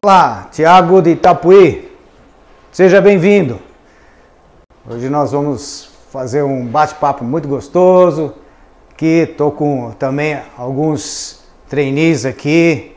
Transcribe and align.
Olá, 0.00 0.48
Tiago 0.50 1.02
de 1.02 1.10
Itapuí. 1.10 1.92
Seja 2.72 2.98
bem-vindo. 2.98 3.60
Hoje 4.88 5.10
nós 5.10 5.32
vamos 5.32 5.90
fazer 6.10 6.42
um 6.42 6.64
bate-papo 6.64 7.22
muito 7.22 7.46
gostoso. 7.46 8.32
Aqui 8.90 9.28
estou 9.30 9.52
com 9.52 9.90
também 9.98 10.40
alguns 10.56 11.44
trainees 11.68 12.24
aqui 12.24 12.96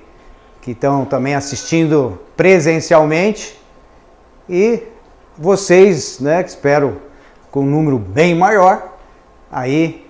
que 0.62 0.72
estão 0.72 1.04
também 1.04 1.36
assistindo 1.36 2.18
presencialmente 2.38 3.60
e 4.48 4.82
vocês, 5.38 6.22
né, 6.22 6.44
que 6.44 6.50
espero 6.52 7.02
com 7.52 7.60
um 7.60 7.66
número 7.66 8.00
bem 8.00 8.34
maior 8.34 8.94
aí 9.52 10.08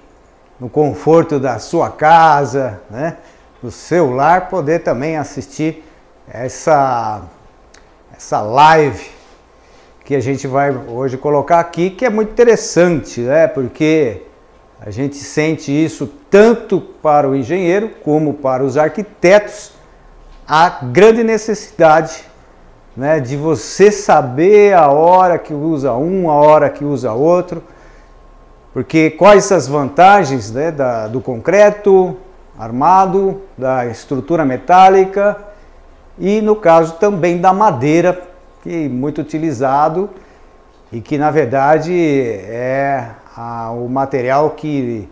no 0.59 0.69
conforto 0.69 1.39
da 1.39 1.57
sua 1.57 1.89
casa, 1.89 2.79
né, 2.91 3.17
do 3.59 3.71
seu 3.71 4.11
lar, 4.11 4.49
poder 4.49 4.83
também 4.83 5.17
assistir 5.17 5.83
essa, 6.27 7.21
essa 8.15 8.41
live 8.41 9.09
que 10.03 10.15
a 10.15 10.19
gente 10.19 10.47
vai 10.47 10.71
hoje 10.71 11.17
colocar 11.17 11.59
aqui, 11.59 11.89
que 11.89 12.05
é 12.05 12.09
muito 12.09 12.31
interessante, 12.31 13.21
né? 13.21 13.47
Porque 13.47 14.21
a 14.79 14.91
gente 14.91 15.15
sente 15.15 15.71
isso 15.71 16.07
tanto 16.29 16.79
para 16.79 17.27
o 17.27 17.35
engenheiro 17.35 17.89
como 18.03 18.33
para 18.33 18.63
os 18.63 18.77
arquitetos, 18.77 19.71
a 20.47 20.69
grande 20.69 21.23
necessidade 21.23 22.23
né, 22.95 23.19
de 23.19 23.35
você 23.35 23.91
saber 23.91 24.73
a 24.73 24.89
hora 24.91 25.39
que 25.39 25.53
usa 25.53 25.93
um, 25.93 26.29
a 26.29 26.35
hora 26.35 26.69
que 26.69 26.85
usa 26.85 27.11
outro, 27.13 27.63
porque 28.73 29.09
quais 29.09 29.51
as 29.51 29.67
vantagens 29.67 30.51
né, 30.51 30.69
da, 30.69 31.07
do 31.07 31.19
concreto 31.19 32.15
armado, 32.57 33.41
da 33.57 33.87
estrutura 33.87 34.45
metálica 34.45 35.54
e 36.17 36.41
no 36.41 36.55
caso 36.55 36.93
também 36.93 37.39
da 37.39 37.53
madeira, 37.53 38.21
que 38.63 38.85
é 38.85 38.89
muito 38.89 39.21
utilizado 39.21 40.09
e 40.91 41.01
que 41.01 41.17
na 41.17 41.29
verdade 41.29 41.93
é 41.93 43.11
a, 43.35 43.71
o 43.71 43.89
material 43.89 44.51
que 44.51 45.09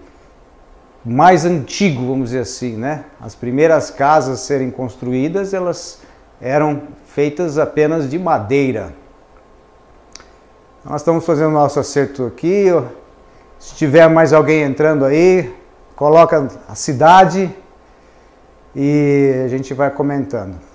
mais 1.06 1.44
antigo, 1.46 2.08
vamos 2.08 2.30
dizer 2.30 2.40
assim, 2.40 2.78
né? 2.78 3.04
As 3.20 3.36
primeiras 3.36 3.92
casas 3.92 4.40
serem 4.40 4.72
construídas, 4.72 5.54
elas 5.54 6.00
eram 6.40 6.84
feitas 7.06 7.58
apenas 7.58 8.10
de 8.10 8.18
madeira. 8.18 8.94
Nós 10.86 11.02
estamos 11.02 11.26
fazendo 11.26 11.52
nosso 11.52 11.80
acerto 11.80 12.26
aqui. 12.26 12.66
Se 13.60 13.76
tiver 13.76 14.10
mais 14.10 14.34
alguém 14.34 14.64
entrando 14.64 15.06
aí, 15.06 15.54
coloca 15.96 16.48
a 16.68 16.76
cidade 16.76 17.54
e 18.76 19.42
a 19.46 19.48
gente 19.48 19.74
vai 19.74 19.90
comentando. 19.90 20.73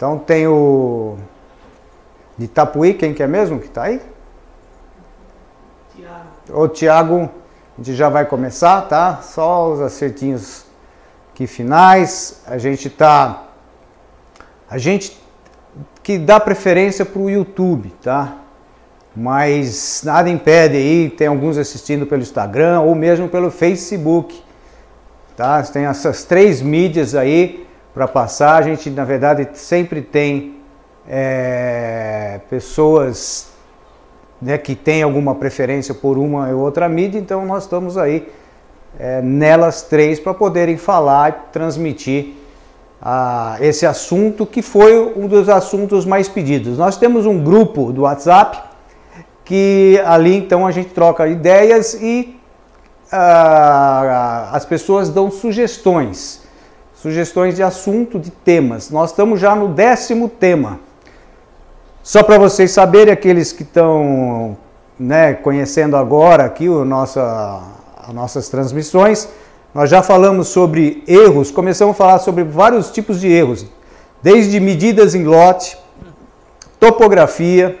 Então 0.00 0.16
tem 0.16 0.46
o 0.46 1.18
de 2.38 2.46
Itapuí, 2.46 2.94
quem 2.94 3.12
que 3.12 3.22
é 3.22 3.26
mesmo 3.26 3.60
que 3.60 3.66
está 3.66 3.82
aí? 3.82 4.00
Tiago. 5.94 6.24
O 6.48 6.68
Tiago, 6.68 7.30
a 7.76 7.82
gente 7.82 7.94
já 7.94 8.08
vai 8.08 8.24
começar, 8.24 8.80
tá? 8.88 9.20
Só 9.20 9.70
os 9.70 9.78
acertinhos 9.78 10.64
aqui 11.30 11.46
finais. 11.46 12.40
A 12.46 12.56
gente 12.56 12.88
tá, 12.88 13.44
a 14.70 14.78
gente 14.78 15.20
que 16.02 16.16
dá 16.16 16.40
preferência 16.40 17.04
para 17.04 17.20
o 17.20 17.28
YouTube, 17.28 17.92
tá? 18.02 18.38
Mas 19.14 20.00
nada 20.02 20.30
impede 20.30 20.78
aí, 20.78 21.10
tem 21.10 21.26
alguns 21.26 21.58
assistindo 21.58 22.06
pelo 22.06 22.22
Instagram 22.22 22.80
ou 22.80 22.94
mesmo 22.94 23.28
pelo 23.28 23.50
Facebook, 23.50 24.42
tá? 25.36 25.62
Tem 25.64 25.84
essas 25.84 26.24
três 26.24 26.62
mídias 26.62 27.14
aí 27.14 27.68
para 27.94 28.06
passar. 28.06 28.56
A 28.56 28.62
gente, 28.62 28.90
na 28.90 29.04
verdade, 29.04 29.48
sempre 29.54 30.00
tem 30.00 30.56
é, 31.08 32.40
pessoas 32.48 33.48
né, 34.40 34.56
que 34.56 34.74
têm 34.74 35.02
alguma 35.02 35.34
preferência 35.34 35.94
por 35.94 36.16
uma 36.16 36.48
ou 36.48 36.60
outra 36.60 36.88
mídia, 36.88 37.18
então 37.18 37.44
nós 37.44 37.64
estamos 37.64 37.98
aí 37.98 38.28
é, 38.98 39.20
nelas 39.20 39.82
três 39.82 40.18
para 40.18 40.34
poderem 40.34 40.76
falar 40.76 41.30
e 41.30 41.52
transmitir 41.52 42.34
esse 43.60 43.86
assunto 43.86 44.44
que 44.44 44.60
foi 44.60 44.94
um 45.16 45.26
dos 45.26 45.48
assuntos 45.48 46.04
mais 46.04 46.28
pedidos. 46.28 46.76
Nós 46.76 46.98
temos 46.98 47.24
um 47.24 47.42
grupo 47.42 47.92
do 47.92 48.02
WhatsApp 48.02 48.62
que 49.42 49.98
ali 50.04 50.36
então 50.36 50.66
a 50.66 50.70
gente 50.70 50.90
troca 50.90 51.26
ideias 51.26 51.94
e 51.94 52.38
ah, 53.10 54.50
as 54.52 54.66
pessoas 54.66 55.08
dão 55.08 55.30
sugestões 55.30 56.42
sugestões 57.00 57.56
de 57.56 57.62
assunto, 57.62 58.18
de 58.18 58.30
temas. 58.30 58.90
Nós 58.90 59.10
estamos 59.10 59.40
já 59.40 59.56
no 59.56 59.68
décimo 59.68 60.28
tema. 60.28 60.78
Só 62.02 62.22
para 62.22 62.38
vocês 62.38 62.70
saberem, 62.72 63.12
aqueles 63.12 63.52
que 63.52 63.62
estão 63.62 64.56
né, 64.98 65.32
conhecendo 65.32 65.96
agora 65.96 66.44
aqui 66.44 66.68
o 66.68 66.84
nossa, 66.84 67.62
as 68.06 68.14
nossas 68.14 68.48
transmissões, 68.50 69.28
nós 69.74 69.88
já 69.88 70.02
falamos 70.02 70.48
sobre 70.48 71.02
erros, 71.06 71.50
começamos 71.50 71.94
a 71.94 71.96
falar 71.96 72.18
sobre 72.18 72.44
vários 72.44 72.90
tipos 72.90 73.18
de 73.18 73.28
erros, 73.28 73.64
desde 74.22 74.60
medidas 74.60 75.14
em 75.14 75.24
lote, 75.24 75.78
topografia, 76.78 77.78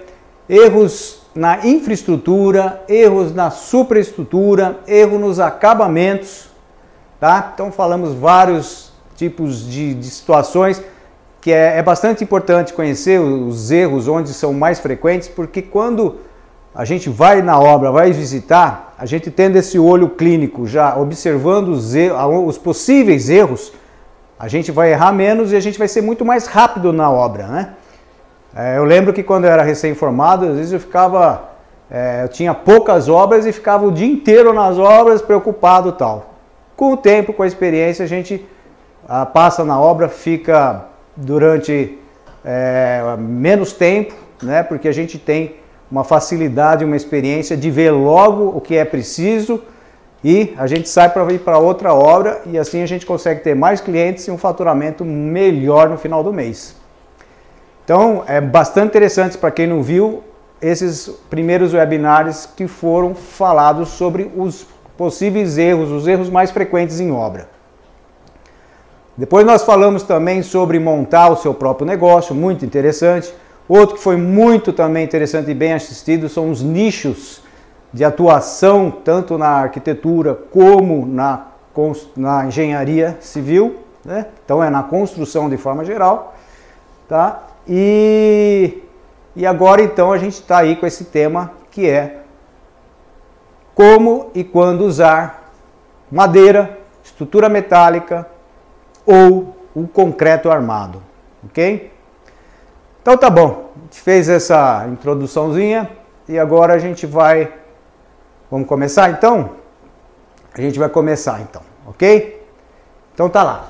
erros 0.48 1.20
na 1.34 1.66
infraestrutura, 1.66 2.82
erros 2.88 3.34
na 3.34 3.50
superestrutura, 3.50 4.78
erro 4.86 5.18
nos 5.18 5.38
acabamentos, 5.38 6.48
tá? 7.18 7.50
Então 7.52 7.70
falamos 7.70 8.14
vários 8.14 8.89
tipos 9.20 9.68
de, 9.70 9.92
de 9.92 10.06
situações 10.06 10.82
que 11.42 11.52
é, 11.52 11.76
é, 11.76 11.82
bastante 11.82 12.24
importante 12.24 12.72
conhecer 12.72 13.20
os 13.20 13.70
erros 13.70 14.08
onde 14.08 14.32
são 14.32 14.54
mais 14.54 14.80
frequentes, 14.80 15.28
porque 15.28 15.60
quando 15.60 16.16
a 16.74 16.86
gente 16.86 17.10
vai 17.10 17.42
na 17.42 17.58
obra, 17.58 17.90
vai 17.90 18.12
visitar, 18.12 18.94
a 18.98 19.04
gente 19.04 19.30
tendo 19.30 19.56
esse 19.56 19.78
olho 19.78 20.08
clínico 20.08 20.66
já 20.66 20.96
observando 20.96 21.68
os, 21.68 21.94
erros, 21.94 22.18
os 22.46 22.56
possíveis 22.56 23.28
erros, 23.28 23.74
a 24.38 24.48
gente 24.48 24.72
vai 24.72 24.92
errar 24.92 25.12
menos 25.12 25.52
e 25.52 25.56
a 25.56 25.60
gente 25.60 25.78
vai 25.78 25.88
ser 25.88 26.00
muito 26.00 26.24
mais 26.24 26.46
rápido 26.46 26.90
na 26.90 27.10
obra, 27.10 27.46
né? 27.46 27.70
É, 28.56 28.78
eu 28.78 28.84
lembro 28.84 29.12
que 29.12 29.22
quando 29.22 29.44
eu 29.44 29.50
era 29.50 29.62
recém-formado, 29.62 30.46
às 30.46 30.56
vezes 30.56 30.72
eu 30.72 30.80
ficava, 30.80 31.50
é, 31.90 32.22
eu 32.24 32.28
tinha 32.28 32.54
poucas 32.54 33.06
obras 33.06 33.44
e 33.44 33.52
ficava 33.52 33.86
o 33.86 33.92
dia 33.92 34.06
inteiro 34.06 34.54
nas 34.54 34.78
obras 34.78 35.20
preocupado 35.20 35.92
tal. 35.92 36.34
Com 36.74 36.94
o 36.94 36.96
tempo, 36.96 37.34
com 37.34 37.42
a 37.42 37.46
experiência, 37.46 38.02
a 38.04 38.08
gente 38.08 38.44
ah, 39.08 39.26
passa 39.26 39.64
na 39.64 39.80
obra, 39.80 40.08
fica 40.08 40.84
durante 41.16 41.98
é, 42.44 43.02
menos 43.18 43.72
tempo, 43.72 44.14
né? 44.42 44.62
Porque 44.62 44.88
a 44.88 44.92
gente 44.92 45.18
tem 45.18 45.56
uma 45.90 46.04
facilidade, 46.04 46.84
uma 46.84 46.96
experiência 46.96 47.56
de 47.56 47.70
ver 47.70 47.90
logo 47.90 48.56
o 48.56 48.60
que 48.60 48.76
é 48.76 48.84
preciso 48.84 49.62
e 50.22 50.54
a 50.56 50.66
gente 50.66 50.88
sai 50.88 51.08
para 51.08 51.30
ir 51.32 51.40
para 51.40 51.58
outra 51.58 51.92
obra 51.92 52.42
e 52.46 52.58
assim 52.58 52.82
a 52.82 52.86
gente 52.86 53.04
consegue 53.04 53.40
ter 53.40 53.54
mais 53.54 53.80
clientes 53.80 54.26
e 54.28 54.30
um 54.30 54.38
faturamento 54.38 55.04
melhor 55.04 55.88
no 55.88 55.98
final 55.98 56.22
do 56.22 56.32
mês. 56.32 56.76
Então 57.84 58.22
é 58.26 58.40
bastante 58.40 58.88
interessante 58.88 59.36
para 59.36 59.50
quem 59.50 59.66
não 59.66 59.82
viu 59.82 60.22
esses 60.62 61.08
primeiros 61.28 61.72
webinários 61.72 62.46
que 62.46 62.68
foram 62.68 63.14
falados 63.14 63.88
sobre 63.88 64.30
os 64.36 64.66
possíveis 64.96 65.56
erros, 65.56 65.90
os 65.90 66.06
erros 66.06 66.28
mais 66.28 66.50
frequentes 66.50 67.00
em 67.00 67.10
obra. 67.10 67.48
Depois 69.20 69.44
nós 69.44 69.62
falamos 69.62 70.02
também 70.02 70.42
sobre 70.42 70.78
montar 70.78 71.28
o 71.28 71.36
seu 71.36 71.52
próprio 71.52 71.86
negócio, 71.86 72.34
muito 72.34 72.64
interessante. 72.64 73.30
Outro 73.68 73.96
que 73.96 74.02
foi 74.02 74.16
muito 74.16 74.72
também 74.72 75.04
interessante 75.04 75.50
e 75.50 75.54
bem 75.54 75.74
assistido 75.74 76.26
são 76.26 76.50
os 76.50 76.62
nichos 76.62 77.42
de 77.92 78.02
atuação, 78.02 78.90
tanto 78.90 79.36
na 79.36 79.48
arquitetura 79.48 80.34
como 80.34 81.04
na, 81.04 81.48
na 82.16 82.46
engenharia 82.46 83.18
civil. 83.20 83.80
Né? 84.02 84.24
Então 84.42 84.64
é 84.64 84.70
na 84.70 84.82
construção 84.82 85.50
de 85.50 85.58
forma 85.58 85.84
geral. 85.84 86.34
Tá? 87.06 87.42
E, 87.68 88.82
e 89.36 89.44
agora 89.44 89.82
então 89.82 90.12
a 90.12 90.16
gente 90.16 90.40
está 90.40 90.60
aí 90.60 90.76
com 90.76 90.86
esse 90.86 91.04
tema 91.04 91.52
que 91.70 91.86
é 91.86 92.20
como 93.74 94.30
e 94.34 94.42
quando 94.42 94.80
usar 94.80 95.52
madeira, 96.10 96.78
estrutura 97.04 97.50
metálica, 97.50 98.26
ou 99.06 99.56
o 99.74 99.86
concreto 99.86 100.50
armado, 100.50 101.02
ok? 101.44 101.92
Então 103.02 103.16
tá 103.16 103.30
bom, 103.30 103.70
a 103.76 103.80
gente 103.84 104.00
fez 104.00 104.28
essa 104.28 104.86
introduçãozinha 104.88 105.90
e 106.28 106.38
agora 106.38 106.74
a 106.74 106.78
gente 106.78 107.06
vai, 107.06 107.52
vamos 108.50 108.68
começar 108.68 109.10
então? 109.10 109.50
A 110.52 110.60
gente 110.60 110.78
vai 110.78 110.88
começar 110.88 111.40
então, 111.40 111.62
ok? 111.86 112.46
Então 113.14 113.28
tá 113.28 113.42
lá. 113.42 113.68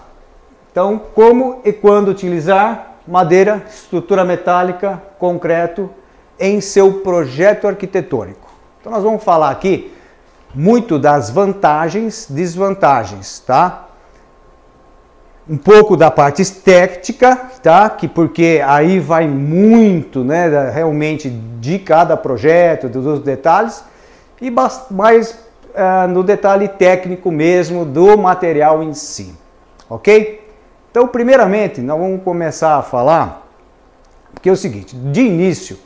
Então, 0.70 1.00
como 1.14 1.60
e 1.64 1.72
quando 1.72 2.08
utilizar 2.08 2.94
madeira, 3.06 3.64
estrutura 3.68 4.24
metálica, 4.24 5.02
concreto 5.18 5.90
em 6.38 6.60
seu 6.60 7.00
projeto 7.00 7.66
arquitetônico. 7.66 8.48
Então 8.80 8.92
nós 8.92 9.02
vamos 9.02 9.22
falar 9.22 9.50
aqui 9.50 9.92
muito 10.54 10.98
das 10.98 11.28
vantagens, 11.30 12.26
desvantagens, 12.30 13.40
tá? 13.40 13.89
Um 15.50 15.56
pouco 15.56 15.96
da 15.96 16.12
parte 16.12 16.40
estética, 16.40 17.34
tá? 17.60 17.90
Que 17.90 18.06
porque 18.06 18.62
aí 18.64 19.00
vai 19.00 19.26
muito, 19.26 20.22
né, 20.22 20.70
realmente 20.70 21.28
de 21.28 21.76
cada 21.80 22.16
projeto, 22.16 22.88
dos 22.88 23.18
detalhes 23.18 23.82
e 24.40 24.48
mais 24.92 25.32
uh, 25.70 26.06
no 26.08 26.22
detalhe 26.22 26.68
técnico 26.68 27.32
mesmo 27.32 27.84
do 27.84 28.16
material 28.16 28.80
em 28.80 28.94
si, 28.94 29.34
ok? 29.88 30.48
Então, 30.88 31.08
primeiramente, 31.08 31.80
nós 31.80 31.98
vamos 31.98 32.22
começar 32.22 32.76
a 32.76 32.82
falar, 32.82 33.44
porque 34.32 34.48
é 34.48 34.52
o 34.52 34.56
seguinte, 34.56 34.94
de 34.94 35.22
início, 35.22 35.76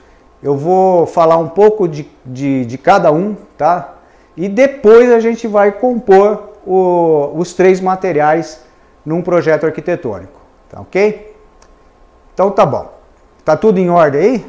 eu 0.43 0.59
vou 0.59 1.07
falar 1.07 1.39
um 1.39 1.49
pouco 1.49 1.89
de, 1.89 2.07
de, 2.25 2.67
de 2.67 2.77
cada 2.77 3.11
um, 3.11 3.35
tá? 3.57 3.95
E 4.37 4.47
depois 4.47 5.11
a 5.11 5.21
gente 5.21 5.49
vai 5.49 5.73
compor 5.73 6.51
o, 6.67 7.31
os 7.35 7.55
três 7.55 7.81
materiais 7.81 8.64
num 9.05 9.23
projeto 9.23 9.67
arquitetônico, 9.67 10.41
tá 10.69 10.81
ok? 10.81 11.35
Então 12.33 12.51
tá 12.51 12.65
bom. 12.65 12.93
Tá 13.45 13.57
tudo 13.57 13.79
em 13.79 13.91
ordem 13.91 14.21
aí? 14.21 14.47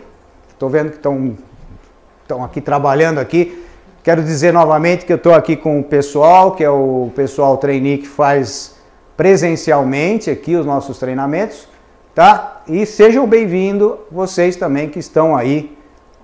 Estou 0.50 0.70
vendo 0.70 0.92
que 0.92 0.98
estão 0.98 2.44
aqui 2.44 2.62
trabalhando 2.62 3.20
aqui. 3.20 3.64
Quero 4.02 4.24
dizer 4.24 4.54
novamente 4.54 5.06
que 5.06 5.12
eu 5.12 5.18
estou 5.18 5.34
aqui 5.34 5.56
com 5.56 5.80
o 5.80 5.84
pessoal, 5.84 6.52
que 6.54 6.64
é 6.64 6.70
o 6.70 7.12
pessoal 7.16 7.58
trainee 7.58 7.98
que 7.98 8.08
faz 8.08 8.76
presencialmente 9.18 10.30
aqui 10.30 10.56
os 10.56 10.66
nossos 10.66 11.00
treinamentos, 11.00 11.68
tá? 12.14 12.62
E 12.68 12.86
sejam 12.86 13.28
bem-vindos 13.28 13.98
vocês 14.12 14.56
também 14.56 14.90
que 14.90 15.00
estão 15.00 15.36
aí 15.36 15.78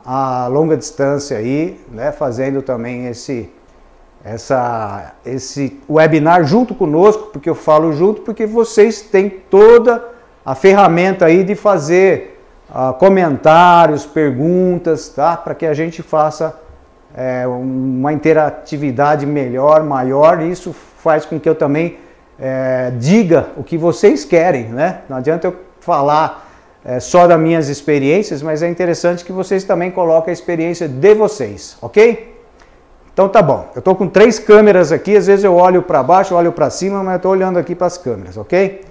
a 0.05 0.47
longa 0.47 0.75
distância 0.75 1.37
aí, 1.37 1.79
né, 1.91 2.11
fazendo 2.11 2.61
também 2.61 3.07
esse 3.07 3.49
essa, 4.23 5.13
esse 5.25 5.79
webinar 5.89 6.43
junto 6.43 6.75
conosco, 6.75 7.29
porque 7.33 7.49
eu 7.49 7.55
falo 7.55 7.91
junto, 7.93 8.21
porque 8.21 8.45
vocês 8.45 9.01
têm 9.01 9.29
toda 9.29 10.03
a 10.45 10.55
ferramenta 10.55 11.25
aí 11.25 11.43
de 11.43 11.55
fazer 11.55 12.39
uh, 12.69 12.93
comentários, 12.93 14.05
perguntas, 14.05 15.09
tá? 15.09 15.35
Para 15.35 15.55
que 15.55 15.65
a 15.65 15.73
gente 15.73 16.01
faça 16.01 16.59
é, 17.15 17.45
uma 17.47 18.13
interatividade 18.13 19.25
melhor, 19.25 19.83
maior, 19.83 20.41
e 20.41 20.49
isso 20.49 20.73
faz 20.73 21.25
com 21.25 21.39
que 21.39 21.49
eu 21.49 21.55
também 21.55 21.97
é, 22.39 22.91
diga 22.97 23.49
o 23.57 23.63
que 23.63 23.77
vocês 23.77 24.23
querem, 24.23 24.65
né? 24.65 25.01
Não 25.09 25.17
adianta 25.17 25.47
eu 25.47 25.55
falar 25.79 26.49
é, 26.85 26.99
só 26.99 27.27
das 27.27 27.39
minhas 27.39 27.69
experiências, 27.69 28.41
mas 28.41 28.63
é 28.63 28.69
interessante 28.69 29.25
que 29.25 29.31
vocês 29.31 29.63
também 29.63 29.91
coloquem 29.91 30.31
a 30.31 30.33
experiência 30.33 30.87
de 30.87 31.13
vocês, 31.13 31.77
ok? 31.81 32.30
Então 33.13 33.27
tá 33.27 33.41
bom, 33.41 33.69
eu 33.75 33.79
estou 33.79 33.95
com 33.95 34.07
três 34.07 34.39
câmeras 34.39 34.91
aqui, 34.91 35.17
às 35.17 35.27
vezes 35.27 35.43
eu 35.43 35.55
olho 35.55 35.81
para 35.81 36.01
baixo, 36.01 36.33
olho 36.33 36.51
para 36.51 36.69
cima, 36.69 37.03
mas 37.03 37.13
eu 37.13 37.17
estou 37.17 37.31
olhando 37.31 37.59
aqui 37.59 37.75
para 37.75 37.87
as 37.87 37.97
câmeras, 37.97 38.37
ok? 38.37 38.81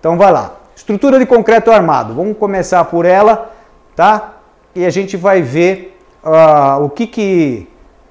Então 0.00 0.16
vai 0.16 0.32
lá. 0.32 0.56
Estrutura 0.74 1.18
de 1.18 1.26
concreto 1.26 1.70
armado, 1.70 2.14
vamos 2.14 2.36
começar 2.36 2.84
por 2.84 3.04
ela, 3.04 3.52
tá? 3.94 4.34
E 4.74 4.84
a 4.84 4.90
gente 4.90 5.16
vai 5.16 5.42
ver 5.42 5.96
uh, 6.24 6.84
o, 6.84 6.90
que, 6.90 7.06
que, 7.06 7.68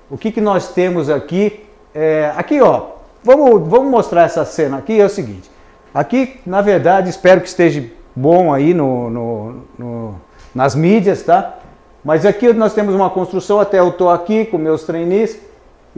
o 0.10 0.18
que, 0.18 0.32
que 0.32 0.42
nós 0.42 0.70
temos 0.70 1.10
aqui. 1.10 1.66
É, 1.94 2.32
aqui 2.36 2.62
ó, 2.62 2.88
vamos, 3.24 3.68
vamos 3.68 3.92
mostrar 3.92 4.24
essa 4.24 4.46
cena 4.46 4.78
aqui, 4.78 5.00
é 5.00 5.06
o 5.06 5.10
seguinte. 5.10 5.50
Aqui, 5.94 6.40
na 6.46 6.62
verdade, 6.62 7.10
espero 7.10 7.42
que 7.42 7.48
esteja 7.48 7.84
bom 8.16 8.54
aí 8.54 8.74
no, 8.74 9.10
no, 9.10 9.56
no 9.78 10.16
nas 10.54 10.76
mídias, 10.76 11.24
tá? 11.24 11.58
Mas 12.04 12.26
aqui 12.26 12.52
nós 12.54 12.74
temos 12.74 12.96
uma 12.96 13.10
construção, 13.10 13.60
até 13.60 13.80
eu 13.80 13.90
estou 13.90 14.10
aqui 14.10 14.46
com 14.46 14.58
meus 14.58 14.84
trainees, 14.84 15.40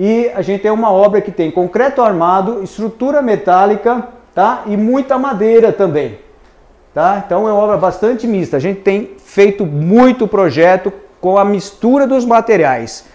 e 0.01 0.31
a 0.33 0.41
gente 0.41 0.61
tem 0.61 0.71
uma 0.71 0.93
obra 0.93 1.19
que 1.19 1.29
tem 1.29 1.51
concreto 1.51 2.01
armado, 2.01 2.63
estrutura 2.63 3.21
metálica, 3.21 4.07
tá? 4.33 4.63
E 4.65 4.77
muita 4.77 5.17
madeira 5.17 5.73
também, 5.73 6.19
tá? 6.93 7.21
Então 7.25 7.49
é 7.49 7.51
uma 7.51 7.61
obra 7.61 7.75
bastante 7.75 8.25
mista. 8.25 8.55
A 8.55 8.61
gente 8.61 8.79
tem 8.79 9.15
feito 9.17 9.65
muito 9.65 10.25
projeto 10.25 10.93
com 11.19 11.37
a 11.37 11.43
mistura 11.43 12.07
dos 12.07 12.23
materiais, 12.23 13.07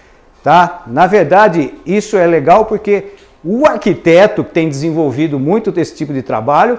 tá? 0.43 0.83
Na 0.87 1.07
verdade, 1.07 1.73
isso 1.87 2.19
é 2.19 2.27
legal 2.27 2.67
porque 2.67 3.15
o 3.43 3.67
arquiteto 3.67 4.45
tem 4.45 4.69
desenvolvido 4.69 5.39
muito 5.39 5.73
desse 5.73 5.95
tipo 5.97 6.13
de 6.13 6.21
trabalho 6.21 6.79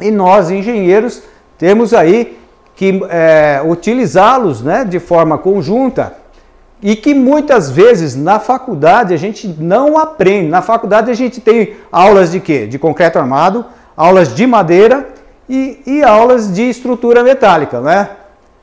e 0.00 0.08
nós, 0.08 0.52
engenheiros, 0.52 1.20
temos 1.58 1.92
aí 1.92 2.38
que 2.76 3.00
é, 3.08 3.60
utilizá-los 3.66 4.62
né, 4.62 4.84
de 4.84 5.00
forma 5.00 5.36
conjunta 5.36 6.14
e 6.82 6.94
que 6.94 7.14
muitas 7.14 7.70
vezes 7.70 8.14
na 8.14 8.38
faculdade 8.38 9.14
a 9.14 9.16
gente 9.16 9.48
não 9.58 9.98
aprende. 9.98 10.48
Na 10.48 10.62
faculdade 10.62 11.10
a 11.10 11.14
gente 11.14 11.40
tem 11.40 11.74
aulas 11.90 12.30
de 12.32 12.40
quê? 12.40 12.66
De 12.66 12.78
concreto 12.78 13.18
armado, 13.18 13.64
aulas 13.96 14.34
de 14.34 14.46
madeira 14.46 15.08
e, 15.48 15.80
e 15.86 16.02
aulas 16.02 16.52
de 16.52 16.68
estrutura 16.68 17.22
metálica, 17.22 17.80
né? 17.80 18.10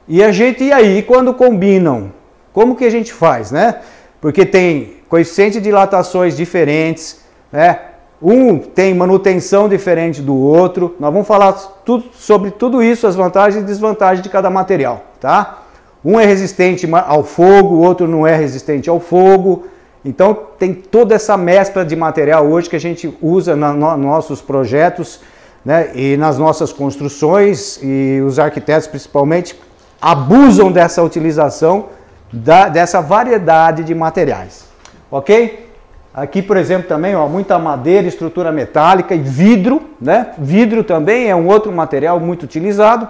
E 0.07 0.23
a 0.23 0.31
gente, 0.31 0.63
e 0.63 0.71
aí, 0.71 1.01
quando 1.01 1.33
combinam, 1.33 2.11
como 2.51 2.75
que 2.75 2.83
a 2.83 2.89
gente 2.89 3.13
faz, 3.13 3.51
né? 3.51 3.79
Porque 4.19 4.45
tem 4.45 4.95
coeficiente 5.09 5.57
de 5.57 5.63
dilatações 5.63 6.35
diferentes, 6.35 7.21
né? 7.51 7.79
Um 8.21 8.57
tem 8.57 8.93
manutenção 8.93 9.67
diferente 9.67 10.21
do 10.21 10.35
outro. 10.35 10.95
Nós 10.99 11.11
vamos 11.11 11.27
falar 11.27 11.53
tudo, 11.83 12.05
sobre 12.13 12.51
tudo 12.51 12.81
isso, 12.81 13.05
as 13.05 13.15
vantagens 13.15 13.63
e 13.63 13.65
desvantagens 13.65 14.21
de 14.21 14.29
cada 14.29 14.49
material, 14.49 15.03
tá? 15.19 15.62
Um 16.03 16.19
é 16.19 16.25
resistente 16.25 16.87
ao 16.91 17.23
fogo, 17.23 17.75
o 17.75 17.81
outro 17.81 18.07
não 18.07 18.27
é 18.27 18.35
resistente 18.35 18.89
ao 18.89 18.99
fogo. 18.99 19.67
Então 20.03 20.37
tem 20.59 20.73
toda 20.73 21.15
essa 21.15 21.37
mescla 21.37 21.85
de 21.85 21.95
material 21.95 22.45
hoje 22.45 22.69
que 22.69 22.75
a 22.75 22.79
gente 22.79 23.17
usa 23.21 23.55
nos 23.55 23.75
no, 23.75 23.95
nossos 23.95 24.41
projetos 24.41 25.21
né, 25.63 25.91
e 25.95 26.17
nas 26.17 26.37
nossas 26.37 26.73
construções 26.73 27.79
e 27.81 28.21
os 28.21 28.37
arquitetos 28.37 28.87
principalmente 28.87 29.57
abusam 30.01 30.69
dessa 30.69 31.01
utilização 31.01 31.85
da, 32.33 32.67
dessa 32.67 32.99
variedade 32.99 33.83
de 33.83 33.95
materiais, 33.95 34.65
ok? 35.09 35.69
Aqui, 36.13 36.41
por 36.41 36.57
exemplo, 36.57 36.87
também 36.87 37.15
ó, 37.15 37.27
muita 37.27 37.57
madeira, 37.57 38.07
estrutura 38.07 38.51
metálica 38.51 39.15
e 39.15 39.19
vidro, 39.19 39.81
né? 40.01 40.33
Vidro 40.37 40.83
também 40.83 41.29
é 41.29 41.35
um 41.35 41.47
outro 41.47 41.71
material 41.71 42.19
muito 42.19 42.43
utilizado, 42.43 43.07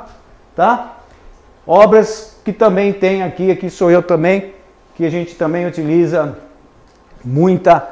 tá? 0.56 0.98
Obras 1.66 2.33
que 2.44 2.52
também 2.52 2.92
tem 2.92 3.24
aqui, 3.24 3.52
aqui 3.52 3.70
sou 3.70 3.90
eu 3.90 4.04
também, 4.04 4.54
que 4.96 5.06
a 5.06 5.10
gente 5.10 5.36
também 5.36 5.66
utiliza 5.66 6.38
muita, 7.24 7.88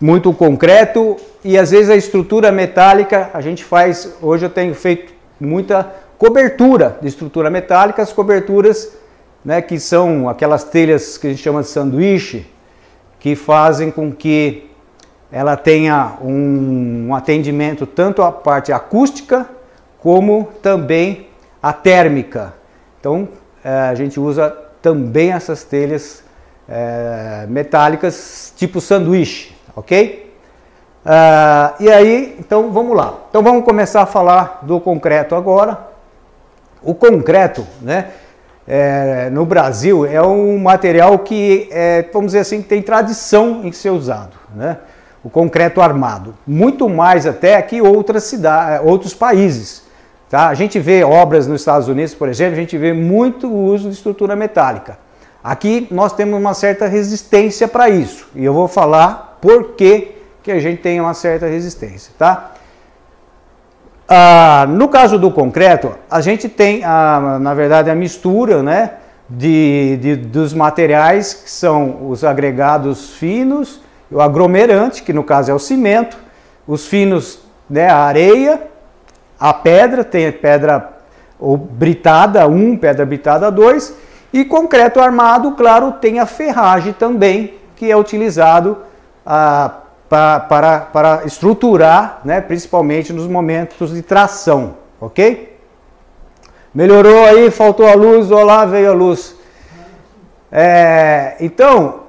muito 0.00 0.32
concreto 0.32 1.16
e 1.44 1.56
às 1.56 1.70
vezes 1.70 1.88
a 1.88 1.96
estrutura 1.96 2.50
metálica 2.50 3.30
a 3.32 3.40
gente 3.40 3.64
faz, 3.64 4.16
hoje 4.20 4.44
eu 4.44 4.50
tenho 4.50 4.74
feito 4.74 5.12
muita 5.40 5.86
cobertura 6.18 6.98
de 7.00 7.08
estrutura 7.08 7.50
metálica, 7.50 8.02
as 8.02 8.12
coberturas 8.12 8.96
né, 9.44 9.62
que 9.62 9.78
são 9.78 10.28
aquelas 10.28 10.64
telhas 10.64 11.16
que 11.16 11.28
a 11.28 11.30
gente 11.30 11.42
chama 11.42 11.62
de 11.62 11.68
sanduíche, 11.68 12.46
que 13.20 13.36
fazem 13.36 13.90
com 13.90 14.12
que 14.12 14.68
ela 15.30 15.56
tenha 15.56 16.16
um, 16.22 17.08
um 17.08 17.14
atendimento 17.14 17.86
tanto 17.86 18.22
à 18.22 18.32
parte 18.32 18.72
acústica 18.72 19.48
como 20.00 20.48
também 20.62 21.28
a 21.62 21.72
térmica. 21.72 22.54
Então, 23.00 23.28
a 23.68 23.94
gente 23.94 24.20
usa 24.20 24.50
também 24.80 25.32
essas 25.32 25.64
telhas 25.64 26.22
é, 26.68 27.46
metálicas 27.48 28.52
tipo 28.56 28.80
sanduíche, 28.80 29.54
ok? 29.74 30.26
Uh, 31.04 31.82
e 31.82 31.88
aí, 31.88 32.36
então 32.38 32.72
vamos 32.72 32.96
lá. 32.96 33.14
Então 33.30 33.42
vamos 33.42 33.64
começar 33.64 34.02
a 34.02 34.06
falar 34.06 34.60
do 34.62 34.80
concreto 34.80 35.36
agora. 35.36 35.78
O 36.82 36.94
concreto, 36.94 37.64
né, 37.80 38.10
é, 38.66 39.30
no 39.30 39.46
Brasil 39.46 40.04
é 40.04 40.20
um 40.20 40.58
material 40.58 41.18
que, 41.20 41.68
é, 41.70 42.04
vamos 42.12 42.28
dizer 42.28 42.40
assim, 42.40 42.60
tem 42.60 42.82
tradição 42.82 43.62
em 43.64 43.70
ser 43.70 43.90
usado, 43.90 44.36
né? 44.54 44.78
O 45.22 45.30
concreto 45.30 45.80
armado, 45.80 46.34
muito 46.46 46.88
mais 46.88 47.26
até 47.26 47.60
que 47.62 47.82
outras 47.82 48.24
cidades, 48.24 48.86
outros 48.86 49.12
países. 49.12 49.82
Tá? 50.28 50.48
A 50.48 50.54
gente 50.54 50.78
vê 50.78 51.04
obras 51.04 51.46
nos 51.46 51.60
Estados 51.60 51.88
Unidos, 51.88 52.14
por 52.14 52.28
exemplo, 52.28 52.54
a 52.54 52.56
gente 52.56 52.76
vê 52.76 52.92
muito 52.92 53.52
uso 53.52 53.88
de 53.88 53.94
estrutura 53.94 54.34
metálica. 54.34 54.98
Aqui 55.42 55.86
nós 55.90 56.12
temos 56.12 56.38
uma 56.38 56.54
certa 56.54 56.86
resistência 56.86 57.68
para 57.68 57.88
isso. 57.88 58.28
E 58.34 58.44
eu 58.44 58.52
vou 58.52 58.66
falar 58.66 59.38
por 59.40 59.74
que, 59.74 60.16
que 60.42 60.50
a 60.50 60.58
gente 60.58 60.82
tem 60.82 61.00
uma 61.00 61.14
certa 61.14 61.46
resistência. 61.46 62.12
Tá? 62.18 62.52
Ah, 64.08 64.66
no 64.68 64.88
caso 64.88 65.18
do 65.18 65.30
concreto, 65.30 65.94
a 66.10 66.20
gente 66.20 66.48
tem, 66.48 66.82
a, 66.84 67.38
na 67.40 67.54
verdade, 67.54 67.90
a 67.90 67.94
mistura 67.94 68.62
né, 68.62 68.94
de, 69.28 69.96
de, 69.98 70.16
dos 70.16 70.52
materiais 70.52 71.34
que 71.34 71.50
são 71.50 72.08
os 72.08 72.24
agregados 72.24 73.14
finos, 73.14 73.80
o 74.10 74.20
aglomerante, 74.20 75.02
que 75.02 75.12
no 75.12 75.22
caso 75.22 75.50
é 75.50 75.54
o 75.54 75.58
cimento, 75.58 76.16
os 76.66 76.86
finos, 76.86 77.40
né, 77.70 77.88
a 77.88 77.98
areia, 77.98 78.62
a 79.38 79.52
pedra, 79.52 80.04
tem 80.04 80.30
pedra 80.32 80.92
ou 81.38 81.56
britada 81.56 82.46
1, 82.46 82.76
pedra 82.78 83.04
britada 83.04 83.50
2, 83.50 83.94
e 84.32 84.44
concreto 84.44 85.00
armado, 85.00 85.52
claro, 85.52 85.92
tem 85.92 86.18
a 86.18 86.26
ferragem 86.26 86.92
também, 86.92 87.54
que 87.74 87.90
é 87.90 87.96
utilizado 87.96 88.78
ah, 89.24 89.80
para, 90.08 90.40
para, 90.40 90.80
para 90.80 91.22
estruturar, 91.24 92.20
né, 92.24 92.40
principalmente 92.40 93.12
nos 93.12 93.26
momentos 93.26 93.94
de 93.94 94.02
tração, 94.02 94.76
ok? 95.00 95.56
Melhorou 96.74 97.24
aí, 97.24 97.50
faltou 97.50 97.88
a 97.88 97.94
luz, 97.94 98.30
olá, 98.30 98.64
veio 98.66 98.90
a 98.90 98.94
luz. 98.94 99.34
É, 100.52 101.36
então, 101.40 102.00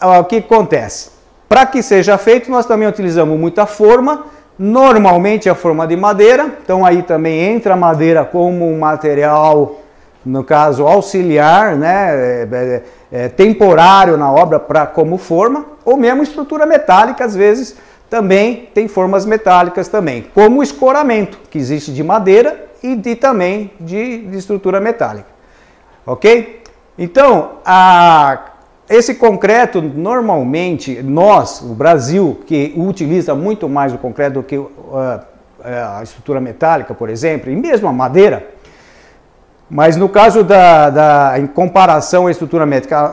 o 0.00 0.24
que 0.24 0.36
acontece? 0.36 1.10
Para 1.48 1.66
que 1.66 1.82
seja 1.82 2.18
feito, 2.18 2.50
nós 2.50 2.66
também 2.66 2.88
utilizamos 2.88 3.38
muita 3.38 3.66
forma, 3.66 4.26
normalmente 4.58 5.48
a 5.48 5.54
forma 5.54 5.86
de 5.86 5.96
madeira, 5.96 6.50
então 6.62 6.84
aí 6.84 7.02
também 7.02 7.40
entra 7.40 7.74
a 7.74 7.76
madeira 7.76 8.24
como 8.24 8.70
um 8.70 8.78
material, 8.78 9.80
no 10.24 10.42
caso 10.42 10.86
auxiliar, 10.86 11.76
né, 11.76 12.14
é, 12.14 12.48
é, 12.50 12.82
é, 13.12 13.28
temporário 13.28 14.16
na 14.16 14.32
obra 14.32 14.58
para 14.58 14.86
como 14.86 15.18
forma, 15.18 15.66
ou 15.84 15.96
mesmo 15.96 16.22
estrutura 16.22 16.64
metálica, 16.64 17.24
às 17.24 17.36
vezes 17.36 17.76
também 18.08 18.68
tem 18.72 18.88
formas 18.88 19.26
metálicas 19.26 19.88
também, 19.88 20.26
como 20.34 20.60
o 20.60 20.62
escoramento, 20.62 21.38
que 21.50 21.58
existe 21.58 21.92
de 21.92 22.02
madeira 22.02 22.66
e 22.82 22.94
de, 22.94 23.14
também 23.14 23.70
de, 23.80 24.26
de 24.26 24.38
estrutura 24.38 24.80
metálica. 24.80 25.28
Ok? 26.06 26.62
Então, 26.98 27.58
a, 27.64 28.38
esse 28.88 29.16
concreto, 29.16 29.82
normalmente, 29.82 31.02
nós, 31.02 31.60
o 31.60 31.74
Brasil, 31.74 32.40
que 32.46 32.72
utiliza 32.76 33.34
muito 33.34 33.68
mais 33.68 33.92
o 33.92 33.98
concreto 33.98 34.34
do 34.34 34.42
que 34.42 34.56
uh, 34.56 35.20
a 35.64 36.00
estrutura 36.02 36.40
metálica, 36.40 36.94
por 36.94 37.08
exemplo, 37.08 37.50
e 37.50 37.56
mesmo 37.56 37.88
a 37.88 37.92
madeira, 37.92 38.46
mas 39.68 39.96
no 39.96 40.08
caso 40.08 40.44
da, 40.44 40.90
da 40.90 41.38
em 41.38 41.46
comparação 41.46 42.28
à 42.28 42.30
estrutura 42.30 42.64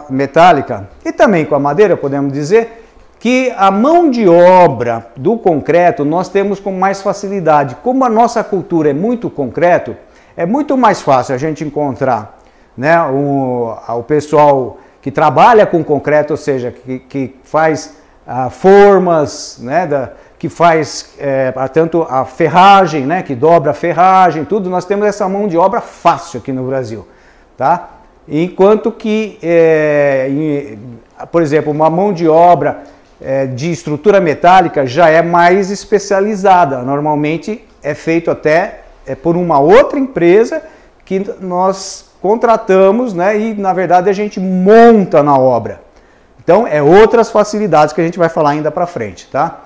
metálica 0.09 0.87
e 1.03 1.11
também 1.11 1.45
com 1.45 1.55
a 1.55 1.59
madeira, 1.59 1.97
podemos 1.97 2.31
dizer 2.31 2.83
que 3.19 3.51
a 3.57 3.71
mão 3.71 4.11
de 4.11 4.27
obra 4.27 5.07
do 5.15 5.37
concreto 5.37 6.05
nós 6.05 6.29
temos 6.29 6.59
com 6.59 6.71
mais 6.71 7.01
facilidade. 7.01 7.77
Como 7.81 8.05
a 8.05 8.09
nossa 8.09 8.43
cultura 8.43 8.91
é 8.91 8.93
muito 8.93 9.29
concreto, 9.31 9.95
é 10.37 10.45
muito 10.45 10.77
mais 10.77 11.01
fácil 11.01 11.33
a 11.33 11.37
gente 11.37 11.63
encontrar 11.63 12.37
né, 12.77 13.01
o, 13.01 13.75
o 13.87 14.03
pessoal 14.03 14.77
que 15.03 15.11
trabalha 15.11 15.65
com 15.65 15.83
concreto, 15.83 16.31
ou 16.33 16.37
seja, 16.37 16.71
que, 16.71 16.97
que 16.97 17.35
faz 17.43 17.97
ah, 18.25 18.49
formas, 18.49 19.59
né, 19.61 19.85
da, 19.85 20.13
que 20.39 20.47
faz 20.47 21.13
é, 21.19 21.51
tanto 21.73 22.03
a 22.09 22.23
ferragem, 22.23 23.05
né, 23.05 23.21
que 23.21 23.35
dobra 23.35 23.71
a 23.71 23.73
ferragem, 23.73 24.45
tudo, 24.45 24.69
nós 24.69 24.85
temos 24.85 25.05
essa 25.05 25.27
mão 25.27 25.47
de 25.47 25.57
obra 25.57 25.81
fácil 25.81 26.39
aqui 26.39 26.53
no 26.53 26.65
Brasil, 26.65 27.05
tá? 27.57 27.89
Enquanto 28.27 28.93
que, 28.93 29.37
é, 29.43 30.27
em, 30.29 30.79
por 31.29 31.41
exemplo, 31.41 31.71
uma 31.71 31.89
mão 31.89 32.13
de 32.13 32.27
obra 32.27 32.83
é, 33.21 33.45
de 33.45 33.71
estrutura 33.71 34.21
metálica 34.21 34.85
já 34.85 35.09
é 35.09 35.21
mais 35.21 35.69
especializada. 35.69 36.79
Normalmente 36.79 37.63
é 37.81 37.93
feito 37.93 38.31
até 38.31 38.83
é, 39.05 39.15
por 39.15 39.35
uma 39.35 39.59
outra 39.59 39.99
empresa 39.99 40.61
que 41.05 41.25
nós 41.39 42.11
contratamos, 42.21 43.13
né, 43.13 43.37
e 43.37 43.53
na 43.53 43.73
verdade 43.73 44.09
a 44.09 44.13
gente 44.13 44.39
monta 44.39 45.21
na 45.21 45.37
obra. 45.37 45.81
Então 46.43 46.65
é 46.67 46.81
outras 46.81 47.29
facilidades 47.29 47.93
que 47.93 48.01
a 48.01 48.03
gente 48.03 48.17
vai 48.17 48.29
falar 48.29 48.51
ainda 48.51 48.71
para 48.71 48.85
frente, 48.85 49.27
tá? 49.29 49.61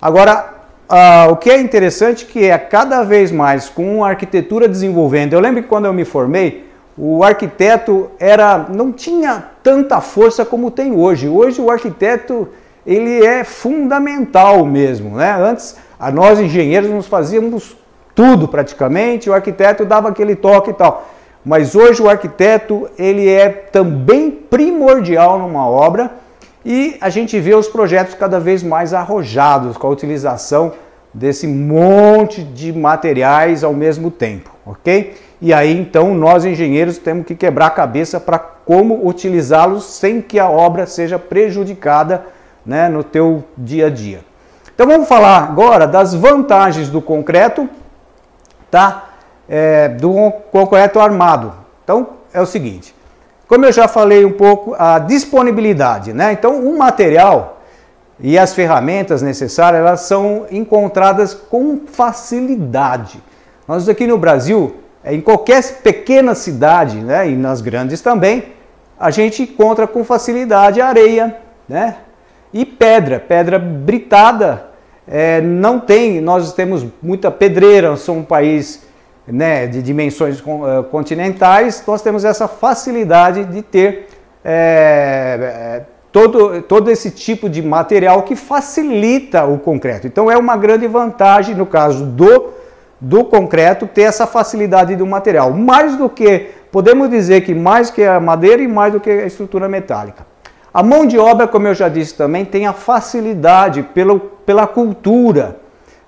Agora, 0.00 0.54
uh, 0.88 1.32
o 1.32 1.36
que 1.36 1.50
é 1.50 1.60
interessante 1.60 2.26
que 2.26 2.44
é 2.44 2.58
cada 2.58 3.02
vez 3.02 3.32
mais 3.32 3.68
com 3.68 4.04
a 4.04 4.08
arquitetura 4.10 4.68
desenvolvendo. 4.68 5.32
Eu 5.32 5.40
lembro 5.40 5.62
que 5.62 5.68
quando 5.68 5.86
eu 5.86 5.92
me 5.92 6.04
formei, 6.04 6.68
o 6.96 7.24
arquiteto 7.24 8.10
era 8.18 8.66
não 8.68 8.92
tinha 8.92 9.44
tanta 9.62 10.00
força 10.00 10.44
como 10.44 10.70
tem 10.70 10.92
hoje. 10.92 11.28
Hoje 11.28 11.60
o 11.60 11.70
arquiteto 11.70 12.48
ele 12.86 13.24
é 13.24 13.42
fundamental 13.42 14.64
mesmo, 14.64 15.16
né? 15.16 15.34
Antes 15.40 15.76
a 15.98 16.10
nós 16.10 16.38
engenheiros 16.38 16.90
nos 16.90 17.06
fazíamos 17.06 17.76
tudo 18.14 18.46
praticamente, 18.46 19.28
o 19.28 19.34
arquiteto 19.34 19.84
dava 19.84 20.08
aquele 20.08 20.36
toque 20.36 20.70
e 20.70 20.74
tal. 20.74 21.08
Mas 21.44 21.74
hoje 21.74 22.00
o 22.00 22.08
arquiteto 22.08 22.88
ele 22.98 23.28
é 23.28 23.48
também 23.48 24.30
primordial 24.30 25.38
numa 25.38 25.68
obra 25.68 26.10
e 26.64 26.96
a 27.00 27.10
gente 27.10 27.38
vê 27.38 27.54
os 27.54 27.68
projetos 27.68 28.14
cada 28.14 28.40
vez 28.40 28.62
mais 28.62 28.94
arrojados 28.94 29.76
com 29.76 29.86
a 29.86 29.90
utilização 29.90 30.72
desse 31.12 31.46
monte 31.46 32.42
de 32.42 32.72
materiais 32.72 33.62
ao 33.62 33.74
mesmo 33.74 34.10
tempo, 34.10 34.50
ok? 34.64 35.14
E 35.40 35.52
aí 35.52 35.78
então 35.78 36.14
nós 36.14 36.44
engenheiros 36.44 36.96
temos 36.96 37.26
que 37.26 37.34
quebrar 37.34 37.66
a 37.66 37.70
cabeça 37.70 38.18
para 38.18 38.38
como 38.38 39.06
utilizá-los 39.06 39.84
sem 39.84 40.22
que 40.22 40.38
a 40.38 40.48
obra 40.48 40.86
seja 40.86 41.18
prejudicada 41.18 42.24
né, 42.64 42.88
no 42.88 43.04
teu 43.04 43.44
dia 43.56 43.88
a 43.88 43.90
dia. 43.90 44.20
Então 44.74 44.86
vamos 44.86 45.06
falar 45.06 45.44
agora 45.44 45.86
das 45.86 46.14
vantagens 46.14 46.88
do 46.88 47.00
concreto, 47.00 47.68
tá? 48.74 49.04
É, 49.48 49.88
do 49.88 50.32
concreto 50.50 50.98
armado. 50.98 51.52
Então 51.84 52.08
é 52.32 52.40
o 52.40 52.46
seguinte, 52.46 52.92
como 53.46 53.64
eu 53.64 53.72
já 53.72 53.86
falei 53.86 54.24
um 54.24 54.32
pouco, 54.32 54.74
a 54.76 54.98
disponibilidade, 54.98 56.12
né? 56.12 56.32
Então, 56.32 56.58
o 56.58 56.76
material 56.76 57.60
e 58.18 58.36
as 58.36 58.52
ferramentas 58.52 59.22
necessárias, 59.22 59.80
elas 59.80 60.00
são 60.00 60.46
encontradas 60.50 61.34
com 61.34 61.82
facilidade. 61.86 63.22
Nós 63.68 63.88
aqui 63.88 64.08
no 64.08 64.18
Brasil, 64.18 64.76
em 65.04 65.20
qualquer 65.20 65.62
pequena 65.82 66.34
cidade, 66.34 66.96
né, 66.96 67.28
e 67.30 67.36
nas 67.36 67.60
grandes 67.60 68.00
também, 68.00 68.52
a 68.98 69.10
gente 69.10 69.42
encontra 69.42 69.86
com 69.86 70.02
facilidade 70.02 70.80
areia, 70.80 71.36
né, 71.68 71.96
e 72.52 72.64
pedra, 72.64 73.20
pedra 73.20 73.56
britada. 73.58 74.73
É, 75.06 75.40
não 75.40 75.78
tem, 75.78 76.20
nós 76.20 76.52
temos 76.52 76.86
muita 77.02 77.30
pedreira, 77.30 77.94
somos 77.96 78.22
um 78.22 78.24
país 78.24 78.82
né, 79.26 79.66
de 79.66 79.82
dimensões 79.82 80.40
eh, 80.40 80.82
continentais, 80.90 81.82
nós 81.86 82.02
temos 82.02 82.24
essa 82.24 82.46
facilidade 82.46 83.44
de 83.44 83.62
ter 83.62 84.06
é, 84.44 85.82
todo, 86.12 86.62
todo 86.62 86.90
esse 86.90 87.10
tipo 87.10 87.48
de 87.48 87.62
material 87.62 88.22
que 88.22 88.36
facilita 88.36 89.44
o 89.44 89.58
concreto. 89.58 90.06
Então 90.06 90.30
é 90.30 90.36
uma 90.36 90.56
grande 90.56 90.86
vantagem, 90.86 91.54
no 91.54 91.66
caso 91.66 92.04
do, 92.04 92.50
do 93.00 93.24
concreto, 93.24 93.86
ter 93.86 94.02
essa 94.02 94.26
facilidade 94.26 94.94
do 94.94 95.06
material. 95.06 95.50
Mais 95.52 95.96
do 95.96 96.08
que, 96.08 96.50
podemos 96.70 97.08
dizer 97.08 97.40
que 97.42 97.54
mais 97.54 97.90
que 97.90 98.04
a 98.04 98.20
madeira 98.20 98.62
e 98.62 98.68
mais 98.68 98.92
do 98.92 99.00
que 99.00 99.10
a 99.10 99.26
estrutura 99.26 99.68
metálica. 99.68 100.33
A 100.74 100.82
mão 100.82 101.06
de 101.06 101.16
obra, 101.16 101.46
como 101.46 101.68
eu 101.68 101.74
já 101.74 101.88
disse 101.88 102.14
também, 102.14 102.44
tem 102.44 102.66
a 102.66 102.72
facilidade 102.72 103.84
pelo, 103.94 104.18
pela 104.18 104.66
cultura. 104.66 105.56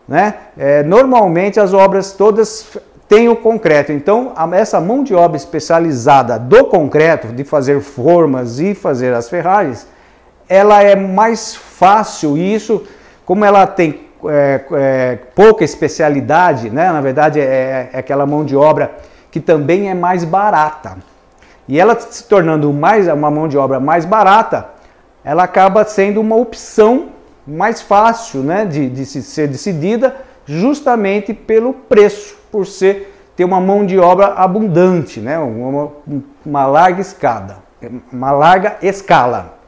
Né? 0.08 0.34
É, 0.58 0.82
normalmente 0.82 1.60
as 1.60 1.72
obras 1.72 2.10
todas 2.10 2.76
tem 3.08 3.28
o 3.28 3.36
concreto. 3.36 3.92
Então, 3.92 4.32
essa 4.52 4.80
mão 4.80 5.04
de 5.04 5.14
obra 5.14 5.36
especializada 5.36 6.36
do 6.36 6.64
concreto, 6.64 7.28
de 7.28 7.44
fazer 7.44 7.80
formas 7.80 8.58
e 8.58 8.74
fazer 8.74 9.14
as 9.14 9.28
ferragens, 9.28 9.86
ela 10.48 10.82
é 10.82 10.96
mais 10.96 11.54
fácil. 11.54 12.36
E 12.36 12.52
isso, 12.52 12.84
como 13.24 13.44
ela 13.44 13.68
tem 13.68 14.00
é, 14.28 14.64
é, 14.72 15.18
pouca 15.32 15.62
especialidade, 15.62 16.70
né? 16.70 16.90
na 16.90 17.00
verdade 17.00 17.38
é, 17.38 17.90
é, 17.92 17.98
aquela 17.98 18.26
mão 18.26 18.44
de 18.44 18.56
obra 18.56 18.90
que 19.30 19.38
também 19.38 19.88
é 19.88 19.94
mais 19.94 20.24
barata. 20.24 20.96
E 21.68 21.80
ela 21.80 21.98
se 21.98 22.24
tornando 22.24 22.72
mais 22.72 23.08
uma 23.08 23.30
mão 23.30 23.48
de 23.48 23.58
obra 23.58 23.80
mais 23.80 24.04
barata, 24.04 24.68
ela 25.24 25.42
acaba 25.42 25.84
sendo 25.84 26.20
uma 26.20 26.36
opção 26.36 27.08
mais 27.46 27.80
fácil 27.80 28.42
né? 28.42 28.64
de, 28.64 28.88
de 28.88 29.04
ser 29.04 29.48
decidida 29.48 30.16
justamente 30.44 31.34
pelo 31.34 31.72
preço 31.72 32.36
por 32.50 32.66
ser 32.66 33.12
ter 33.36 33.44
uma 33.44 33.60
mão 33.60 33.84
de 33.84 33.98
obra 33.98 34.28
abundante, 34.28 35.20
né? 35.20 35.38
uma, 35.38 35.92
uma 36.44 36.66
larga 36.66 37.02
escada, 37.02 37.58
uma 38.10 38.30
larga 38.30 38.78
escala. 38.80 39.58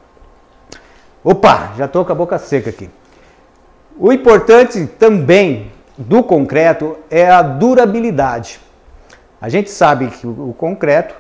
Opa, 1.23 1.73
já 1.77 1.85
estou 1.85 2.05
com 2.05 2.13
a 2.13 2.15
boca 2.15 2.39
seca 2.39 2.71
aqui. 2.71 2.89
O 3.99 4.13
importante 4.13 4.87
também 4.87 5.71
do 5.99 6.23
concreto 6.23 6.97
é 7.11 7.29
a 7.29 7.43
durabilidade. 7.43 8.61
A 9.41 9.49
gente 9.49 9.71
sabe 9.71 10.07
que 10.07 10.27
o 10.27 10.55
concreto 10.57 11.15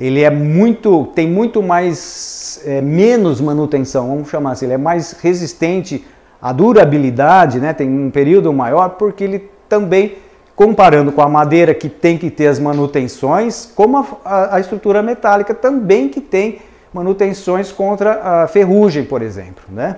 ele 0.00 0.22
é 0.22 0.30
muito, 0.30 1.08
tem 1.14 1.28
muito 1.28 1.62
mais, 1.62 2.62
é, 2.64 2.80
menos 2.80 3.38
manutenção, 3.38 4.08
vamos 4.08 4.30
chamar 4.30 4.52
assim, 4.52 4.64
ele 4.64 4.72
é 4.72 4.78
mais 4.78 5.12
resistente 5.12 6.02
à 6.40 6.54
durabilidade, 6.54 7.60
né? 7.60 7.74
tem 7.74 7.86
um 7.86 8.10
período 8.10 8.50
maior, 8.50 8.88
porque 8.90 9.22
ele 9.22 9.50
também 9.68 10.16
comparando 10.56 11.12
com 11.12 11.20
a 11.20 11.28
madeira 11.28 11.74
que 11.74 11.90
tem 11.90 12.16
que 12.16 12.30
ter 12.30 12.46
as 12.46 12.58
manutenções, 12.58 13.70
como 13.74 13.98
a, 13.98 14.06
a, 14.24 14.56
a 14.56 14.60
estrutura 14.60 15.02
metálica 15.02 15.54
também 15.54 16.08
que 16.08 16.20
tem 16.20 16.60
manutenções 16.94 17.70
contra 17.70 18.20
a 18.22 18.46
ferrugem, 18.46 19.04
por 19.04 19.20
exemplo, 19.20 19.64
né? 19.68 19.96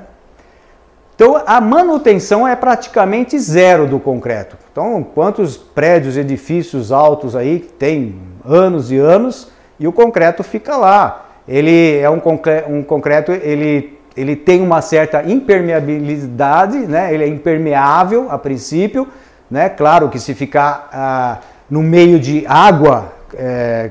Então 1.15 1.41
a 1.47 1.61
manutenção 1.61 2.47
é 2.47 2.57
praticamente 2.57 3.39
zero 3.39 3.87
do 3.87 4.01
concreto. 4.01 4.57
Então 4.71 5.03
quantos 5.03 5.57
prédios, 5.57 6.17
edifícios 6.17 6.91
altos 6.91 7.37
aí 7.37 7.61
tem 7.61 8.17
anos 8.45 8.91
e 8.91 8.99
anos 8.99 9.53
e 9.83 9.87
o 9.87 9.93
concreto 9.93 10.43
fica 10.43 10.77
lá. 10.77 11.27
Ele 11.47 11.99
é 11.99 12.09
um 12.09 12.21
concreto, 12.21 12.71
um 12.71 12.83
concreto 12.83 13.33
ele 13.33 13.99
ele 14.17 14.37
tem 14.37 14.61
uma 14.61 14.83
certa 14.83 15.23
impermeabilidade, 15.23 16.79
né? 16.79 17.13
ele 17.13 17.25
é 17.25 17.27
impermeável 17.27 18.31
a 18.31 18.39
princípio, 18.39 19.09
né? 19.51 19.69
claro 19.69 20.09
que 20.09 20.19
se 20.19 20.35
ficar 20.35 20.89
ah, 20.93 21.39
no 21.71 21.83
meio 21.83 22.21
de 22.21 22.45
água 22.47 23.13
é, 23.35 23.91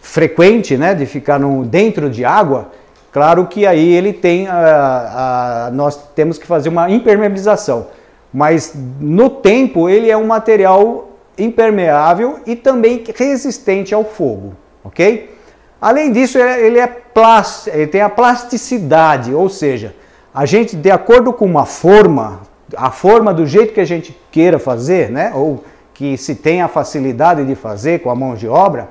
frequente, 0.00 0.76
né? 0.76 0.94
de 0.94 1.06
ficar 1.06 1.40
no, 1.40 1.64
dentro 1.64 2.08
de 2.08 2.24
água, 2.24 2.70
claro 3.10 3.46
que 3.46 3.66
aí 3.66 3.92
ele 3.92 4.12
tem, 4.12 4.46
ah, 4.46 5.66
ah, 5.66 5.70
nós 5.72 5.96
temos 6.14 6.38
que 6.38 6.46
fazer 6.46 6.68
uma 6.68 6.88
impermeabilização, 6.88 7.88
mas 8.32 8.74
no 9.00 9.28
tempo 9.28 9.88
ele 9.88 10.10
é 10.10 10.16
um 10.16 10.26
material 10.26 11.08
impermeável 11.36 12.40
e 12.46 12.54
também 12.54 13.02
resistente 13.16 13.92
ao 13.94 14.04
fogo, 14.04 14.54
ok? 14.84 15.36
Além 15.80 16.12
disso, 16.12 16.38
ele, 16.38 16.78
é 16.78 16.86
plast, 16.86 17.68
ele 17.68 17.88
tem 17.88 18.00
a 18.00 18.08
plasticidade, 18.08 19.34
ou 19.34 19.48
seja, 19.48 19.94
a 20.32 20.46
gente, 20.46 20.76
de 20.76 20.90
acordo 20.90 21.32
com 21.32 21.44
uma 21.44 21.66
forma, 21.66 22.40
a 22.76 22.90
forma 22.90 23.34
do 23.34 23.44
jeito 23.46 23.74
que 23.74 23.80
a 23.80 23.84
gente 23.84 24.16
queira 24.30 24.58
fazer, 24.58 25.10
né, 25.10 25.32
ou 25.34 25.64
que 25.92 26.16
se 26.16 26.36
tem 26.36 26.62
a 26.62 26.68
facilidade 26.68 27.44
de 27.44 27.54
fazer 27.54 28.00
com 28.00 28.10
a 28.10 28.14
mão 28.14 28.34
de 28.34 28.48
obra, 28.48 28.88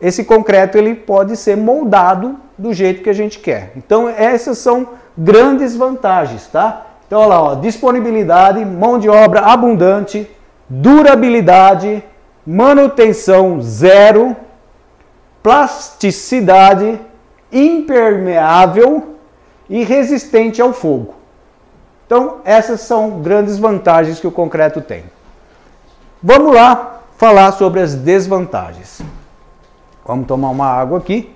esse 0.00 0.22
concreto 0.22 0.78
ele 0.78 0.94
pode 0.94 1.36
ser 1.36 1.56
moldado 1.56 2.36
do 2.56 2.72
jeito 2.72 3.02
que 3.02 3.10
a 3.10 3.14
gente 3.14 3.38
quer. 3.38 3.72
Então 3.76 4.08
essas 4.08 4.58
são 4.58 4.88
grandes 5.16 5.74
vantagens, 5.74 6.46
tá? 6.46 6.86
Então 7.06 7.20
olha 7.20 7.28
lá, 7.28 7.42
ó, 7.42 7.54
disponibilidade, 7.54 8.64
mão 8.64 8.98
de 8.98 9.08
obra 9.08 9.40
abundante, 9.40 10.30
durabilidade, 10.68 12.04
manutenção 12.46 13.60
zero, 13.60 14.36
plasticidade, 15.48 17.00
impermeável 17.50 19.16
e 19.66 19.82
resistente 19.82 20.60
ao 20.60 20.74
fogo. 20.74 21.14
Então, 22.04 22.42
essas 22.44 22.82
são 22.82 23.22
grandes 23.22 23.56
vantagens 23.56 24.20
que 24.20 24.26
o 24.26 24.30
concreto 24.30 24.82
tem. 24.82 25.04
Vamos 26.22 26.54
lá 26.54 27.00
falar 27.16 27.52
sobre 27.52 27.80
as 27.80 27.94
desvantagens. 27.94 29.00
Vamos 30.04 30.26
tomar 30.26 30.50
uma 30.50 30.66
água 30.66 30.98
aqui. 30.98 31.34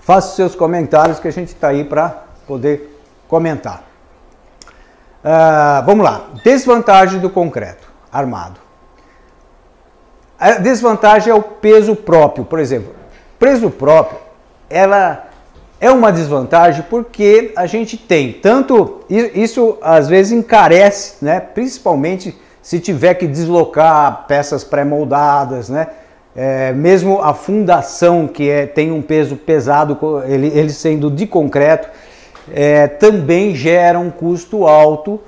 Faça 0.00 0.34
seus 0.34 0.56
comentários 0.56 1.20
que 1.20 1.28
a 1.28 1.32
gente 1.32 1.50
está 1.50 1.68
aí 1.68 1.84
para 1.84 2.24
poder 2.44 3.00
comentar. 3.28 3.84
Uh, 5.24 5.86
vamos 5.86 6.04
lá. 6.04 6.26
Desvantagem 6.42 7.20
do 7.20 7.30
concreto 7.30 7.86
armado. 8.12 8.65
A 10.38 10.52
desvantagem 10.52 11.30
é 11.30 11.34
o 11.34 11.42
peso 11.42 11.96
próprio, 11.96 12.44
por 12.44 12.58
exemplo. 12.58 12.94
Peso 13.38 13.70
próprio, 13.70 14.18
ela 14.68 15.26
é 15.80 15.90
uma 15.90 16.10
desvantagem 16.10 16.84
porque 16.88 17.52
a 17.56 17.66
gente 17.66 17.96
tem 17.96 18.32
tanto 18.32 19.00
isso 19.08 19.78
às 19.80 20.08
vezes 20.08 20.32
encarece, 20.32 21.24
né? 21.24 21.40
Principalmente 21.40 22.36
se 22.60 22.80
tiver 22.80 23.14
que 23.14 23.26
deslocar 23.26 24.26
peças 24.26 24.64
pré-moldadas, 24.64 25.68
né? 25.68 25.86
É, 26.34 26.70
mesmo 26.72 27.22
a 27.22 27.32
fundação 27.32 28.28
que 28.28 28.50
é, 28.50 28.66
tem 28.66 28.92
um 28.92 29.00
peso 29.00 29.36
pesado, 29.36 29.98
ele, 30.26 30.48
ele 30.48 30.70
sendo 30.70 31.10
de 31.10 31.26
concreto, 31.26 31.88
é, 32.52 32.86
também 32.86 33.54
gera 33.54 33.98
um 33.98 34.10
custo 34.10 34.66
alto 34.66 35.18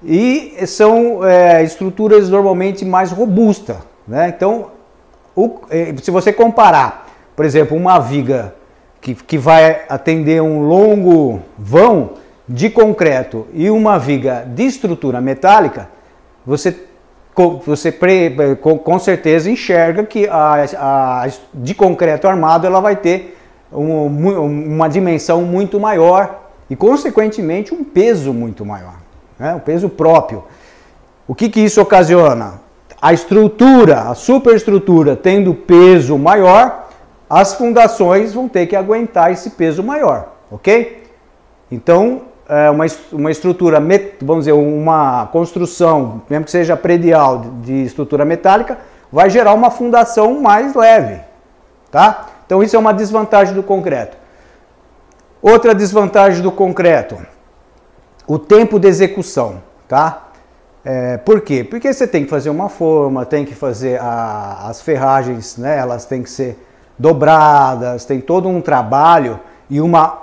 e 0.00 0.54
são 0.66 1.26
é, 1.26 1.64
estruturas 1.64 2.28
normalmente 2.28 2.84
mais 2.84 3.10
robustas. 3.10 3.78
Né? 4.06 4.28
Então, 4.28 4.70
o, 5.34 5.60
eh, 5.70 5.94
se 6.02 6.10
você 6.10 6.32
comparar, 6.32 7.08
por 7.34 7.44
exemplo, 7.44 7.76
uma 7.76 7.98
viga 7.98 8.54
que, 9.00 9.14
que 9.14 9.38
vai 9.38 9.82
atender 9.88 10.40
um 10.40 10.66
longo 10.66 11.40
vão 11.58 12.12
de 12.48 12.70
concreto 12.70 13.46
e 13.52 13.70
uma 13.70 13.98
viga 13.98 14.44
de 14.46 14.64
estrutura 14.64 15.20
metálica, 15.20 15.88
você, 16.46 16.76
você 17.64 17.92
com, 18.60 18.78
com 18.78 18.98
certeza 18.98 19.50
enxerga 19.50 20.04
que 20.04 20.28
a, 20.28 20.64
a, 20.78 21.28
de 21.52 21.74
concreto 21.74 22.28
armado 22.28 22.66
ela 22.66 22.80
vai 22.80 22.96
ter 22.96 23.38
um, 23.72 24.06
uma 24.46 24.88
dimensão 24.88 25.42
muito 25.42 25.80
maior 25.80 26.42
e, 26.68 26.76
consequentemente, 26.76 27.74
um 27.74 27.82
peso 27.82 28.32
muito 28.32 28.64
maior, 28.64 28.96
né? 29.38 29.54
um 29.54 29.60
peso 29.60 29.88
próprio. 29.88 30.44
O 31.26 31.34
que, 31.34 31.48
que 31.48 31.60
isso 31.60 31.80
ocasiona? 31.80 32.63
A 33.04 33.12
estrutura, 33.12 34.08
a 34.08 34.14
superestrutura 34.14 35.14
tendo 35.14 35.52
peso 35.52 36.16
maior, 36.16 36.88
as 37.28 37.52
fundações 37.52 38.32
vão 38.32 38.48
ter 38.48 38.64
que 38.64 38.74
aguentar 38.74 39.30
esse 39.30 39.50
peso 39.50 39.82
maior, 39.82 40.32
ok? 40.50 41.06
Então, 41.70 42.22
é 42.48 42.70
uma, 42.70 42.86
uma 43.12 43.30
estrutura, 43.30 43.78
vamos 44.22 44.46
dizer, 44.46 44.52
uma 44.52 45.26
construção, 45.26 46.22
mesmo 46.30 46.46
que 46.46 46.50
seja 46.50 46.78
predial 46.78 47.44
de 47.60 47.82
estrutura 47.82 48.24
metálica, 48.24 48.78
vai 49.12 49.28
gerar 49.28 49.52
uma 49.52 49.70
fundação 49.70 50.40
mais 50.40 50.74
leve, 50.74 51.20
tá? 51.90 52.28
Então 52.46 52.62
isso 52.62 52.74
é 52.74 52.78
uma 52.78 52.94
desvantagem 52.94 53.52
do 53.52 53.62
concreto. 53.62 54.16
Outra 55.42 55.74
desvantagem 55.74 56.40
do 56.40 56.50
concreto, 56.50 57.18
o 58.26 58.38
tempo 58.38 58.78
de 58.78 58.88
execução, 58.88 59.62
tá? 59.86 60.23
É, 60.84 61.16
por 61.16 61.40
quê? 61.40 61.64
Porque 61.64 61.92
você 61.92 62.06
tem 62.06 62.24
que 62.24 62.30
fazer 62.30 62.50
uma 62.50 62.68
forma, 62.68 63.24
tem 63.24 63.44
que 63.44 63.54
fazer 63.54 63.98
a, 64.00 64.66
as 64.68 64.82
ferragens, 64.82 65.56
né, 65.56 65.78
elas 65.78 66.04
têm 66.04 66.22
que 66.22 66.28
ser 66.28 66.58
dobradas, 66.98 68.04
tem 68.04 68.20
todo 68.20 68.48
um 68.48 68.60
trabalho 68.60 69.40
e 69.70 69.80
uma 69.80 70.18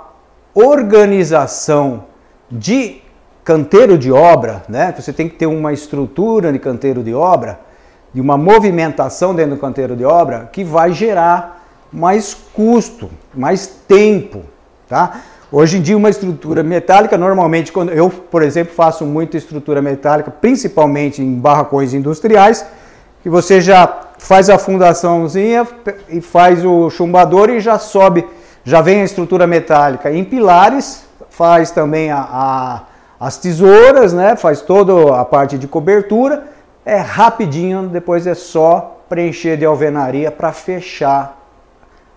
organização 0.54 2.04
de 2.50 3.02
canteiro 3.44 3.98
de 3.98 4.12
obra, 4.12 4.62
né? 4.68 4.94
Você 4.96 5.12
tem 5.12 5.28
que 5.28 5.36
ter 5.36 5.46
uma 5.46 5.72
estrutura 5.72 6.52
de 6.52 6.58
canteiro 6.58 7.02
de 7.02 7.12
obra, 7.12 7.58
de 8.14 8.20
uma 8.20 8.36
movimentação 8.36 9.34
dentro 9.34 9.56
do 9.56 9.60
canteiro 9.60 9.96
de 9.96 10.04
obra 10.04 10.48
que 10.52 10.62
vai 10.62 10.92
gerar 10.92 11.66
mais 11.92 12.34
custo, 12.34 13.10
mais 13.34 13.66
tempo, 13.66 14.42
tá? 14.88 15.22
Hoje 15.54 15.76
em 15.76 15.82
dia, 15.82 15.98
uma 15.98 16.08
estrutura 16.08 16.62
metálica, 16.62 17.18
normalmente, 17.18 17.70
quando 17.70 17.92
eu, 17.92 18.08
por 18.08 18.42
exemplo, 18.42 18.72
faço 18.72 19.04
muita 19.04 19.36
estrutura 19.36 19.82
metálica, 19.82 20.30
principalmente 20.30 21.20
em 21.20 21.38
barracões 21.38 21.92
industriais, 21.92 22.64
que 23.22 23.28
você 23.28 23.60
já 23.60 24.00
faz 24.16 24.48
a 24.48 24.56
fundaçãozinha 24.56 25.68
e 26.08 26.22
faz 26.22 26.64
o 26.64 26.88
chumbador 26.88 27.50
e 27.50 27.60
já 27.60 27.78
sobe, 27.78 28.26
já 28.64 28.80
vem 28.80 29.02
a 29.02 29.04
estrutura 29.04 29.46
metálica 29.46 30.10
em 30.10 30.24
pilares, 30.24 31.04
faz 31.28 31.70
também 31.70 32.10
a, 32.10 32.26
a, 32.30 32.82
as 33.20 33.36
tesouras, 33.36 34.14
né? 34.14 34.34
faz 34.36 34.62
toda 34.62 35.20
a 35.20 35.24
parte 35.26 35.58
de 35.58 35.68
cobertura, 35.68 36.44
é 36.82 36.96
rapidinho, 36.96 37.88
depois 37.88 38.26
é 38.26 38.34
só 38.34 39.02
preencher 39.06 39.58
de 39.58 39.66
alvenaria 39.66 40.30
para 40.30 40.50
fechar 40.50 41.38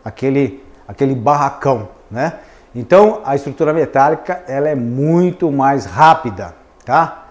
aquele, 0.06 0.63
aquele 0.88 1.13
barracão, 1.13 1.89
né? 2.10 2.36
Então 2.75 3.21
a 3.23 3.35
estrutura 3.35 3.71
metálica 3.71 4.43
ela 4.47 4.67
é 4.67 4.75
muito 4.75 5.49
mais 5.49 5.85
rápida, 5.85 6.53
tá? 6.83 7.27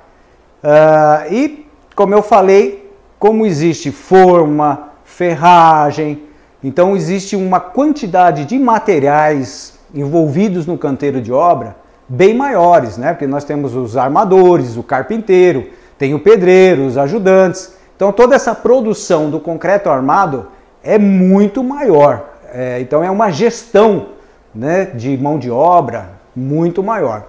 Uh, 0.63 1.33
e 1.33 1.67
como 1.95 2.15
eu 2.15 2.23
falei, 2.23 2.91
como 3.19 3.45
existe 3.45 3.93
forma, 3.93 4.89
ferragem, 5.05 6.23
então 6.63 6.97
existe 6.97 7.37
uma 7.37 7.61
quantidade 7.61 8.47
de 8.47 8.59
materiais 8.59 9.79
envolvidos 9.95 10.67
no 10.67 10.79
canteiro 10.79 11.21
de 11.21 11.31
obra 11.31 11.77
bem 12.09 12.35
maiores, 12.35 12.97
né? 12.97 13.13
Porque 13.13 13.27
nós 13.27 13.45
temos 13.45 13.75
os 13.75 13.99
armadores, 13.99 14.77
o 14.77 14.83
carpinteiro, 14.83 15.69
tem 15.99 16.15
o 16.15 16.21
pedreiro, 16.21 16.87
os 16.87 16.97
ajudantes. 16.97 17.77
Então 17.95 18.11
toda 18.13 18.35
essa 18.35 18.55
produção 18.55 19.31
do 19.31 19.39
concreto 19.39 19.91
armado 19.91 20.49
é 20.83 20.99
muito 20.99 21.63
maior. 21.63 22.31
É, 22.51 22.81
então 22.81 23.05
é 23.05 23.11
uma 23.11 23.31
gestão 23.31 24.07
né, 24.55 24.87
de 24.87 25.17
mão 25.17 25.39
de 25.39 25.51
obra 25.51 26.11
muito 26.35 26.83
maior. 26.83 27.25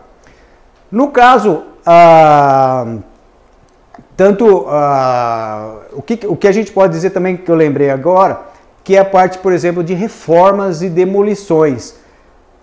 No 0.91 1.09
caso, 1.09 1.63
ah, 1.85 2.97
tanto 4.15 4.65
ah, 4.67 5.77
o, 5.93 6.01
que, 6.01 6.25
o 6.27 6.35
que 6.35 6.47
a 6.47 6.51
gente 6.51 6.71
pode 6.71 6.93
dizer 6.93 7.09
também 7.09 7.35
que 7.35 7.49
eu 7.49 7.55
lembrei 7.55 7.89
agora, 7.89 8.41
que 8.83 8.95
é 8.95 8.99
a 8.99 9.05
parte, 9.05 9.39
por 9.39 9.51
exemplo, 9.51 9.83
de 9.83 9.93
reformas 9.93 10.81
e 10.81 10.89
demolições. 10.89 11.95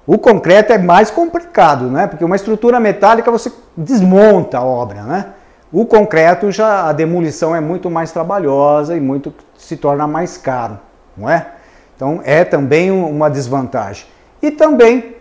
O 0.06 0.18
concreto 0.18 0.72
é 0.72 0.78
mais 0.78 1.10
complicado, 1.10 1.86
né? 1.86 2.06
Porque 2.06 2.24
uma 2.24 2.36
estrutura 2.36 2.80
metálica 2.80 3.30
você 3.30 3.52
desmonta 3.76 4.58
a 4.58 4.64
obra, 4.64 5.02
né? 5.02 5.26
O 5.72 5.86
concreto 5.86 6.50
já 6.50 6.88
a 6.88 6.92
demolição 6.92 7.54
é 7.56 7.60
muito 7.60 7.90
mais 7.90 8.12
trabalhosa 8.12 8.96
e 8.96 9.00
muito 9.00 9.32
se 9.56 9.76
torna 9.76 10.06
mais 10.06 10.36
caro, 10.36 10.78
não 11.16 11.30
é? 11.30 11.46
Então 11.96 12.20
é 12.24 12.44
também 12.44 12.90
uma 12.90 13.30
desvantagem 13.30 14.11
e 14.42 14.50
também, 14.50 15.14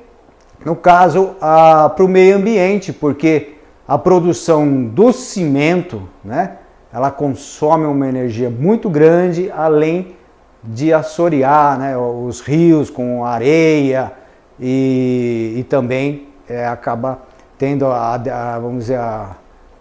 no 0.66 0.76
caso, 0.76 1.36
para 1.40 2.04
o 2.04 2.08
meio 2.08 2.38
ambiente, 2.38 2.92
porque 2.92 3.54
a 3.88 3.98
produção 3.98 4.86
do 4.86 5.14
cimento, 5.14 6.10
né, 6.24 6.58
ela 6.92 7.12
consome 7.12 7.86
uma 7.86 8.08
energia 8.08 8.50
muito 8.50 8.90
grande, 8.90 9.52
além 9.52 10.16
de 10.64 10.94
assorear 10.94 11.78
né, 11.78 11.98
os 11.98 12.42
rios 12.42 12.90
com 12.90 13.24
areia 13.24 14.12
e, 14.60 15.56
e 15.58 15.64
também 15.64 16.28
é, 16.48 16.68
acaba 16.68 17.20
tendo 17.58 17.86
a, 17.86 18.16
a, 18.16 18.60
vamos 18.60 18.80
dizer, 18.80 18.98
a, 18.98 19.36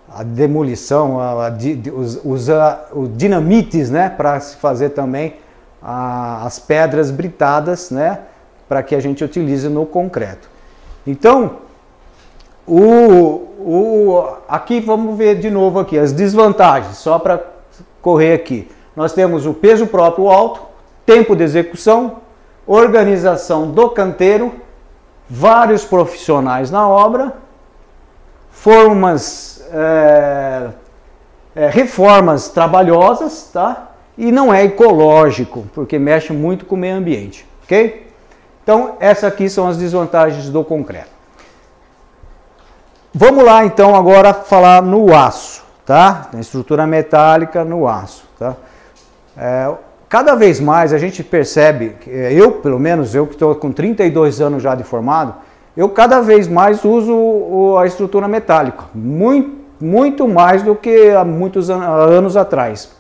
a 0.09 0.23
demolição, 0.23 1.21
a, 1.21 1.49
a, 1.49 1.53
usa 2.25 2.81
o 2.93 3.07
dinamites 3.09 3.91
né, 3.91 4.11
para 4.11 4.39
se 4.39 4.57
fazer 4.57 4.91
também 4.91 5.37
as 5.83 6.59
pedras 6.59 7.11
britadas 7.11 7.91
né, 7.91 8.19
para 8.71 8.85
que 8.85 8.95
a 8.95 9.01
gente 9.01 9.25
utilize 9.25 9.69
no 9.69 9.85
concreto. 9.85 10.49
Então, 11.05 11.57
o, 12.65 12.79
o, 13.59 14.25
aqui 14.49 14.79
vamos 14.79 15.19
ver 15.19 15.41
de 15.41 15.51
novo 15.51 15.81
aqui 15.81 15.99
as 15.99 16.13
desvantagens, 16.13 16.99
só 16.99 17.19
para 17.19 17.45
correr 18.01 18.33
aqui. 18.33 18.71
Nós 18.95 19.13
temos 19.13 19.45
o 19.45 19.53
peso 19.53 19.89
próprio 19.89 20.29
alto, 20.29 20.61
tempo 21.05 21.35
de 21.35 21.43
execução, 21.43 22.19
organização 22.65 23.73
do 23.73 23.91
canteiro, 23.91 24.55
vários 25.29 25.85
profissionais 25.85 26.71
na 26.71 26.89
obra, 26.89 27.35
formas, 28.53 29.69
é, 29.73 30.69
é, 31.57 31.67
reformas 31.67 32.51
trabalhosas, 32.51 33.51
tá? 33.53 33.91
E 34.17 34.31
não 34.31 34.55
é 34.55 34.63
ecológico, 34.63 35.65
porque 35.75 35.99
mexe 35.99 36.33
muito 36.33 36.65
com 36.65 36.77
o 36.77 36.79
meio 36.79 36.95
ambiente, 36.95 37.45
ok? 37.65 38.10
Então, 38.63 38.97
essas 39.01 39.25
aqui 39.25 39.49
são 39.49 39.69
as 39.69 39.77
desvantagens 39.77 40.49
do 40.49 40.63
concreto. 40.63 41.21
Vamos 43.13 43.45
lá 43.45 43.65
então 43.65 43.97
agora 43.97 44.33
falar 44.33 44.81
no 44.83 45.13
aço, 45.13 45.65
tá? 45.85 46.29
Na 46.33 46.41
estrutura 46.41 46.87
metálica 46.87 47.65
no 47.65 47.89
aço, 47.89 48.25
tá? 48.39 48.55
É, 49.37 49.69
cada 50.09 50.37
vez 50.37 50.61
mais 50.61 50.93
a 50.93 50.99
gente 50.99 51.25
percebe, 51.25 51.97
eu 52.07 52.53
pelo 52.53 52.79
menos, 52.79 53.13
eu 53.13 53.27
que 53.27 53.33
estou 53.33 53.53
com 53.57 53.73
32 53.73 54.41
anos 54.41 54.63
já 54.63 54.77
de 54.77 54.85
formado, 54.85 55.35
eu 55.77 55.89
cada 55.89 56.21
vez 56.21 56.47
mais 56.47 56.85
uso 56.85 57.77
a 57.79 57.87
estrutura 57.87 58.29
metálica, 58.29 58.85
muito, 58.95 59.59
muito 59.81 60.29
mais 60.29 60.63
do 60.63 60.77
que 60.77 61.11
há 61.11 61.25
muitos 61.25 61.69
anos 61.69 62.37
atrás, 62.37 62.91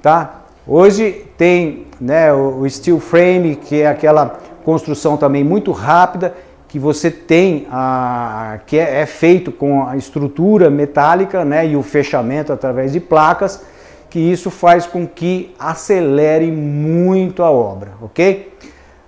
tá? 0.00 0.42
Hoje 0.64 1.24
tem 1.36 1.86
né, 2.00 2.32
o 2.32 2.68
steel 2.68 3.00
frame, 3.00 3.56
que 3.56 3.82
é 3.82 3.88
aquela 3.88 4.38
construção 4.66 5.16
também 5.16 5.44
muito 5.44 5.70
rápida, 5.70 6.34
que 6.66 6.76
você 6.76 7.08
tem, 7.08 7.68
a, 7.70 8.58
que 8.66 8.76
é, 8.76 9.02
é 9.02 9.06
feito 9.06 9.52
com 9.52 9.86
a 9.86 9.96
estrutura 9.96 10.68
metálica 10.68 11.44
né, 11.44 11.64
e 11.68 11.76
o 11.76 11.84
fechamento 11.84 12.52
através 12.52 12.92
de 12.92 12.98
placas, 12.98 13.62
que 14.10 14.18
isso 14.18 14.50
faz 14.50 14.84
com 14.84 15.06
que 15.06 15.54
acelere 15.56 16.50
muito 16.50 17.44
a 17.44 17.50
obra, 17.50 17.92
ok? 18.02 18.52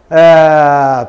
É, 0.09 1.07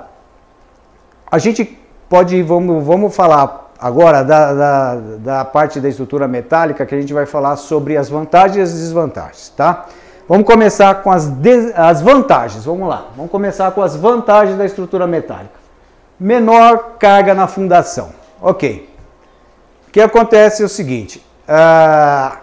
a 1.31 1.37
gente 1.37 1.77
pode, 2.09 2.41
vamos, 2.41 2.83
vamos 2.83 3.15
falar 3.15 3.71
agora 3.79 4.23
da, 4.23 4.53
da, 4.53 4.95
da 4.95 5.45
parte 5.45 5.79
da 5.79 5.87
estrutura 5.87 6.27
metálica, 6.27 6.87
que 6.87 6.95
a 6.95 6.99
gente 6.99 7.13
vai 7.13 7.27
falar 7.27 7.55
sobre 7.55 7.95
as 7.95 8.09
vantagens 8.09 8.57
e 8.57 8.61
as 8.61 8.73
desvantagens, 8.73 9.49
tá? 9.55 9.85
Vamos 10.29 10.45
começar 10.45 11.01
com 11.01 11.11
as, 11.11 11.27
as 11.75 12.01
vantagens. 12.03 12.63
Vamos 12.63 12.87
lá. 12.87 13.07
Vamos 13.15 13.31
começar 13.31 13.71
com 13.71 13.81
as 13.81 13.95
vantagens 13.95 14.55
da 14.55 14.63
estrutura 14.63 15.07
metálica. 15.07 15.55
Menor 16.19 16.97
carga 16.99 17.33
na 17.33 17.47
fundação. 17.47 18.09
Ok. 18.39 18.87
O 19.87 19.91
que 19.91 19.99
acontece 19.99 20.61
é 20.61 20.65
o 20.67 20.69
seguinte. 20.69 21.25
Uh, 21.47 22.37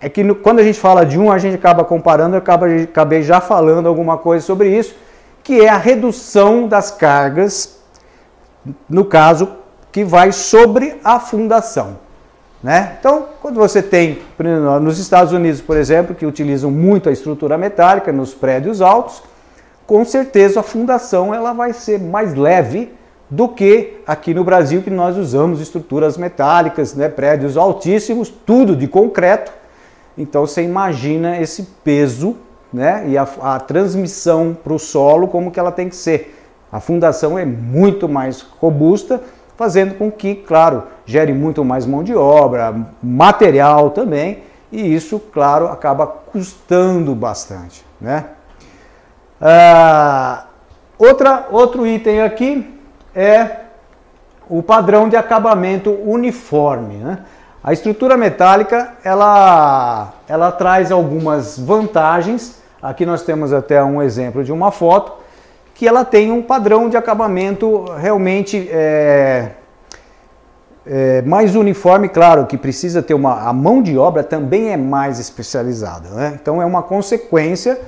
é 0.00 0.08
que 0.08 0.22
no, 0.22 0.36
quando 0.36 0.60
a 0.60 0.62
gente 0.62 0.78
fala 0.78 1.04
de 1.04 1.18
um, 1.18 1.32
a 1.32 1.38
gente 1.38 1.56
acaba 1.56 1.84
comparando, 1.84 2.36
eu 2.36 2.38
acabo, 2.38 2.66
acabei 2.66 3.24
já 3.24 3.40
falando 3.40 3.88
alguma 3.88 4.16
coisa 4.16 4.46
sobre 4.46 4.68
isso, 4.68 4.94
que 5.42 5.60
é 5.60 5.68
a 5.68 5.76
redução 5.76 6.68
das 6.68 6.92
cargas, 6.92 7.80
no 8.88 9.04
caso, 9.04 9.56
que 9.90 10.04
vai 10.04 10.30
sobre 10.30 11.00
a 11.02 11.18
fundação. 11.18 11.98
Né? 12.62 12.96
Então, 12.98 13.26
quando 13.40 13.56
você 13.56 13.80
tem, 13.80 14.18
nos 14.82 14.98
Estados 14.98 15.32
Unidos, 15.32 15.60
por 15.60 15.76
exemplo, 15.76 16.14
que 16.14 16.26
utilizam 16.26 16.70
muito 16.70 17.08
a 17.08 17.12
estrutura 17.12 17.56
metálica 17.56 18.12
nos 18.12 18.34
prédios 18.34 18.80
altos, 18.80 19.22
com 19.86 20.04
certeza 20.04 20.60
a 20.60 20.62
fundação 20.62 21.34
ela 21.34 21.52
vai 21.52 21.72
ser 21.72 22.00
mais 22.00 22.34
leve 22.34 22.92
do 23.30 23.48
que 23.48 24.00
aqui 24.06 24.34
no 24.34 24.42
Brasil, 24.42 24.82
que 24.82 24.90
nós 24.90 25.16
usamos 25.16 25.60
estruturas 25.60 26.16
metálicas, 26.16 26.94
né? 26.94 27.08
prédios 27.08 27.56
altíssimos, 27.56 28.28
tudo 28.28 28.74
de 28.74 28.88
concreto. 28.88 29.52
Então 30.16 30.46
você 30.46 30.62
imagina 30.62 31.40
esse 31.40 31.62
peso 31.84 32.36
né? 32.72 33.04
e 33.06 33.16
a, 33.16 33.28
a 33.40 33.60
transmissão 33.60 34.56
para 34.64 34.72
o 34.72 34.78
solo 34.78 35.28
como 35.28 35.50
que 35.50 35.60
ela 35.60 35.72
tem 35.72 35.88
que 35.88 35.96
ser. 35.96 36.34
A 36.72 36.80
fundação 36.80 37.38
é 37.38 37.44
muito 37.44 38.08
mais 38.08 38.42
robusta, 38.42 39.22
fazendo 39.58 39.96
com 39.96 40.08
que, 40.08 40.36
claro, 40.36 40.84
gere 41.04 41.34
muito 41.34 41.64
mais 41.64 41.84
mão 41.84 42.04
de 42.04 42.14
obra, 42.14 42.72
material 43.02 43.90
também, 43.90 44.44
e 44.70 44.94
isso, 44.94 45.18
claro, 45.18 45.66
acaba 45.66 46.06
custando 46.06 47.12
bastante. 47.12 47.84
Né? 48.00 48.24
Ah, 49.40 50.44
outra, 50.96 51.48
outro 51.50 51.84
item 51.84 52.22
aqui 52.22 52.78
é 53.12 53.62
o 54.48 54.62
padrão 54.62 55.08
de 55.08 55.16
acabamento 55.16 55.90
uniforme. 55.90 56.94
Né? 56.94 57.18
A 57.62 57.72
estrutura 57.72 58.16
metálica 58.16 58.92
ela, 59.02 60.12
ela 60.28 60.52
traz 60.52 60.92
algumas 60.92 61.58
vantagens. 61.58 62.62
Aqui 62.80 63.04
nós 63.04 63.22
temos 63.22 63.52
até 63.52 63.82
um 63.82 64.00
exemplo 64.00 64.44
de 64.44 64.52
uma 64.52 64.70
foto 64.70 65.17
que 65.78 65.86
ela 65.86 66.04
tem 66.04 66.32
um 66.32 66.42
padrão 66.42 66.88
de 66.88 66.96
acabamento 66.96 67.84
realmente 67.96 68.68
é, 68.68 69.50
é, 70.84 71.22
mais 71.22 71.54
uniforme, 71.54 72.08
claro, 72.08 72.46
que 72.46 72.58
precisa 72.58 73.00
ter 73.00 73.14
uma. 73.14 73.48
A 73.48 73.52
mão 73.52 73.80
de 73.80 73.96
obra 73.96 74.24
também 74.24 74.72
é 74.72 74.76
mais 74.76 75.20
especializada, 75.20 76.08
né? 76.08 76.36
Então 76.42 76.60
é 76.60 76.66
uma 76.66 76.82
consequência 76.82 77.78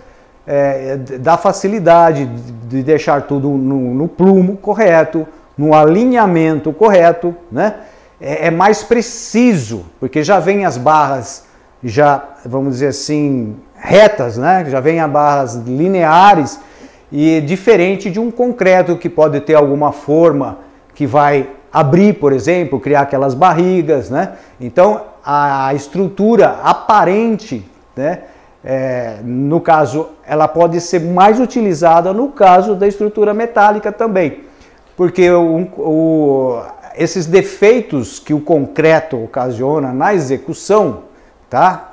é, 0.47 0.99
da 1.19 1.37
facilidade 1.37 2.27
de 2.69 2.81
deixar 2.81 3.23
tudo 3.23 3.49
no, 3.49 3.93
no, 3.93 4.07
plumo 4.07 4.57
correto, 4.57 5.27
no 5.59 5.75
alinhamento 5.75 6.73
correto, 6.73 7.35
né? 7.51 7.75
É, 8.21 8.47
é 8.47 8.51
mais 8.53 8.85
preciso, 8.85 9.85
porque 9.99 10.23
já 10.23 10.39
vem 10.39 10.65
as 10.65 10.79
barras, 10.79 11.45
já, 11.83 12.23
vamos 12.47 12.75
dizer 12.75 12.89
assim, 12.89 13.57
retas, 13.75 14.37
né? 14.37 14.65
Já 14.69 14.79
vem 14.79 15.01
as 15.01 15.11
barras 15.11 15.55
lineares 15.57 16.70
e 17.13 17.41
diferente 17.41 18.11
de 18.11 18.21
um 18.21 18.31
concreto 18.31 18.97
que 18.97 19.09
pode 19.09 19.41
ter 19.41 19.55
alguma 19.55 19.93
forma 19.93 20.59
que 20.95 21.07
vai 21.07 21.49
abrir, 21.73 22.15
por 22.15 22.33
exemplo, 22.33 22.81
criar 22.81 23.03
aquelas 23.03 23.35
barrigas, 23.35 24.11
né? 24.11 24.35
Então 24.61 25.03
a 25.25 25.73
estrutura 25.75 26.59
aparente, 26.63 27.65
né? 27.97 28.23
É, 28.63 29.17
no 29.25 29.61
caso, 29.61 30.11
ela 30.27 30.47
pode 30.47 30.81
ser 30.83 31.01
mais 31.01 31.41
utilizada 31.41 32.13
no 32.13 32.29
caso 32.29 32.75
da 32.75 32.87
estrutura 32.87 33.33
metálica 33.33 33.91
também, 33.91 34.45
porque 34.97 35.31
o, 35.31 35.63
o, 35.79 36.63
esses 36.95 37.25
defeitos 37.25 38.19
que 38.19 38.35
o 38.35 38.41
concreto 38.41 39.23
ocasiona 39.23 39.95
na 39.95 40.13
execução, 40.13 41.05
tá? 41.49 41.93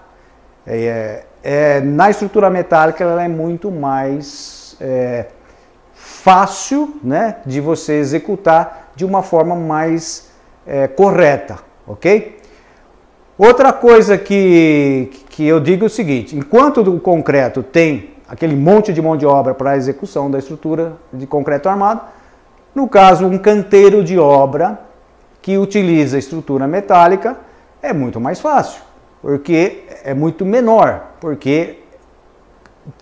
É, 0.65 1.23
é, 1.41 1.79
na 1.79 2.09
estrutura 2.09 2.49
metálica 2.49 3.01
ela 3.01 3.23
é 3.23 3.29
muito 3.29 3.71
mais 3.71 4.56
é, 4.79 5.25
fácil 5.93 6.99
né, 7.03 7.37
de 7.45 7.59
você 7.59 7.93
executar 7.93 8.91
de 8.95 9.05
uma 9.05 9.21
forma 9.21 9.55
mais 9.55 10.29
é, 10.65 10.87
correta, 10.87 11.59
ok? 11.87 12.37
Outra 13.37 13.71
coisa 13.71 14.17
que, 14.17 15.11
que 15.29 15.45
eu 15.45 15.59
digo 15.59 15.85
é 15.85 15.87
o 15.87 15.89
seguinte: 15.89 16.35
enquanto 16.35 16.81
o 16.81 16.99
concreto 16.99 17.61
tem 17.61 18.11
aquele 18.27 18.55
monte 18.55 18.91
de 18.91 19.01
mão 19.01 19.15
de 19.15 19.25
obra 19.25 19.53
para 19.53 19.71
a 19.71 19.77
execução 19.77 20.29
da 20.29 20.39
estrutura 20.39 20.93
de 21.13 21.25
concreto 21.27 21.69
armado, 21.69 22.01
no 22.73 22.87
caso, 22.87 23.25
um 23.25 23.37
canteiro 23.37 24.03
de 24.03 24.19
obra 24.19 24.79
que 25.41 25.57
utiliza 25.57 26.17
estrutura 26.17 26.67
metálica 26.67 27.37
é 27.81 27.93
muito 27.93 28.19
mais 28.19 28.39
fácil, 28.39 28.81
porque 29.21 29.83
é 30.03 30.13
muito 30.13 30.45
menor, 30.45 31.11
porque 31.19 31.79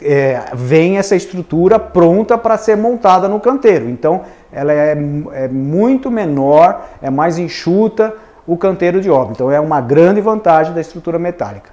é, 0.01 0.41
vem 0.53 0.97
essa 0.97 1.15
estrutura 1.15 1.77
pronta 1.77 2.37
para 2.37 2.57
ser 2.57 2.75
montada 2.75 3.27
no 3.27 3.39
canteiro. 3.39 3.89
Então, 3.89 4.21
ela 4.51 4.73
é, 4.73 4.97
é, 5.33 5.47
muito 5.47 6.09
menor, 6.09 6.85
é 7.01 7.09
mais 7.09 7.37
enxuta 7.37 8.13
o 8.47 8.57
canteiro 8.57 9.01
de 9.01 9.09
obra. 9.09 9.33
Então, 9.33 9.51
é 9.51 9.59
uma 9.59 9.81
grande 9.81 10.21
vantagem 10.21 10.73
da 10.73 10.81
estrutura 10.81 11.19
metálica. 11.19 11.69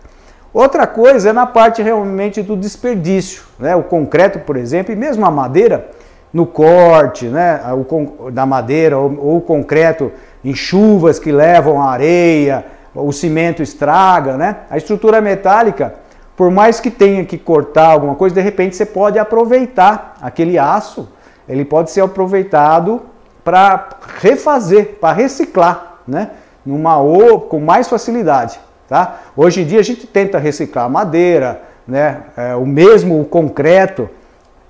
Outra 0.52 0.86
coisa 0.86 1.30
é 1.30 1.32
na 1.32 1.46
parte 1.46 1.82
realmente 1.82 2.42
do 2.42 2.56
desperdício. 2.56 3.44
Né? 3.58 3.74
O 3.74 3.82
concreto, 3.82 4.40
por 4.40 4.56
exemplo, 4.56 4.92
e 4.92 4.96
mesmo 4.96 5.24
a 5.24 5.30
madeira, 5.30 5.88
no 6.32 6.46
corte 6.46 7.26
né? 7.26 7.60
o, 7.72 8.30
da 8.30 8.44
madeira 8.44 8.98
ou, 8.98 9.18
ou 9.18 9.36
o 9.38 9.40
concreto 9.40 10.12
em 10.44 10.54
chuvas 10.54 11.18
que 11.18 11.32
levam 11.32 11.80
a 11.80 11.90
areia, 11.90 12.64
o 12.94 13.12
cimento 13.12 13.62
estraga. 13.62 14.36
Né? 14.36 14.56
A 14.68 14.76
estrutura 14.76 15.20
metálica 15.22 16.01
por 16.36 16.50
mais 16.50 16.80
que 16.80 16.90
tenha 16.90 17.24
que 17.24 17.36
cortar 17.36 17.90
alguma 17.90 18.14
coisa, 18.14 18.34
de 18.34 18.40
repente 18.40 18.76
você 18.76 18.86
pode 18.86 19.18
aproveitar 19.18 20.16
aquele 20.20 20.58
aço, 20.58 21.08
ele 21.48 21.64
pode 21.64 21.90
ser 21.90 22.00
aproveitado 22.00 23.02
para 23.44 23.88
refazer, 24.20 24.96
para 25.00 25.12
reciclar, 25.12 25.98
né? 26.06 26.30
Numa 26.64 26.98
ou 26.98 27.40
com 27.40 27.60
mais 27.60 27.88
facilidade, 27.88 28.58
tá? 28.88 29.18
Hoje 29.36 29.62
em 29.62 29.66
dia 29.66 29.80
a 29.80 29.82
gente 29.82 30.06
tenta 30.06 30.38
reciclar 30.38 30.88
madeira, 30.88 31.62
né? 31.86 32.22
É, 32.36 32.54
o 32.54 32.64
mesmo 32.64 33.20
o 33.20 33.24
concreto, 33.24 34.08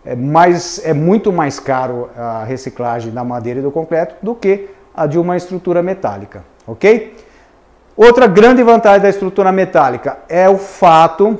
é, 0.04 0.16
mas 0.16 0.80
é 0.84 0.92
muito 0.92 1.32
mais 1.32 1.60
caro 1.60 2.10
a 2.16 2.44
reciclagem 2.44 3.12
da 3.12 3.22
madeira 3.22 3.60
e 3.60 3.62
do 3.62 3.70
concreto 3.70 4.16
do 4.22 4.34
que 4.34 4.70
a 4.94 5.06
de 5.06 5.18
uma 5.18 5.36
estrutura 5.36 5.82
metálica, 5.82 6.44
ok? 6.66 7.14
Outra 7.96 8.26
grande 8.26 8.62
vantagem 8.62 9.02
da 9.02 9.08
estrutura 9.10 9.52
metálica 9.52 10.18
é 10.28 10.48
o 10.48 10.56
fato 10.56 11.38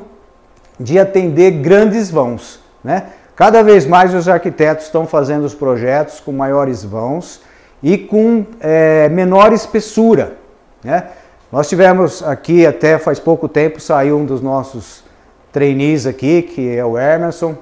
de 0.83 0.99
atender 0.99 1.53
grandes 1.53 2.11
vãos. 2.11 2.61
Né? 2.83 3.05
Cada 3.37 3.62
vez 3.62 3.87
mais 3.87 4.12
os 4.14 4.29
arquitetos 4.29 4.87
estão 4.87 5.07
fazendo 5.07 5.45
os 5.45 5.55
projetos 5.55 6.21
com 6.21 6.33
maiores 6.33 6.85
vãos 6.85 7.40
e 7.83 7.97
com 7.97 8.45
é, 8.61 9.09
menor 9.09 9.53
espessura. 9.53 10.35
Né? 10.83 11.05
Nós 11.51 11.68
tivemos 11.68 12.23
aqui, 12.23 12.66
até 12.66 12.99
faz 12.99 13.18
pouco 13.18 13.49
tempo, 13.49 13.81
saiu 13.81 14.18
um 14.18 14.25
dos 14.25 14.40
nossos 14.40 15.05
trainees 15.53 16.07
aqui, 16.07 16.42
que 16.42 16.77
é 16.77 16.85
o 16.85 16.99
Emerson, 16.99 17.57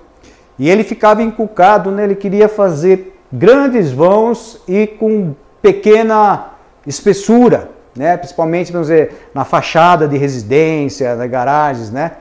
e 0.58 0.70
ele 0.70 0.84
ficava 0.84 1.22
encucado, 1.22 1.90
né? 1.90 2.04
ele 2.04 2.14
queria 2.14 2.48
fazer 2.48 3.18
grandes 3.32 3.90
vãos 3.90 4.60
e 4.66 4.86
com 4.86 5.34
pequena 5.60 6.52
espessura, 6.86 7.70
né? 7.96 8.16
principalmente 8.16 8.72
vamos 8.72 8.88
dizer, 8.88 9.28
na 9.34 9.44
fachada 9.44 10.06
de 10.06 10.16
residência, 10.16 11.14
nas 11.16 11.30
garagens, 11.30 11.90
né? 11.90 12.12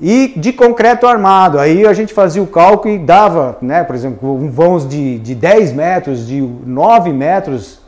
E 0.00 0.32
de 0.36 0.52
concreto 0.52 1.06
armado. 1.06 1.58
Aí 1.58 1.86
a 1.86 1.92
gente 1.92 2.12
fazia 2.12 2.42
o 2.42 2.46
cálculo 2.46 2.94
e 2.94 2.98
dava, 2.98 3.56
né, 3.62 3.84
por 3.84 3.94
exemplo, 3.94 4.34
um 4.34 4.50
vãos 4.50 4.88
de, 4.88 5.18
de 5.18 5.34
10 5.34 5.72
metros, 5.72 6.26
de 6.26 6.40
9 6.40 7.12
metros. 7.12 7.80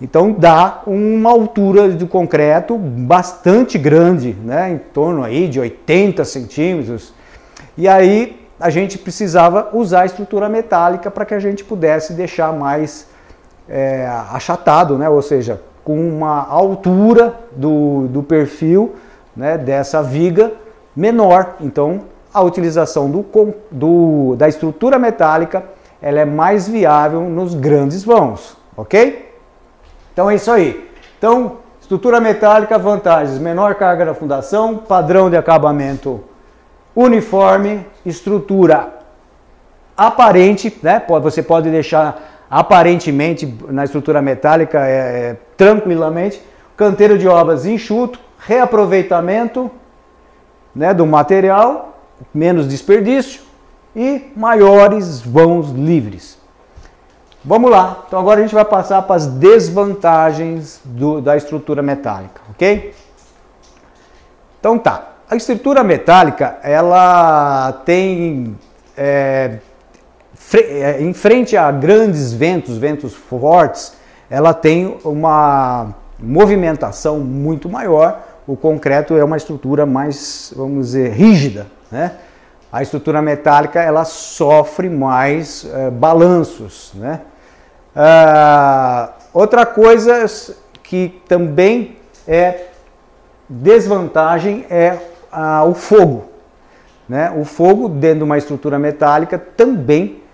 Então 0.00 0.32
dá 0.32 0.82
uma 0.86 1.30
altura 1.30 1.90
de 1.90 2.06
concreto 2.06 2.76
bastante 2.76 3.78
grande, 3.78 4.36
né, 4.44 4.70
em 4.70 4.78
torno 4.78 5.22
aí 5.22 5.48
de 5.48 5.60
80 5.60 6.24
centímetros. 6.24 7.12
E 7.76 7.88
aí 7.88 8.40
a 8.58 8.68
gente 8.68 8.98
precisava 8.98 9.70
usar 9.72 10.02
a 10.02 10.06
estrutura 10.06 10.48
metálica 10.48 11.10
para 11.10 11.24
que 11.24 11.32
a 11.32 11.38
gente 11.38 11.64
pudesse 11.64 12.12
deixar 12.12 12.52
mais 12.52 13.06
é, 13.68 14.06
achatado, 14.30 14.98
né, 14.98 15.08
ou 15.08 15.22
seja, 15.22 15.60
com 15.82 15.98
uma 15.98 16.46
altura 16.46 17.34
do, 17.56 18.06
do 18.08 18.22
perfil 18.22 18.96
né, 19.34 19.56
dessa 19.56 20.02
viga 20.02 20.52
menor. 20.94 21.56
Então, 21.60 22.02
a 22.32 22.40
utilização 22.42 23.10
do, 23.10 23.24
do, 23.70 24.36
da 24.36 24.48
estrutura 24.48 24.98
metálica 24.98 25.64
ela 26.02 26.20
é 26.20 26.24
mais 26.24 26.66
viável 26.66 27.22
nos 27.22 27.54
grandes 27.54 28.02
vãos, 28.02 28.56
ok? 28.76 29.34
Então 30.12 30.30
é 30.30 30.34
isso 30.34 30.50
aí. 30.50 30.88
Então, 31.18 31.58
estrutura 31.80 32.20
metálica, 32.20 32.78
vantagens: 32.78 33.38
menor 33.38 33.74
carga 33.74 34.06
da 34.06 34.14
fundação, 34.14 34.78
padrão 34.78 35.28
de 35.28 35.36
acabamento 35.36 36.24
uniforme, 36.94 37.86
estrutura 38.04 39.00
aparente, 39.96 40.76
né? 40.82 41.02
Você 41.22 41.42
pode 41.42 41.70
deixar 41.70 42.46
aparentemente 42.50 43.46
na 43.68 43.84
estrutura 43.84 44.20
metálica 44.22 44.86
é, 44.86 44.90
é, 44.90 45.36
tranquilamente, 45.56 46.42
canteiro 46.76 47.18
de 47.18 47.28
obras 47.28 47.66
enxuto, 47.66 48.18
reaproveitamento 48.38 49.70
né, 50.74 50.94
do 50.94 51.06
material, 51.06 51.98
menos 52.32 52.68
desperdício 52.68 53.42
e 53.94 54.30
maiores 54.36 55.20
vãos 55.20 55.70
livres. 55.70 56.38
Vamos 57.44 57.70
lá, 57.70 58.04
então 58.06 58.18
agora 58.20 58.40
a 58.40 58.42
gente 58.42 58.54
vai 58.54 58.64
passar 58.64 59.02
para 59.02 59.16
as 59.16 59.26
desvantagens 59.26 60.80
do, 60.84 61.22
da 61.22 61.36
estrutura 61.36 61.82
metálica, 61.82 62.42
ok? 62.50 62.94
Então 64.58 64.78
tá, 64.78 65.12
a 65.28 65.36
estrutura 65.36 65.82
metálica 65.82 66.58
ela 66.62 67.72
tem 67.86 68.58
é, 68.96 69.58
é, 70.52 71.00
em 71.00 71.14
frente 71.14 71.56
a 71.56 71.70
grandes 71.70 72.32
ventos, 72.32 72.76
ventos 72.76 73.14
fortes, 73.14 73.94
ela 74.28 74.52
tem 74.52 74.98
uma 75.02 75.94
movimentação 76.18 77.20
muito 77.20 77.68
maior 77.68 78.20
o 78.50 78.56
concreto 78.56 79.16
é 79.16 79.22
uma 79.22 79.36
estrutura 79.36 79.86
mais, 79.86 80.52
vamos 80.56 80.86
dizer, 80.86 81.12
rígida, 81.12 81.68
né? 81.88 82.14
A 82.72 82.82
estrutura 82.82 83.22
metálica 83.22 83.80
ela 83.80 84.04
sofre 84.04 84.90
mais 84.90 85.64
é, 85.72 85.88
balanços, 85.88 86.90
né? 86.94 87.20
Ah, 87.94 89.10
outra 89.32 89.64
coisa 89.64 90.26
que 90.82 91.22
também 91.28 91.96
é 92.26 92.66
desvantagem 93.48 94.66
é 94.68 94.98
ah, 95.30 95.64
o 95.64 95.72
fogo, 95.72 96.24
né? 97.08 97.32
O 97.36 97.44
fogo 97.44 97.88
dentro 97.88 98.18
de 98.18 98.24
uma 98.24 98.36
estrutura 98.36 98.80
metálica 98.80 99.38
também 99.38 100.24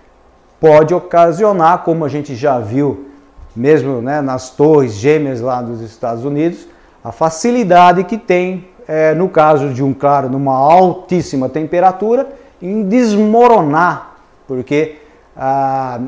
pode 0.59 0.91
ocasionar, 0.91 1.83
como 1.83 2.03
a 2.03 2.09
gente 2.09 2.35
já 2.35 2.57
viu 2.57 3.11
mesmo 3.55 4.01
né, 4.01 4.21
nas 4.21 4.49
torres 4.49 4.93
gêmeas 4.93 5.39
lá 5.39 5.61
dos 5.61 5.81
Estados 5.81 6.25
Unidos, 6.25 6.67
a 7.03 7.11
facilidade 7.11 8.03
que 8.03 8.17
tem, 8.17 8.67
é, 8.87 9.13
no 9.13 9.29
caso 9.29 9.73
de 9.73 9.83
um 9.83 9.93
claro 9.93 10.29
numa 10.29 10.55
altíssima 10.55 11.49
temperatura, 11.49 12.27
em 12.61 12.83
desmoronar, 12.83 14.15
porque 14.47 14.97
ah, 15.35 15.99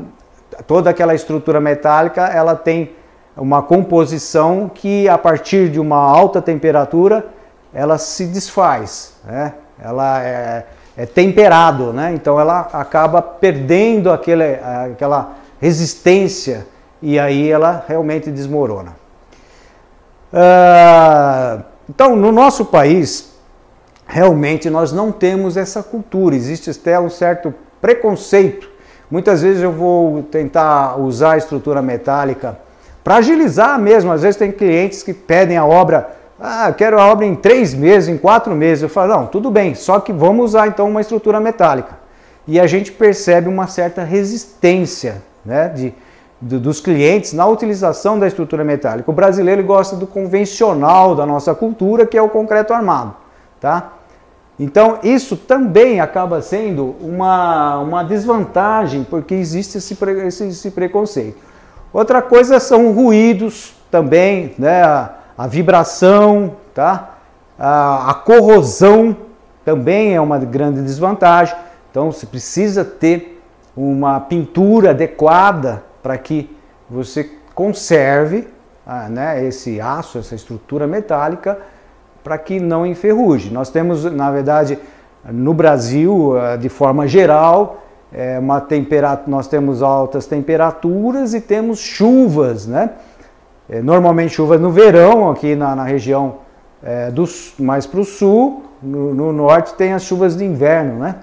toda 0.66 0.90
aquela 0.90 1.14
estrutura 1.14 1.60
metálica 1.60 2.22
ela 2.26 2.56
tem 2.56 2.92
uma 3.36 3.62
composição 3.62 4.70
que 4.72 5.08
a 5.08 5.16
partir 5.16 5.70
de 5.70 5.78
uma 5.78 5.96
alta 5.96 6.42
temperatura 6.42 7.26
ela 7.72 7.96
se 7.98 8.26
desfaz, 8.26 9.14
né? 9.24 9.54
ela 9.82 10.22
é, 10.22 10.66
é 10.96 11.06
temperado, 11.06 11.92
né? 11.92 12.12
então 12.12 12.40
ela 12.40 12.68
acaba 12.72 13.22
perdendo 13.22 14.10
aquele, 14.10 14.54
aquela 14.54 15.34
resistência 15.60 16.66
e 17.00 17.18
aí 17.18 17.48
ela 17.48 17.84
realmente 17.86 18.30
desmorona. 18.30 18.99
Ah, 20.32 21.60
então, 21.88 22.14
no 22.14 22.30
nosso 22.30 22.64
país, 22.66 23.32
realmente 24.06 24.70
nós 24.70 24.92
não 24.92 25.10
temos 25.10 25.56
essa 25.56 25.82
cultura, 25.82 26.34
existe 26.34 26.70
até 26.70 26.98
um 27.00 27.10
certo 27.10 27.52
preconceito. 27.80 28.68
Muitas 29.10 29.42
vezes 29.42 29.62
eu 29.62 29.72
vou 29.72 30.22
tentar 30.22 30.96
usar 31.00 31.32
a 31.32 31.36
estrutura 31.36 31.82
metálica 31.82 32.58
para 33.02 33.16
agilizar 33.16 33.78
mesmo. 33.78 34.12
Às 34.12 34.22
vezes 34.22 34.36
tem 34.36 34.52
clientes 34.52 35.02
que 35.02 35.12
pedem 35.12 35.56
a 35.56 35.66
obra, 35.66 36.16
ah, 36.38 36.72
quero 36.72 37.00
a 37.00 37.06
obra 37.06 37.26
em 37.26 37.34
três 37.34 37.74
meses, 37.74 38.08
em 38.08 38.16
quatro 38.16 38.54
meses. 38.54 38.82
Eu 38.82 38.88
falo, 38.88 39.12
não, 39.12 39.26
tudo 39.26 39.50
bem, 39.50 39.74
só 39.74 39.98
que 39.98 40.12
vamos 40.12 40.46
usar 40.46 40.68
então 40.68 40.88
uma 40.88 41.00
estrutura 41.00 41.40
metálica. 41.40 41.98
E 42.46 42.60
a 42.60 42.66
gente 42.66 42.92
percebe 42.92 43.48
uma 43.48 43.66
certa 43.66 44.04
resistência 44.04 45.22
né, 45.44 45.68
de, 45.68 45.94
dos 46.40 46.80
clientes 46.80 47.32
na 47.34 47.46
utilização 47.46 48.18
da 48.18 48.26
estrutura 48.26 48.64
metálica. 48.64 49.10
O 49.10 49.14
brasileiro 49.14 49.62
gosta 49.62 49.94
do 49.94 50.06
convencional 50.06 51.14
da 51.14 51.26
nossa 51.26 51.54
cultura, 51.54 52.06
que 52.06 52.16
é 52.16 52.22
o 52.22 52.28
concreto 52.28 52.72
armado, 52.72 53.14
tá? 53.60 53.92
Então, 54.58 54.98
isso 55.02 55.36
também 55.36 56.00
acaba 56.00 56.42
sendo 56.42 56.94
uma, 57.00 57.78
uma 57.78 58.02
desvantagem, 58.02 59.04
porque 59.04 59.34
existe 59.34 59.78
esse, 59.78 59.96
esse, 60.26 60.44
esse 60.48 60.70
preconceito. 60.70 61.38
Outra 61.92 62.20
coisa 62.20 62.60
são 62.60 62.92
ruídos 62.92 63.74
também, 63.90 64.54
né? 64.58 64.82
a, 64.82 65.14
a 65.36 65.46
vibração, 65.46 66.56
tá? 66.74 67.16
A, 67.58 68.10
a, 68.10 68.14
corrosão 68.14 69.16
também 69.64 70.14
é 70.14 70.20
uma 70.20 70.38
grande 70.38 70.82
desvantagem. 70.82 71.56
Então, 71.90 72.12
você 72.12 72.26
precisa 72.26 72.84
ter 72.84 73.42
uma 73.74 74.20
pintura 74.20 74.90
adequada 74.90 75.82
para 76.02 76.16
que 76.18 76.54
você 76.88 77.30
conserve 77.54 78.48
ah, 78.86 79.08
né, 79.08 79.44
esse 79.44 79.80
aço, 79.80 80.18
essa 80.18 80.34
estrutura 80.34 80.86
metálica, 80.86 81.58
para 82.24 82.36
que 82.38 82.58
não 82.58 82.84
enferruje. 82.84 83.52
Nós 83.52 83.70
temos, 83.70 84.04
na 84.04 84.30
verdade, 84.30 84.78
no 85.24 85.54
Brasil, 85.54 86.38
ah, 86.38 86.56
de 86.56 86.68
forma 86.68 87.06
geral, 87.06 87.82
é 88.12 88.38
uma 88.38 88.60
temperatura, 88.60 89.30
nós 89.30 89.46
temos 89.46 89.82
altas 89.82 90.26
temperaturas 90.26 91.32
e 91.32 91.40
temos 91.40 91.78
chuvas, 91.78 92.66
né? 92.66 92.90
É, 93.68 93.80
normalmente 93.80 94.34
chuvas 94.34 94.60
no 94.60 94.70
verão, 94.70 95.30
aqui 95.30 95.54
na, 95.54 95.76
na 95.76 95.84
região 95.84 96.38
é, 96.82 97.08
do, 97.10 97.24
mais 97.56 97.86
para 97.86 98.00
o 98.00 98.04
sul, 98.04 98.64
no, 98.82 99.14
no, 99.14 99.32
norte 99.32 99.74
tem 99.74 99.92
as 99.92 100.02
chuvas 100.02 100.36
de 100.36 100.44
inverno, 100.44 100.98
né? 100.98 101.16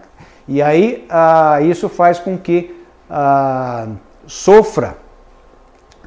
E 0.47 0.61
aí 0.61 1.05
ah, 1.09 1.59
isso 1.61 1.89
faz 1.89 2.19
com 2.19 2.37
que 2.37 2.73
ah, 3.09 3.87
sofra. 4.27 4.97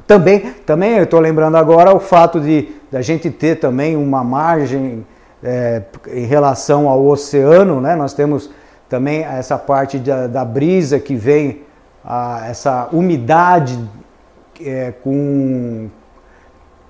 Também, 0.07 0.53
também 0.65 0.97
eu 0.97 1.03
estou 1.03 1.19
lembrando 1.19 1.57
agora 1.57 1.93
o 1.93 1.99
fato 1.99 2.39
de 2.39 2.69
a 2.93 3.01
gente 3.01 3.29
ter 3.29 3.59
também 3.59 3.95
uma 3.95 4.23
margem 4.23 5.05
é, 5.43 5.81
em 6.07 6.25
relação 6.25 6.87
ao 6.87 7.05
oceano, 7.05 7.81
né? 7.81 7.95
Nós 7.95 8.13
temos 8.13 8.49
também 8.87 9.23
essa 9.23 9.57
parte 9.57 9.97
da, 9.97 10.27
da 10.27 10.45
brisa 10.45 10.99
que 10.99 11.15
vem, 11.15 11.61
a, 12.03 12.45
essa 12.47 12.89
umidade 12.91 13.79
é, 14.63 14.93
com, 15.03 15.89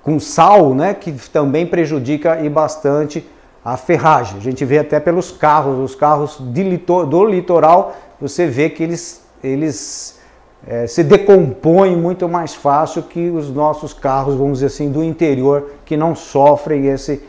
com 0.02 0.18
sal, 0.18 0.74
né? 0.74 0.92
Que 0.92 1.12
também 1.12 1.66
prejudica 1.66 2.40
e 2.40 2.48
bastante 2.48 3.26
a 3.64 3.76
ferragem. 3.76 4.38
A 4.38 4.42
gente 4.42 4.64
vê 4.64 4.78
até 4.78 4.98
pelos 4.98 5.30
carros, 5.30 5.78
os 5.78 5.94
carros 5.94 6.40
litor, 6.40 7.06
do 7.06 7.24
litoral, 7.24 7.94
você 8.20 8.46
vê 8.46 8.68
que 8.68 8.82
eles, 8.82 9.24
eles 9.42 10.20
é, 10.66 10.86
se 10.86 11.02
decompõem 11.02 11.96
muito 11.96 12.28
mais 12.28 12.54
fácil 12.54 13.02
que 13.02 13.30
os 13.30 13.50
nossos 13.50 13.92
carros, 13.92 14.34
vamos 14.34 14.58
dizer 14.58 14.66
assim, 14.66 14.90
do 14.90 15.02
interior, 15.02 15.72
que 15.84 15.96
não 15.96 16.14
sofrem 16.14 16.86
esse, 16.86 17.26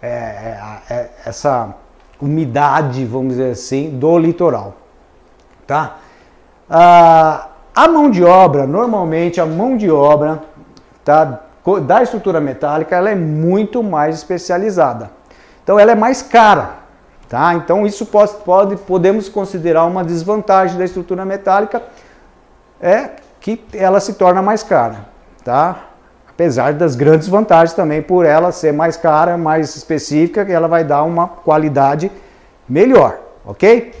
é, 0.00 0.08
é, 0.08 0.60
é, 0.88 1.10
essa 1.26 1.74
umidade, 2.20 3.04
vamos 3.04 3.30
dizer 3.36 3.52
assim, 3.52 3.90
do 3.90 4.18
litoral. 4.18 4.74
Tá? 5.66 5.98
Ah, 6.68 7.48
a 7.74 7.88
mão 7.88 8.10
de 8.10 8.22
obra, 8.22 8.66
normalmente 8.66 9.40
a 9.40 9.46
mão 9.46 9.76
de 9.76 9.90
obra 9.90 10.40
tá, 11.04 11.40
da 11.86 12.02
estrutura 12.02 12.40
metálica, 12.40 12.94
ela 12.94 13.10
é 13.10 13.14
muito 13.14 13.82
mais 13.82 14.16
especializada. 14.16 15.10
Então 15.62 15.78
ela 15.78 15.92
é 15.92 15.94
mais 15.94 16.22
cara. 16.22 16.80
Tá? 17.28 17.54
Então 17.54 17.86
isso 17.86 18.06
pode, 18.06 18.32
pode, 18.44 18.76
podemos 18.76 19.28
considerar 19.28 19.84
uma 19.84 20.04
desvantagem 20.04 20.76
da 20.76 20.84
estrutura 20.84 21.24
metálica, 21.24 21.80
é 22.80 23.10
que 23.40 23.62
ela 23.72 24.00
se 24.00 24.14
torna 24.14 24.42
mais 24.42 24.62
cara. 24.62 25.08
Tá? 25.44 25.90
apesar 26.40 26.72
das 26.72 26.96
grandes 26.96 27.28
vantagens 27.28 27.74
também 27.74 28.00
por 28.00 28.24
ela 28.24 28.50
ser 28.50 28.72
mais 28.72 28.96
cara, 28.96 29.36
mais 29.36 29.76
específica, 29.76 30.40
ela 30.50 30.66
vai 30.66 30.82
dar 30.82 31.02
uma 31.02 31.28
qualidade 31.28 32.10
melhor, 32.66 33.18
ok? 33.44 33.92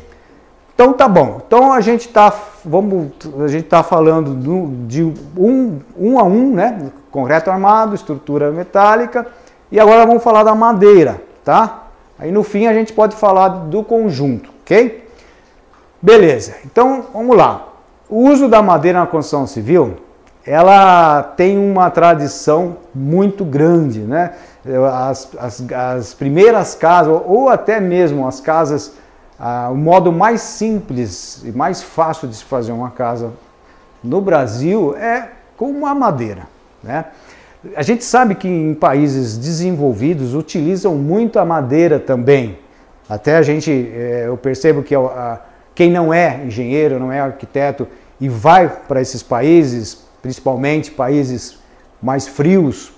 Então 0.74 0.94
tá 0.94 1.06
bom. 1.06 1.42
Então 1.46 1.70
a 1.70 1.82
gente 1.82 2.08
tá, 2.08 2.32
vamos, 2.64 3.08
a 3.44 3.46
gente 3.46 3.64
tá 3.64 3.82
falando 3.82 4.32
do, 4.32 4.86
de 4.86 5.04
um, 5.36 5.80
um 5.94 6.18
a 6.18 6.22
um, 6.22 6.54
né? 6.54 6.90
Concreto 7.10 7.50
armado, 7.50 7.94
estrutura 7.94 8.50
metálica, 8.50 9.26
e 9.70 9.78
agora 9.78 10.06
vamos 10.06 10.22
falar 10.22 10.42
da 10.42 10.54
madeira, 10.54 11.22
tá? 11.44 11.88
Aí 12.18 12.32
no 12.32 12.42
fim 12.42 12.66
a 12.66 12.72
gente 12.72 12.94
pode 12.94 13.16
falar 13.16 13.48
do 13.48 13.84
conjunto, 13.84 14.48
ok? 14.62 15.06
Beleza. 16.00 16.54
Então 16.64 17.04
vamos 17.12 17.36
lá. 17.36 17.69
O 18.10 18.28
uso 18.28 18.48
da 18.48 18.60
madeira 18.60 18.98
na 18.98 19.06
construção 19.06 19.46
civil 19.46 19.96
ela 20.44 21.22
tem 21.22 21.56
uma 21.56 21.88
tradição 21.90 22.78
muito 22.92 23.44
grande, 23.44 24.00
né? 24.00 24.32
As, 24.92 25.30
as, 25.38 25.64
as 25.72 26.14
primeiras 26.14 26.74
casas, 26.74 27.22
ou 27.24 27.48
até 27.48 27.78
mesmo 27.78 28.26
as 28.26 28.40
casas, 28.40 28.94
ah, 29.38 29.68
o 29.70 29.76
modo 29.76 30.10
mais 30.10 30.40
simples 30.40 31.42
e 31.44 31.52
mais 31.52 31.82
fácil 31.82 32.26
de 32.26 32.34
se 32.34 32.44
fazer 32.44 32.72
uma 32.72 32.90
casa 32.90 33.30
no 34.02 34.20
Brasil 34.20 34.96
é 34.96 35.28
com 35.56 35.86
a 35.86 35.94
madeira, 35.94 36.42
né? 36.82 37.04
A 37.76 37.82
gente 37.82 38.02
sabe 38.02 38.34
que 38.34 38.48
em 38.48 38.74
países 38.74 39.36
desenvolvidos 39.36 40.34
utilizam 40.34 40.96
muito 40.96 41.38
a 41.38 41.44
madeira 41.44 42.00
também. 42.00 42.58
Até 43.06 43.36
a 43.36 43.42
gente, 43.42 43.70
eh, 43.70 44.24
eu 44.26 44.36
percebo 44.36 44.82
que 44.82 44.94
a, 44.94 45.38
quem 45.74 45.90
não 45.90 46.12
é 46.12 46.42
engenheiro, 46.44 46.98
não 46.98 47.12
é 47.12 47.20
arquiteto 47.20 47.86
e 48.20 48.28
vai 48.28 48.68
para 48.68 49.00
esses 49.00 49.22
países, 49.22 50.04
principalmente 50.20 50.90
países 50.90 51.58
mais 52.02 52.28
frios, 52.28 52.92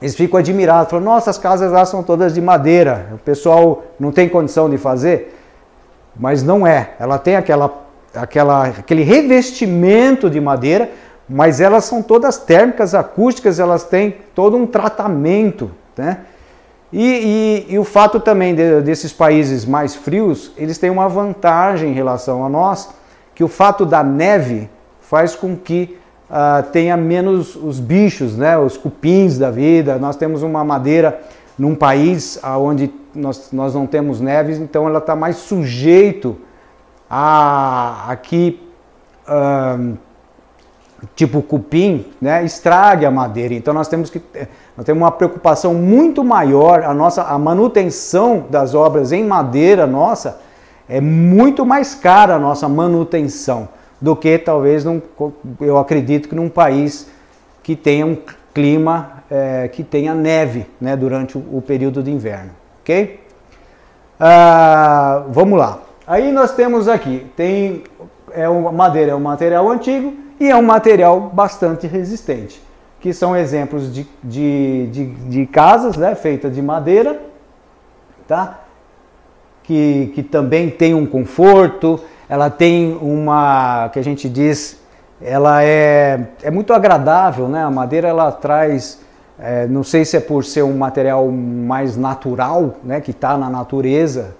eles 0.00 0.14
ficam 0.14 0.38
admirados, 0.38 0.90
falam, 0.90 1.04
nossa, 1.04 1.30
as 1.30 1.38
casas 1.38 1.72
lá 1.72 1.84
são 1.84 2.02
todas 2.02 2.32
de 2.32 2.40
madeira, 2.40 3.08
o 3.14 3.18
pessoal 3.18 3.84
não 3.98 4.12
tem 4.12 4.28
condição 4.28 4.70
de 4.70 4.78
fazer, 4.78 5.36
mas 6.16 6.42
não 6.42 6.66
é, 6.66 6.90
ela 6.98 7.18
tem 7.18 7.36
aquela, 7.36 7.84
aquela, 8.14 8.68
aquele 8.68 9.02
revestimento 9.02 10.30
de 10.30 10.40
madeira, 10.40 10.90
mas 11.28 11.60
elas 11.60 11.84
são 11.84 12.00
todas 12.00 12.38
térmicas, 12.38 12.94
acústicas, 12.94 13.58
elas 13.58 13.84
têm 13.84 14.16
todo 14.34 14.56
um 14.56 14.66
tratamento, 14.66 15.70
né? 15.96 16.20
E, 16.90 17.66
e, 17.68 17.74
e 17.74 17.78
o 17.78 17.84
fato 17.84 18.18
também 18.18 18.54
de, 18.54 18.80
desses 18.80 19.12
países 19.12 19.66
mais 19.66 19.94
frios, 19.94 20.52
eles 20.56 20.78
têm 20.78 20.88
uma 20.88 21.06
vantagem 21.06 21.90
em 21.90 21.92
relação 21.92 22.44
a 22.46 22.48
nós, 22.48 22.88
que 23.38 23.44
o 23.44 23.48
fato 23.48 23.86
da 23.86 24.02
neve 24.02 24.68
faz 25.00 25.36
com 25.36 25.56
que 25.56 25.96
uh, 26.28 26.60
tenha 26.72 26.96
menos 26.96 27.54
os 27.54 27.78
bichos, 27.78 28.36
né, 28.36 28.58
os 28.58 28.76
cupins 28.76 29.38
da 29.38 29.48
vida. 29.48 29.96
Nós 29.96 30.16
temos 30.16 30.42
uma 30.42 30.64
madeira 30.64 31.20
num 31.56 31.72
país 31.72 32.36
onde 32.42 32.92
nós, 33.14 33.52
nós 33.52 33.76
não 33.76 33.86
temos 33.86 34.20
neves, 34.20 34.58
então 34.58 34.88
ela 34.88 34.98
está 34.98 35.14
mais 35.14 35.36
sujeito 35.36 36.36
a 37.08 38.06
aqui 38.08 38.60
uh, 39.28 39.96
tipo 41.14 41.40
cupim, 41.40 42.06
né, 42.20 42.44
estrague 42.44 43.06
a 43.06 43.10
madeira. 43.12 43.54
Então 43.54 43.72
nós 43.72 43.86
temos 43.86 44.10
que 44.10 44.20
nós 44.76 44.84
temos 44.84 45.00
uma 45.00 45.12
preocupação 45.12 45.74
muito 45.74 46.24
maior. 46.24 46.82
A 46.82 46.92
nossa 46.92 47.22
a 47.22 47.38
manutenção 47.38 48.46
das 48.50 48.74
obras 48.74 49.12
em 49.12 49.22
madeira 49.22 49.86
nossa 49.86 50.47
é 50.88 51.00
muito 51.00 51.66
mais 51.66 51.94
cara 51.94 52.36
a 52.36 52.38
nossa 52.38 52.68
manutenção 52.68 53.68
do 54.00 54.16
que 54.16 54.38
talvez 54.38 54.84
num, 54.84 55.02
eu 55.60 55.76
acredito 55.76 56.28
que 56.28 56.34
num 56.34 56.48
país 56.48 57.10
que 57.62 57.76
tenha 57.76 58.06
um 58.06 58.16
clima 58.54 59.22
é, 59.30 59.68
que 59.68 59.84
tenha 59.84 60.14
neve 60.14 60.66
né, 60.80 60.96
durante 60.96 61.36
o, 61.36 61.40
o, 61.52 61.62
período 61.62 62.02
de 62.02 62.10
inverno, 62.10 62.50
ok? 62.80 63.20
Ah, 64.18 65.24
vamos 65.28 65.58
lá. 65.58 65.80
Aí 66.06 66.32
nós 66.32 66.52
temos 66.54 66.88
aqui, 66.88 67.26
tem 67.36 67.84
é 68.32 68.48
uma 68.48 68.72
madeira 68.72 69.12
é 69.12 69.14
um 69.14 69.20
material 69.20 69.68
antigo 69.70 70.14
e 70.40 70.48
é 70.50 70.56
um 70.56 70.62
material 70.62 71.20
bastante 71.20 71.86
resistente, 71.86 72.62
que 73.00 73.12
são 73.12 73.36
exemplos 73.36 73.92
de, 73.92 74.06
de, 74.22 74.86
de, 74.86 75.06
de 75.06 75.46
casas 75.46 75.96
né, 75.96 76.14
feitas 76.14 76.54
de 76.54 76.62
madeira, 76.62 77.20
tá? 78.26 78.60
Que, 79.68 80.12
que 80.14 80.22
também 80.22 80.70
tem 80.70 80.94
um 80.94 81.04
conforto, 81.04 82.00
ela 82.26 82.48
tem 82.48 82.96
uma, 83.02 83.90
que 83.92 83.98
a 83.98 84.02
gente 84.02 84.26
diz, 84.26 84.80
ela 85.20 85.62
é, 85.62 86.28
é 86.42 86.50
muito 86.50 86.72
agradável, 86.72 87.50
né? 87.50 87.62
A 87.62 87.70
madeira 87.70 88.08
ela 88.08 88.32
traz, 88.32 88.98
é, 89.38 89.66
não 89.66 89.82
sei 89.82 90.06
se 90.06 90.16
é 90.16 90.20
por 90.20 90.42
ser 90.42 90.62
um 90.62 90.78
material 90.78 91.28
mais 91.28 91.98
natural, 91.98 92.76
né? 92.82 92.98
Que 93.02 93.10
está 93.10 93.36
na 93.36 93.50
natureza, 93.50 94.34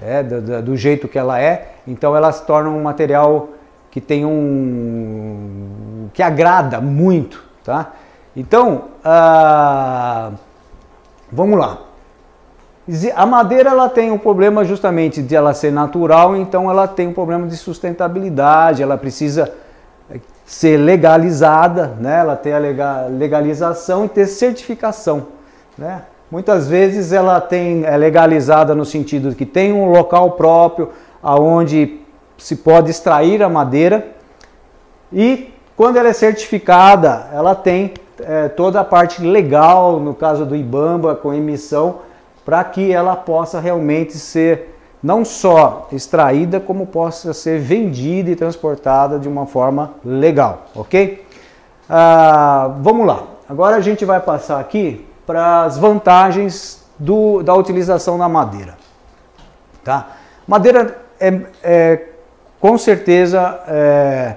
é, 0.00 0.22
do, 0.22 0.62
do, 0.62 0.76
jeito 0.76 1.08
que 1.08 1.18
ela 1.18 1.42
é, 1.42 1.72
então 1.84 2.16
ela 2.16 2.30
se 2.30 2.46
torna 2.46 2.70
um 2.70 2.80
material 2.80 3.48
que 3.90 4.00
tem 4.00 4.24
um, 4.24 6.08
que 6.14 6.22
agrada 6.22 6.80
muito, 6.80 7.42
tá? 7.64 7.94
Então, 8.36 8.84
ah, 9.04 10.30
vamos 11.32 11.58
lá. 11.58 11.87
A 13.14 13.26
madeira 13.26 13.70
ela 13.70 13.88
tem 13.88 14.10
um 14.10 14.16
problema 14.16 14.64
justamente 14.64 15.22
de 15.22 15.36
ela 15.36 15.52
ser 15.52 15.70
natural, 15.70 16.34
então 16.34 16.70
ela 16.70 16.88
tem 16.88 17.08
um 17.08 17.12
problema 17.12 17.46
de 17.46 17.54
sustentabilidade, 17.54 18.82
ela 18.82 18.96
precisa 18.96 19.52
eh, 20.10 20.18
ser 20.46 20.78
legalizada, 20.78 21.94
né? 22.00 22.20
ela 22.20 22.34
tem 22.34 22.54
a 22.54 23.06
legalização 23.10 24.06
e 24.06 24.08
ter 24.08 24.26
certificação. 24.26 25.26
Né? 25.76 26.00
Muitas 26.30 26.66
vezes 26.66 27.12
ela 27.12 27.42
tem, 27.42 27.84
é 27.84 27.94
legalizada 27.94 28.74
no 28.74 28.86
sentido 28.86 29.30
de 29.30 29.36
que 29.36 29.44
tem 29.44 29.70
um 29.70 29.90
local 29.90 30.32
próprio 30.32 30.90
aonde 31.22 32.00
se 32.38 32.56
pode 32.56 32.90
extrair 32.90 33.42
a 33.42 33.50
madeira 33.50 34.06
e 35.12 35.52
quando 35.76 35.96
ela 35.96 36.08
é 36.08 36.12
certificada, 36.14 37.28
ela 37.32 37.54
tem 37.54 37.92
é, 38.20 38.48
toda 38.48 38.80
a 38.80 38.84
parte 38.84 39.22
legal, 39.22 40.00
no 40.00 40.14
caso 40.14 40.44
do 40.44 40.56
IBAMBA, 40.56 41.14
com 41.16 41.32
emissão, 41.32 42.07
para 42.48 42.64
que 42.64 42.90
ela 42.90 43.14
possa 43.14 43.60
realmente 43.60 44.16
ser 44.16 44.74
não 45.02 45.22
só 45.22 45.86
extraída, 45.92 46.58
como 46.58 46.86
possa 46.86 47.34
ser 47.34 47.60
vendida 47.60 48.30
e 48.30 48.34
transportada 48.34 49.18
de 49.18 49.28
uma 49.28 49.44
forma 49.44 49.92
legal, 50.02 50.62
ok? 50.74 51.26
Ah, 51.90 52.70
vamos 52.78 53.06
lá, 53.06 53.24
agora 53.46 53.76
a 53.76 53.82
gente 53.82 54.02
vai 54.06 54.18
passar 54.18 54.58
aqui 54.58 55.06
para 55.26 55.64
as 55.64 55.76
vantagens 55.76 56.82
do, 56.98 57.42
da 57.42 57.54
utilização 57.54 58.16
da 58.16 58.30
madeira. 58.30 58.78
Tá? 59.84 60.12
Madeira 60.46 60.96
é, 61.20 61.40
é 61.62 62.06
com 62.58 62.78
certeza 62.78 63.60
é 63.68 64.36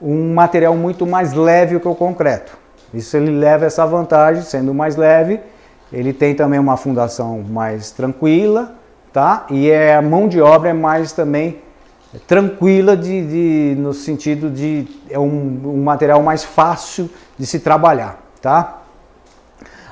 um 0.00 0.32
material 0.32 0.76
muito 0.76 1.04
mais 1.04 1.32
leve 1.32 1.80
que 1.80 1.88
o 1.88 1.94
concreto. 1.96 2.56
Isso 2.94 3.16
ele 3.16 3.32
leva 3.32 3.66
essa 3.66 3.84
vantagem, 3.84 4.44
sendo 4.44 4.72
mais 4.72 4.94
leve, 4.94 5.40
ele 5.92 6.12
tem 6.12 6.34
também 6.34 6.58
uma 6.58 6.76
fundação 6.76 7.42
mais 7.48 7.90
tranquila, 7.90 8.74
tá? 9.12 9.46
E 9.50 9.70
é, 9.70 9.94
a 9.94 10.02
mão 10.02 10.28
de 10.28 10.40
obra 10.40 10.70
é 10.70 10.72
mais 10.72 11.12
também 11.12 11.58
tranquila 12.26 12.96
de, 12.96 13.74
de 13.74 13.80
no 13.80 13.92
sentido 13.92 14.50
de 14.50 14.86
é 15.10 15.18
um, 15.18 15.60
um, 15.64 15.82
material 15.82 16.22
mais 16.22 16.44
fácil 16.44 17.08
de 17.38 17.46
se 17.46 17.60
trabalhar, 17.60 18.22
tá? 18.40 18.82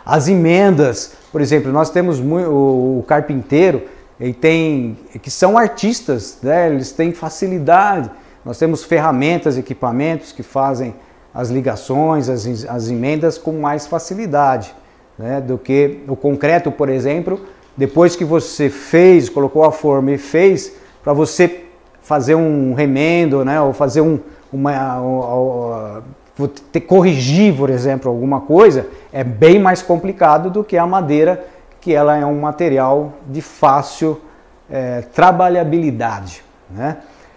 As 0.04 0.28
emendas, 0.28 1.14
por 1.32 1.40
exemplo, 1.40 1.72
nós 1.72 1.90
temos 1.90 2.20
o, 2.20 2.98
o 2.98 3.04
carpinteiro, 3.08 3.82
ele 4.20 4.32
tem, 4.32 4.96
que 5.20 5.30
são 5.30 5.58
artistas, 5.58 6.38
né? 6.42 6.68
eles 6.70 6.92
têm 6.92 7.12
facilidade. 7.12 8.10
Nós 8.44 8.56
temos 8.56 8.84
ferramentas, 8.84 9.58
equipamentos 9.58 10.30
que 10.30 10.44
fazem 10.44 10.94
as 11.34 11.50
ligações, 11.50 12.28
as, 12.28 12.46
as 12.66 12.88
emendas 12.88 13.36
com 13.36 13.60
mais 13.60 13.86
facilidade 13.86 14.72
né? 15.18 15.40
do 15.40 15.58
que 15.58 16.00
o 16.08 16.16
concreto, 16.16 16.70
por 16.70 16.88
exemplo. 16.88 17.40
Depois 17.76 18.16
que 18.16 18.24
você 18.24 18.70
fez, 18.70 19.28
colocou 19.28 19.64
a 19.64 19.72
forma 19.72 20.12
e 20.12 20.18
fez, 20.18 20.72
para 21.02 21.12
você 21.12 21.64
fazer 22.00 22.34
um 22.34 22.74
remendo, 22.74 23.44
né? 23.44 23.60
ou 23.60 23.72
fazer 23.72 24.00
um, 24.00 24.18
uma, 24.52 25.00
corrigir, 26.86 27.54
por 27.56 27.70
exemplo, 27.70 28.10
alguma 28.10 28.40
coisa, 28.40 28.86
é 29.12 29.24
bem 29.24 29.58
mais 29.58 29.82
complicado 29.82 30.50
do 30.50 30.62
que 30.62 30.76
a 30.76 30.86
madeira 30.86 31.44
que 31.80 31.92
ela 31.92 32.16
é 32.16 32.26
um 32.26 32.40
material 32.40 33.12
de 33.28 33.40
fácil 33.40 34.20
é, 34.68 35.02
trabalhabilidade. 35.02 36.42
Né? 36.68 36.96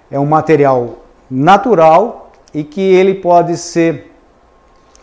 É 0.10 0.20
um 0.20 0.26
material 0.26 0.98
natural 1.30 2.32
e 2.54 2.64
que 2.64 2.82
ele 2.82 3.14
pode 3.14 3.58
ser 3.58 4.12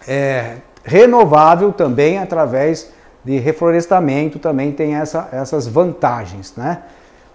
é, 0.06 0.56
renovável 0.86 1.72
também 1.72 2.18
através 2.18 2.90
de 3.22 3.38
reflorestamento, 3.38 4.38
também 4.38 4.72
tem 4.72 4.94
essa, 4.94 5.28
essas 5.32 5.66
vantagens. 5.66 6.54
Né? 6.56 6.78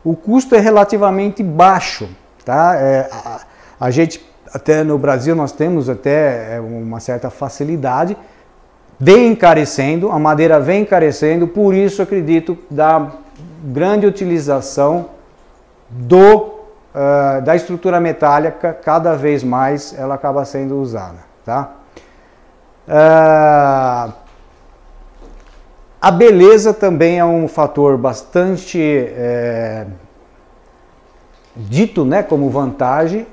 O 0.03 0.15
custo 0.15 0.55
é 0.55 0.59
relativamente 0.59 1.43
baixo. 1.43 2.09
Tá? 2.43 2.75
É, 2.75 3.09
a, 3.11 3.41
a 3.79 3.91
gente, 3.91 4.25
até 4.51 4.83
no 4.83 4.97
Brasil, 4.97 5.35
nós 5.35 5.51
temos 5.51 5.89
até 5.89 6.55
é, 6.55 6.59
uma 6.59 6.99
certa 6.99 7.29
facilidade 7.29 8.17
vem 9.01 9.31
encarecendo, 9.31 10.11
a 10.11 10.19
madeira 10.19 10.59
vem 10.59 10.83
encarecendo, 10.83 11.47
por 11.47 11.73
isso 11.73 12.03
acredito 12.03 12.55
da 12.69 13.13
grande 13.63 14.05
utilização 14.05 15.07
do, 15.89 16.37
uh, 16.37 17.41
da 17.43 17.55
estrutura 17.55 17.99
metálica, 17.99 18.71
cada 18.73 19.15
vez 19.15 19.43
mais 19.43 19.95
ela 19.97 20.13
acaba 20.13 20.45
sendo 20.45 20.79
usada. 20.79 21.17
Tá? 21.43 21.71
Uh, 22.87 24.13
a 26.01 26.09
beleza 26.09 26.73
também 26.73 27.19
é 27.19 27.25
um 27.25 27.47
fator 27.47 27.95
bastante 27.95 28.79
é, 28.81 29.85
dito 31.55 32.03
né, 32.03 32.23
como 32.23 32.49
vantagem, 32.49 33.27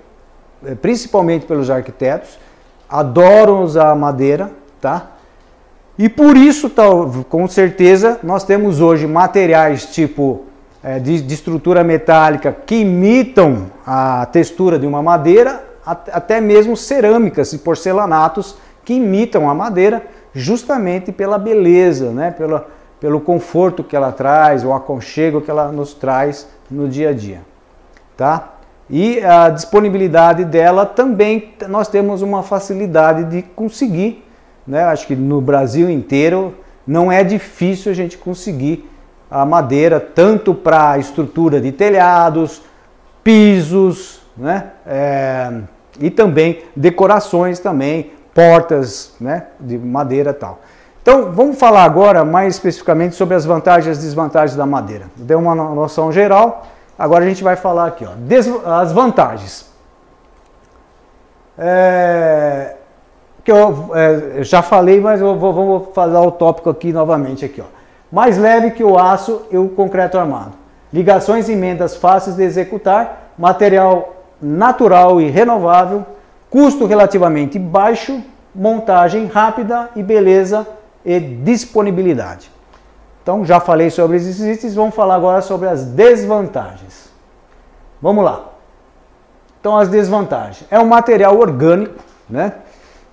eh, 0.67 0.75
principalmente 0.75 1.47
pelos 1.47 1.71
arquitetos. 1.71 2.39
Adoram 2.87 3.63
usar 3.63 3.95
madeira, 3.95 4.51
tá? 4.83 5.13
E 5.99 6.11
por 6.11 6.37
isso, 6.37 6.71
com 7.31 7.49
certeza, 7.49 8.21
nós 8.23 8.45
temos 8.45 8.83
hoje 8.83 9.07
materiais 9.07 9.87
tipo 9.87 10.45
é, 10.83 10.99
de, 10.99 11.27
estrutura 11.33 11.83
metálica 11.83 12.53
que 12.53 12.77
imitam 12.83 13.67
a 13.87 14.27
textura 14.27 14.79
de 14.79 14.87
uma 14.87 15.03
madeira, 15.03 15.65
até 15.85 16.41
mesmo 16.41 16.77
cerâmicas 16.77 17.53
e 17.55 17.59
porcelanatos 17.59 18.57
que 18.89 18.95
imitam 18.95 19.51
a 19.51 19.55
madeira 19.55 20.03
justamente 20.33 21.13
pela 21.13 21.39
beleza, 21.39 22.11
né? 22.11 22.31
pela, 22.31 22.67
pelo 22.99 23.21
conforto 23.21 23.85
que 23.85 23.95
ela 23.95 24.13
traz, 24.13 24.65
o 24.65 24.73
aconchego 24.73 25.41
que 25.41 25.51
ela 25.51 25.71
nos 25.71 25.93
traz 25.93 26.49
no 26.71 26.89
dia 26.89 27.11
a 27.11 27.13
dia. 27.13 27.43
Tá? 28.17 28.55
E 28.89 29.21
a 29.21 29.51
disponibilidade 29.51 30.45
dela 30.45 30.87
também 30.87 31.53
nós 31.69 31.89
temos 31.89 32.23
uma 32.23 32.43
facilidade 32.43 33.25
de 33.25 33.43
conseguir 33.43 34.25
né? 34.69 34.85
Acho 34.85 35.07
que 35.07 35.17
no 35.17 35.41
Brasil 35.41 35.89
inteiro 35.89 36.55
não 36.87 37.11
é 37.11 37.25
difícil 37.25 37.91
a 37.91 37.95
gente 37.95 38.19
conseguir 38.19 38.89
a 39.31 39.45
madeira 39.47 39.99
tanto 39.99 40.55
para 40.55 40.99
estrutura 40.99 41.59
de 41.59 41.73
telhados, 41.73 42.63
pisos, 43.25 44.21
né? 44.37 44.67
É, 44.87 45.61
e 45.99 46.11
também 46.11 46.61
decorações 46.77 47.59
também, 47.59 48.13
portas, 48.39 49.15
né? 49.21 49.47
De 49.59 49.77
madeira 49.77 50.33
tal. 50.33 50.61
Então 51.03 51.33
vamos 51.33 51.59
falar 51.59 51.83
agora 51.83 52.25
mais 52.25 52.55
especificamente 52.55 53.17
sobre 53.17 53.35
as 53.35 53.45
vantagens 53.45 53.99
e 53.99 54.01
desvantagens 54.01 54.57
da 54.57 54.65
madeira. 54.65 55.07
Deu 55.17 55.41
uma 55.41 55.57
noção 55.57 56.13
geral. 56.13 56.65
Agora 56.97 57.25
a 57.25 57.29
gente 57.29 57.43
vai 57.43 57.57
falar 57.57 57.87
aqui, 57.87 58.07
ó, 58.07 58.81
as 58.81 58.93
vantagens. 58.93 59.69
É, 61.59 62.77
que 63.43 63.51
eu 63.51 63.91
é, 63.93 64.45
já 64.45 64.63
falei, 64.63 65.01
mas 65.01 65.21
eu 65.21 65.37
vou, 65.37 65.53
vamos 65.53 65.89
fazer 65.93 66.17
o 66.17 66.31
tópico 66.31 66.71
aqui 66.71 66.93
novamente 66.93 67.45
aqui, 67.45 67.61
ó. 67.61 67.65
Mais 68.13 68.39
leve 68.39 68.71
que 68.71 68.85
o 68.85 68.97
aço 68.97 69.43
e 69.51 69.59
o 69.59 69.69
concreto 69.69 70.17
armado. 70.17 70.53
Ligações 70.93 71.49
e 71.49 71.55
emendas 71.55 71.97
fáceis 71.97 72.37
de 72.37 72.45
executar, 72.45 73.33
material 73.37 74.15
natural 74.41 75.21
e 75.21 75.29
renovável, 75.29 76.07
custo 76.51 76.87
relativamente 76.87 77.59
baixo, 77.59 78.23
montagem 78.55 79.27
rápida 79.27 79.91
e 79.95 80.03
beleza 80.03 80.67
e 81.05 81.19
disponibilidade. 81.21 82.51
Então 83.23 83.45
já 83.45 83.61
falei 83.61 83.91
sobre 83.91 84.17
esses 84.17 84.41
itens, 84.41 84.75
vamos 84.75 84.95
falar 84.95 85.17
agora 85.17 85.43
sobre 85.43 85.69
as 85.69 85.85
desvantagens. 85.85 87.11
Vamos 88.01 88.25
lá. 88.25 88.49
Então 89.61 89.77
as 89.77 89.89
desvantagens. 89.89 90.65
É 90.71 90.79
um 90.79 90.87
material 90.87 91.39
orgânico, 91.39 92.03
né? 92.29 92.53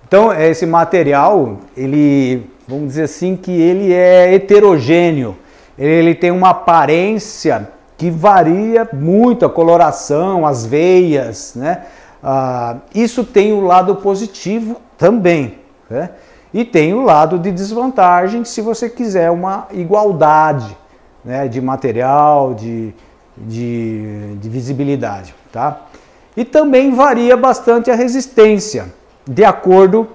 Então, 0.06 0.32
esse 0.32 0.64
material, 0.64 1.56
ele, 1.76 2.48
vamos 2.68 2.86
dizer 2.86 3.02
assim, 3.02 3.34
que 3.34 3.50
ele 3.50 3.92
é 3.92 4.32
heterogêneo. 4.32 5.36
Ele 5.76 6.14
tem 6.14 6.30
uma 6.30 6.50
aparência 6.50 7.68
que 7.98 8.08
varia 8.08 8.88
muito, 8.92 9.44
a 9.44 9.50
coloração, 9.50 10.46
as 10.46 10.64
veias, 10.64 11.54
né? 11.56 11.86
Ah, 12.28 12.78
isso 12.92 13.22
tem 13.22 13.52
o 13.52 13.60
lado 13.60 13.94
positivo 13.94 14.80
também, 14.98 15.60
né? 15.88 16.10
E 16.52 16.64
tem 16.64 16.92
o 16.92 17.04
lado 17.04 17.38
de 17.38 17.52
desvantagem 17.52 18.44
se 18.44 18.60
você 18.60 18.90
quiser 18.90 19.30
uma 19.30 19.68
igualdade 19.70 20.76
né, 21.24 21.46
de 21.46 21.60
material, 21.60 22.52
de, 22.52 22.92
de, 23.36 24.34
de 24.40 24.48
visibilidade, 24.48 25.36
tá? 25.52 25.82
E 26.36 26.44
também 26.44 26.96
varia 26.96 27.36
bastante 27.36 27.92
a 27.92 27.94
resistência 27.94 28.92
de 29.24 29.44
acordo 29.44 30.08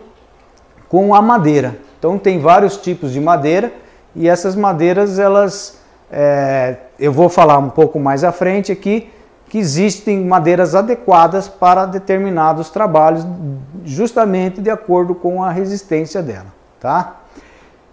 com 0.89 1.15
a 1.15 1.21
madeira. 1.21 1.79
Então 1.97 2.17
tem 2.17 2.39
vários 2.39 2.75
tipos 2.75 3.13
de 3.13 3.21
madeira 3.21 3.71
e 4.13 4.27
essas 4.27 4.53
madeiras 4.53 5.17
elas 5.17 5.79
é, 6.11 6.75
eu 6.99 7.13
vou 7.13 7.29
falar 7.29 7.57
um 7.57 7.69
pouco 7.69 7.97
mais 7.97 8.25
à 8.25 8.33
frente 8.33 8.69
aqui 8.69 9.09
que 9.51 9.57
existem 9.57 10.23
madeiras 10.23 10.75
adequadas 10.75 11.49
para 11.49 11.85
determinados 11.85 12.69
trabalhos 12.69 13.27
justamente 13.83 14.61
de 14.61 14.69
acordo 14.69 15.13
com 15.13 15.43
a 15.43 15.51
resistência 15.51 16.23
dela, 16.23 16.45
tá? 16.79 17.17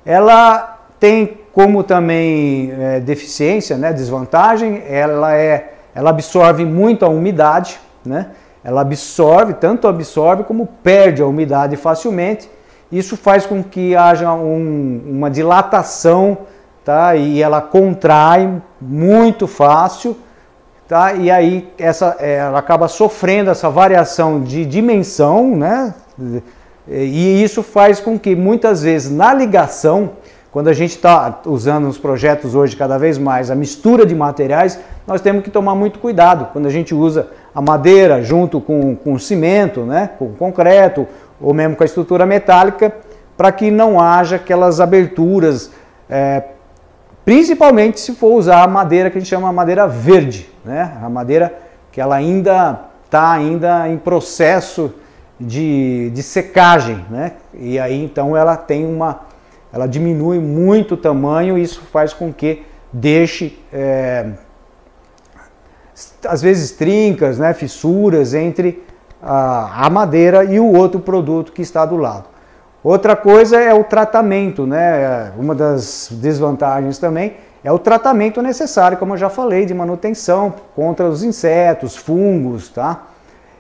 Ela 0.07 0.79
tem 1.01 1.39
como 1.53 1.83
também 1.83 2.71
é, 2.79 3.01
deficiência, 3.01 3.77
né, 3.77 3.93
desvantagem, 3.93 4.85
ela 4.89 5.35
é, 5.35 5.73
ela 5.93 6.11
absorve 6.11 6.65
muito 6.65 7.05
a 7.05 7.09
umidade, 7.09 7.81
né? 8.07 8.29
ela 8.63 8.83
absorve, 8.83 9.55
tanto 9.55 9.89
absorve 9.89 10.45
como 10.45 10.65
perde 10.65 11.23
a 11.23 11.27
umidade 11.27 11.75
facilmente. 11.77 12.49
Isso 12.91 13.17
faz 13.17 13.47
com 13.47 13.65
que 13.65 13.97
haja 13.97 14.33
um, 14.33 15.03
uma 15.05 15.29
dilatação, 15.29 16.39
tá? 16.85 17.17
E 17.17 17.43
ela 17.43 17.61
contrai 17.61 18.63
muito 18.81 19.49
fácil, 19.49 20.17
tá? 20.89 21.13
E 21.13 21.31
aí 21.31 21.69
essa, 21.79 22.17
ela 22.19 22.59
acaba 22.59 22.89
sofrendo 22.89 23.51
essa 23.51 23.69
variação 23.69 24.41
de 24.41 24.65
dimensão, 24.65 25.55
né? 25.55 25.95
E 26.89 27.43
isso 27.43 27.63
faz 27.63 28.01
com 28.01 28.19
que 28.19 28.35
muitas 28.35 28.83
vezes 28.83 29.11
na 29.11 29.35
ligação, 29.35 30.13
quando 30.51 30.69
a 30.69 30.73
gente 30.73 30.93
está 30.93 31.43
usando 31.45 31.85
nos 31.85 31.99
projetos 31.99 32.55
hoje 32.55 32.75
cada 32.75 32.97
vez 32.97 33.19
mais 33.19 33.51
a 33.51 33.55
mistura 33.55 34.07
de 34.07 34.15
materiais, 34.15 34.81
nós 35.07 35.21
temos 35.21 35.45
que 35.45 35.51
tomar 35.51 35.75
muito 35.75 35.99
cuidado 35.99 36.49
quando 36.53 36.67
a 36.67 36.71
gente 36.71 36.95
usa 36.95 37.29
a 37.55 37.61
madeira 37.61 38.23
junto 38.23 38.59
com, 38.59 38.97
com 38.97 39.13
o 39.13 39.21
cimento, 39.21 39.83
né, 39.83 40.11
com 40.19 40.33
concreto, 40.33 41.07
ou 41.41 41.53
mesmo 41.53 41.77
com 41.77 41.83
a 41.83 41.87
estrutura 41.87 42.25
metálica, 42.25 42.95
para 43.37 43.53
que 43.53 43.71
não 43.71 44.01
haja 44.01 44.37
aquelas 44.37 44.81
aberturas, 44.81 45.71
é, 46.09 46.43
principalmente 47.29 48.01
se 48.01 48.15
for 48.15 48.39
usar 48.39 48.63
a 48.63 48.67
madeira 48.67 49.11
que 49.11 49.19
a 49.19 49.21
gente 49.21 49.29
chama 49.29 49.53
madeira 49.53 49.87
verde, 49.87 50.49
né, 50.65 50.97
a 51.03 51.11
madeira 51.11 51.59
que 51.93 52.01
ela 52.01 52.17
ainda 52.17 52.87
está 53.05 53.33
ainda 53.33 53.87
em 53.87 53.99
processo 53.99 54.95
de, 55.39 56.09
de 56.09 56.23
secagem, 56.23 57.05
né, 57.11 57.33
e 57.53 57.79
aí 57.79 58.03
então 58.03 58.35
ela 58.35 58.57
tem 58.57 58.87
uma, 58.87 59.27
ela 59.71 59.87
diminui 59.87 60.39
muito 60.39 60.95
o 60.95 60.97
tamanho 60.97 61.59
e 61.59 61.63
isso 61.63 61.83
faz 61.93 62.15
com 62.15 62.33
que 62.33 62.63
deixe 62.91 63.59
é, 63.71 64.31
às 66.27 66.41
vezes 66.41 66.71
trincas, 66.71 67.39
né, 67.39 67.53
fissuras 67.53 68.33
entre 68.33 68.83
a, 69.23 69.85
a 69.85 69.91
madeira 69.91 70.45
e 70.45 70.59
o 70.59 70.73
outro 70.73 70.99
produto 70.99 71.53
que 71.53 71.61
está 71.61 71.85
do 71.85 71.99
lado. 71.99 72.38
Outra 72.83 73.17
coisa 73.17 73.59
é 73.59 73.75
o 73.75 73.83
tratamento, 73.83 74.67
né? 74.67 75.33
Uma 75.37 75.55
das 75.55 76.09
desvantagens 76.13 76.99
também 76.99 77.35
é 77.65 77.73
o 77.73 77.79
tratamento 77.79 78.41
necessário, 78.41 78.97
como 78.97 79.15
eu 79.15 79.17
já 79.17 79.29
falei, 79.29 79.67
de 79.67 79.75
manutenção 79.75 80.55
contra 80.77 81.09
os 81.09 81.25
insetos, 81.25 81.97
fungos, 81.97 82.69
tá? 82.69 83.09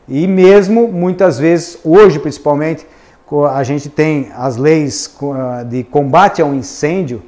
E 0.07 0.27
mesmo 0.27 0.89
muitas 0.89 1.39
vezes, 1.39 1.79
hoje 1.85 2.19
principalmente, 2.19 2.87
a 3.53 3.63
gente 3.63 3.91
tem 3.91 4.31
as 4.35 4.57
leis 4.57 5.15
ah, 5.21 5.63
de 5.63 5.83
combate 5.83 6.41
ao 6.41 6.55
incêndio, 6.55 7.23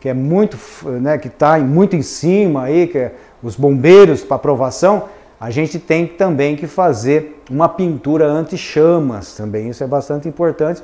que 0.00 0.08
é 0.08 0.14
muito, 0.14 0.58
né, 1.00 1.16
que 1.16 1.28
está 1.28 1.58
muito 1.58 1.96
em 1.96 2.02
cima 2.02 2.64
aí, 2.64 2.86
que 2.86 2.98
é 2.98 3.14
os 3.42 3.56
bombeiros 3.56 4.22
para 4.22 4.36
aprovação, 4.36 5.04
a 5.40 5.50
gente 5.50 5.78
tem 5.78 6.06
também 6.06 6.56
que 6.56 6.66
fazer 6.66 7.42
uma 7.50 7.68
pintura 7.68 8.26
anti-chamas 8.26 9.34
também. 9.34 9.70
Isso 9.70 9.84
é 9.84 9.86
bastante 9.86 10.28
importante, 10.28 10.82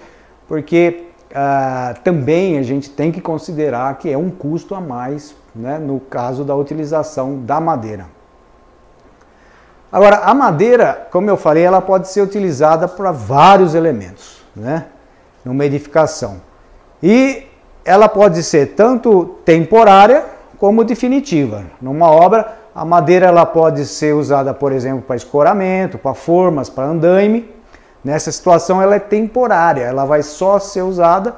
porque 0.53 1.05
ah, 1.35 1.95
também 2.05 2.59
a 2.59 2.63
gente 2.63 2.91
tem 2.91 3.11
que 3.11 3.23
considerar 3.23 3.97
que 3.97 4.11
é 4.11 4.19
um 4.19 4.29
custo 4.29 4.75
a 4.75 4.83
mais 4.83 5.35
né, 5.55 5.79
no 5.79 5.99
caso 5.99 6.45
da 6.45 6.55
utilização 6.55 7.39
da 7.39 7.59
madeira. 7.59 8.05
Agora, 9.91 10.17
a 10.17 10.35
madeira, 10.35 11.09
como 11.11 11.31
eu 11.31 11.39
falei, 11.39 11.63
ela 11.63 11.81
pode 11.81 12.09
ser 12.09 12.21
utilizada 12.21 12.87
para 12.87 13.11
vários 13.11 13.75
elementos, 13.75 14.45
né, 14.55 14.89
numa 15.43 15.65
edificação. 15.65 16.43
E 17.03 17.47
ela 17.83 18.07
pode 18.07 18.43
ser 18.43 18.75
tanto 18.75 19.37
temporária 19.47 20.27
como 20.59 20.85
definitiva. 20.85 21.65
Numa 21.81 22.11
obra, 22.11 22.59
a 22.75 22.85
madeira 22.85 23.25
ela 23.25 23.47
pode 23.47 23.87
ser 23.87 24.15
usada, 24.15 24.53
por 24.53 24.71
exemplo, 24.71 25.01
para 25.01 25.17
escoramento, 25.17 25.97
para 25.97 26.13
formas, 26.13 26.69
para 26.69 26.85
andaime. 26.85 27.62
Nessa 28.05 28.33
situação 28.33 28.83
ela 28.83 28.97
é 28.97 28.99
temporária, 28.99 29.83
ela 29.83 30.05
vai 30.05 30.23
só 30.23 30.59
ser 30.59 30.83
usada 30.83 31.35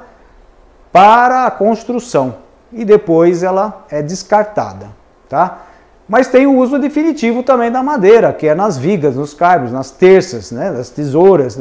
para 0.91 1.45
a 1.45 1.51
construção 1.51 2.35
e 2.71 2.83
depois 2.83 3.43
ela 3.43 3.85
é 3.89 4.01
descartada, 4.01 4.87
tá? 5.29 5.59
Mas 6.07 6.27
tem 6.27 6.45
o 6.45 6.57
uso 6.57 6.77
definitivo 6.77 7.43
também 7.43 7.71
da 7.71 7.81
madeira, 7.81 8.31
que 8.31 8.47
é 8.47 8.55
nas 8.55 8.77
vigas, 8.77 9.15
nos 9.15 9.33
caibros, 9.33 9.71
nas 9.71 9.91
terças, 9.91 10.51
né, 10.51 10.71
nas 10.71 10.89
tesouras 10.89 11.59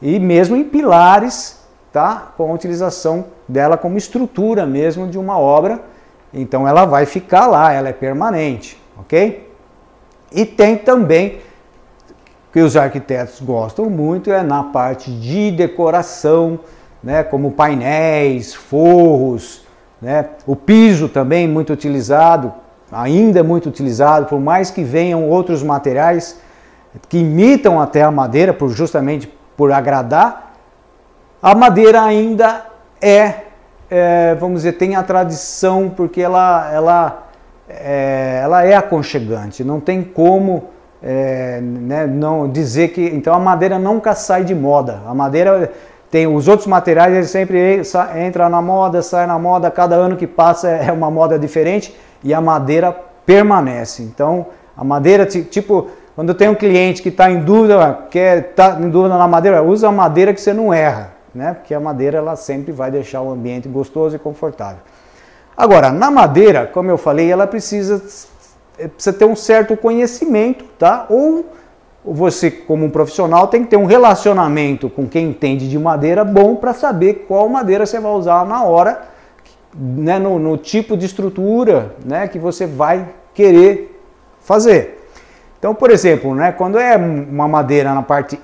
e 0.00 0.18
mesmo 0.18 0.56
em 0.56 0.64
pilares, 0.64 1.58
tá? 1.92 2.32
Com 2.36 2.50
a 2.50 2.54
utilização 2.54 3.26
dela 3.46 3.76
como 3.76 3.96
estrutura 3.96 4.66
mesmo 4.66 5.08
de 5.08 5.18
uma 5.18 5.38
obra. 5.38 5.80
Então 6.32 6.68
ela 6.68 6.84
vai 6.84 7.06
ficar 7.06 7.46
lá, 7.46 7.72
ela 7.72 7.88
é 7.88 7.92
permanente 7.92 8.78
ok? 8.98 9.48
E 10.32 10.44
tem 10.44 10.76
também 10.76 11.40
que 12.52 12.60
os 12.60 12.76
arquitetos 12.76 13.40
gostam 13.40 13.90
muito 13.90 14.32
é 14.32 14.42
na 14.42 14.62
parte 14.62 15.10
de 15.10 15.50
decoração, 15.50 16.60
né, 17.02 17.22
como 17.22 17.52
painéis, 17.52 18.54
forros, 18.54 19.66
né, 20.00 20.30
o 20.46 20.56
piso 20.56 21.08
também 21.08 21.46
muito 21.46 21.72
utilizado, 21.72 22.52
ainda 22.90 23.44
muito 23.44 23.68
utilizado, 23.68 24.26
por 24.26 24.40
mais 24.40 24.70
que 24.70 24.82
venham 24.82 25.28
outros 25.28 25.62
materiais 25.62 26.40
que 27.08 27.18
imitam 27.18 27.80
até 27.80 28.02
a 28.02 28.10
madeira, 28.10 28.52
por 28.52 28.70
justamente 28.70 29.32
por 29.56 29.70
agradar, 29.72 30.54
a 31.40 31.54
madeira 31.54 32.02
ainda 32.02 32.66
é, 33.00 33.34
é 33.90 34.34
vamos 34.34 34.62
dizer, 34.62 34.72
tem 34.72 34.96
a 34.96 35.02
tradição 35.02 35.92
porque 35.94 36.20
ela, 36.20 36.70
ela 36.72 37.28
é, 37.68 38.40
ela 38.42 38.64
é 38.64 38.74
aconchegante, 38.74 39.62
não 39.62 39.78
tem 39.78 40.02
como 40.02 40.70
é, 41.02 41.60
né, 41.60 42.06
não 42.06 42.48
dizer 42.48 42.88
que. 42.88 43.02
Então 43.02 43.34
a 43.34 43.38
madeira 43.38 43.78
nunca 43.78 44.14
sai 44.14 44.44
de 44.44 44.54
moda. 44.54 45.00
A 45.06 45.14
madeira 45.14 45.72
tem 46.10 46.26
os 46.26 46.48
outros 46.48 46.66
materiais, 46.66 47.14
eles 47.14 47.30
sempre 47.30 47.82
entram 48.26 48.48
na 48.48 48.62
moda, 48.62 49.02
sai 49.02 49.26
na 49.26 49.38
moda, 49.38 49.70
cada 49.70 49.94
ano 49.94 50.16
que 50.16 50.26
passa 50.26 50.68
é 50.68 50.90
uma 50.90 51.10
moda 51.10 51.38
diferente 51.38 51.94
e 52.24 52.32
a 52.32 52.40
madeira 52.40 52.96
permanece. 53.26 54.02
Então 54.02 54.46
a 54.76 54.84
madeira, 54.84 55.26
tipo, 55.26 55.88
quando 56.14 56.34
tem 56.34 56.48
um 56.48 56.54
cliente 56.54 57.02
que 57.02 57.10
está 57.10 57.30
em 57.30 57.40
dúvida, 57.40 58.06
quer 58.10 58.54
tá 58.54 58.78
em 58.80 58.88
dúvida 58.88 59.18
na 59.18 59.28
madeira, 59.28 59.62
usa 59.62 59.88
a 59.88 59.92
madeira 59.92 60.32
que 60.32 60.40
você 60.40 60.52
não 60.52 60.72
erra, 60.72 61.12
né? 61.34 61.54
Porque 61.54 61.74
a 61.74 61.80
madeira 61.80 62.18
ela 62.18 62.36
sempre 62.36 62.72
vai 62.72 62.90
deixar 62.90 63.20
o 63.20 63.30
ambiente 63.30 63.68
gostoso 63.68 64.16
e 64.16 64.18
confortável. 64.18 64.78
Agora, 65.56 65.90
na 65.90 66.10
madeira, 66.10 66.66
como 66.66 66.90
eu 66.90 66.96
falei, 66.96 67.30
ela 67.30 67.46
precisa, 67.46 68.00
precisa 68.86 69.12
ter 69.12 69.24
um 69.24 69.34
certo 69.34 69.76
conhecimento, 69.76 70.64
tá? 70.78 71.06
Ou 71.08 71.44
você, 72.04 72.50
como 72.50 72.84
um 72.84 72.90
profissional, 72.90 73.48
tem 73.48 73.64
que 73.64 73.70
ter 73.70 73.76
um 73.76 73.84
relacionamento 73.84 74.88
com 74.88 75.06
quem 75.06 75.30
entende 75.30 75.68
de 75.68 75.78
madeira 75.78 76.24
bom 76.24 76.56
para 76.56 76.72
saber 76.72 77.26
qual 77.26 77.48
madeira 77.48 77.84
você 77.84 77.98
vai 77.98 78.12
usar 78.12 78.46
na 78.46 78.62
hora, 78.62 79.02
né, 79.74 80.18
no, 80.18 80.38
no, 80.38 80.56
tipo 80.56 80.96
de 80.96 81.06
estrutura 81.06 81.94
né, 82.04 82.26
que 82.28 82.38
você 82.38 82.66
vai 82.66 83.08
querer 83.34 84.00
fazer. 84.40 85.06
Então, 85.58 85.74
por 85.74 85.90
exemplo, 85.90 86.34
né, 86.34 86.52
quando 86.52 86.78
é 86.78 86.96
uma 86.96 87.48
madeira 87.48 87.92
na 87.92 88.02
parte 88.02 88.40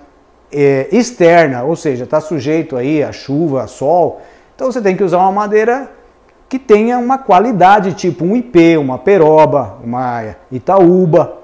é, 0.52 0.88
externa, 0.92 1.62
ou 1.62 1.76
seja, 1.76 2.04
está 2.04 2.20
sujeito 2.20 2.76
aí 2.76 3.02
a 3.02 3.12
chuva, 3.12 3.62
a 3.62 3.66
sol, 3.66 4.20
então 4.54 4.70
você 4.70 4.80
tem 4.80 4.96
que 4.96 5.02
usar 5.02 5.18
uma 5.18 5.32
madeira 5.32 5.90
que 6.48 6.58
tenha 6.58 6.98
uma 6.98 7.18
qualidade, 7.18 7.94
tipo 7.94 8.24
um 8.24 8.36
IP, 8.36 8.76
uma 8.76 8.98
peroba, 8.98 9.78
uma 9.82 10.36
itaúba, 10.50 11.38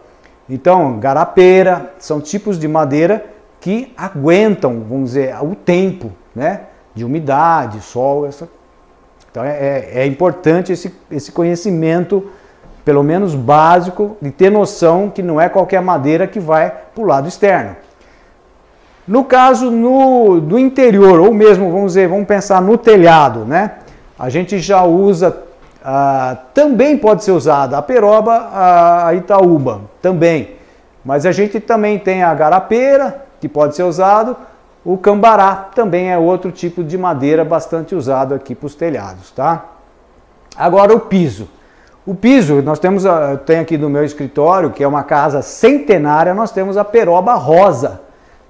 então 0.49 0.99
garapeira, 0.99 1.93
são 1.99 2.21
tipos 2.21 2.59
de 2.59 2.67
madeira 2.67 3.25
que 3.61 3.93
aguentam, 3.97 4.85
vamos 4.89 5.11
dizer, 5.11 5.37
o 5.43 5.55
tempo, 5.55 6.11
né? 6.35 6.63
De 6.95 7.05
umidade, 7.05 7.81
sol, 7.81 8.27
essa. 8.27 8.49
Então 9.31 9.45
é, 9.45 9.51
é, 9.51 9.91
é 10.01 10.07
importante 10.07 10.73
esse, 10.73 10.93
esse 11.11 11.31
conhecimento, 11.31 12.31
pelo 12.85 13.03
menos 13.03 13.35
básico, 13.35 14.17
de 14.21 14.31
ter 14.31 14.51
noção 14.51 15.09
que 15.09 15.23
não 15.23 15.41
é 15.41 15.49
qualquer 15.49 15.81
madeira 15.81 16.27
que 16.27 16.41
vai 16.41 16.71
para 16.95 17.03
o 17.03 17.07
lado 17.07 17.29
externo. 17.29 17.77
No 19.07 19.25
caso 19.25 19.71
no, 19.71 20.41
do 20.41 20.59
interior, 20.59 21.21
ou 21.21 21.33
mesmo, 21.33 21.71
vamos 21.71 21.93
dizer, 21.93 22.09
vamos 22.09 22.27
pensar 22.27 22.61
no 22.61 22.77
telhado, 22.77 23.45
né? 23.45 23.73
A 24.21 24.29
gente 24.29 24.59
já 24.59 24.85
usa, 24.85 25.35
ah, 25.83 26.37
também 26.53 26.99
pode 26.99 27.25
ser 27.25 27.31
usada 27.31 27.79
a 27.79 27.81
peroba, 27.81 28.51
a 28.53 29.15
itaúba, 29.15 29.81
também. 30.03 30.57
Mas 31.03 31.25
a 31.25 31.33
gente 31.33 31.59
também 31.59 31.99
tem 31.99 32.23
a 32.23 32.35
garapeira, 32.35 33.25
que 33.41 33.49
pode 33.49 33.75
ser 33.75 33.85
usado, 33.85 34.37
o 34.85 34.99
cambará 34.99 35.55
também 35.75 36.13
é 36.13 36.19
outro 36.19 36.53
tipo 36.53 36.85
de 36.85 36.99
madeira 36.99 37.47
bastante 37.47 37.95
usado 37.95 38.35
aqui 38.35 38.55
para 38.55 38.67
os 38.67 38.75
telhados, 38.75 39.31
tá? 39.31 39.65
Agora 40.55 40.95
o 40.95 41.01
piso. 41.01 41.49
O 42.05 42.15
piso, 42.15 42.61
nós 42.61 42.79
temos, 42.79 43.05
tem 43.47 43.59
aqui 43.59 43.79
no 43.79 43.89
meu 43.89 44.05
escritório, 44.05 44.71
que 44.71 44.85
é 44.85 44.87
uma 44.87 45.03
casa 45.03 45.41
centenária, 45.41 46.35
nós 46.35 46.53
temos 46.53 46.77
a 46.77 46.85
peroba 46.85 47.33
rosa, 47.37 48.03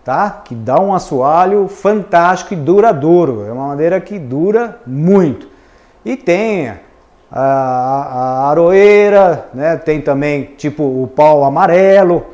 tá? 0.05 0.43
Que 0.45 0.53
dá 0.53 0.81
um 0.81 0.93
assoalho 0.93 1.69
fantástico 1.69 2.55
e 2.55 2.57
duradouro. 2.57 3.45
É 3.47 3.53
uma 3.53 3.69
madeira 3.69 4.01
que 4.01 4.19
dura 4.19 4.81
muito. 4.85 5.50
E 6.05 6.17
tem 6.17 6.73
a, 7.31 7.41
a 7.41 8.51
aroeira, 8.51 9.49
né? 9.55 9.77
tem 9.77 10.01
também 10.01 10.51
tipo 10.57 10.83
o 10.83 11.07
pau 11.07 11.45
amarelo, 11.45 12.25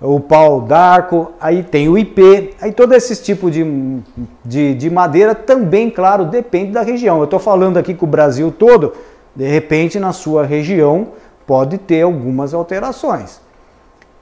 o 0.00 0.18
pau 0.18 0.60
d'arco, 0.60 1.32
aí 1.40 1.62
tem 1.62 1.88
o 1.88 1.96
IP, 1.96 2.54
aí 2.60 2.72
todo 2.72 2.92
esse 2.92 3.22
tipo 3.22 3.50
de, 3.50 3.64
de, 4.44 4.74
de 4.74 4.90
madeira 4.90 5.34
também, 5.34 5.88
claro, 5.88 6.24
depende 6.24 6.72
da 6.72 6.82
região. 6.82 7.18
Eu 7.18 7.24
estou 7.24 7.38
falando 7.38 7.76
aqui 7.76 7.94
com 7.94 8.04
o 8.04 8.08
Brasil 8.08 8.50
todo, 8.50 8.94
de 9.34 9.46
repente 9.46 10.00
na 10.00 10.12
sua 10.12 10.44
região 10.44 11.08
pode 11.46 11.78
ter 11.78 12.02
algumas 12.02 12.52
alterações. 12.52 13.40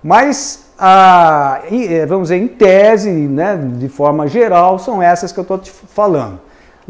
Mas, 0.03 0.70
a, 0.78 1.61
vamos 2.09 2.28
dizer, 2.28 2.43
em 2.43 2.49
tese, 2.49 3.11
né, 3.11 3.59
de 3.76 3.88
forma 3.88 4.26
geral, 4.26 4.78
são 4.78 5.03
essas 5.03 5.32
que 5.32 5.38
eu 5.38 5.43
estou 5.43 5.59
te 5.59 5.70
falando. 5.70 6.41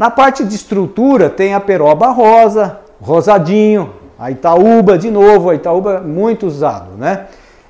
Na 0.01 0.11
parte 0.11 0.43
de 0.47 0.55
estrutura 0.55 1.29
tem 1.29 1.53
a 1.53 1.61
peroba 1.61 2.09
rosa, 2.09 2.81
rosadinho, 3.03 3.93
a 4.19 4.31
Itaúba 4.31 4.97
de 4.97 5.11
novo, 5.11 5.51
a 5.51 5.55
Itaúba 5.55 6.01
muito 6.01 6.47
usado, 6.47 6.93
né? 6.97 7.27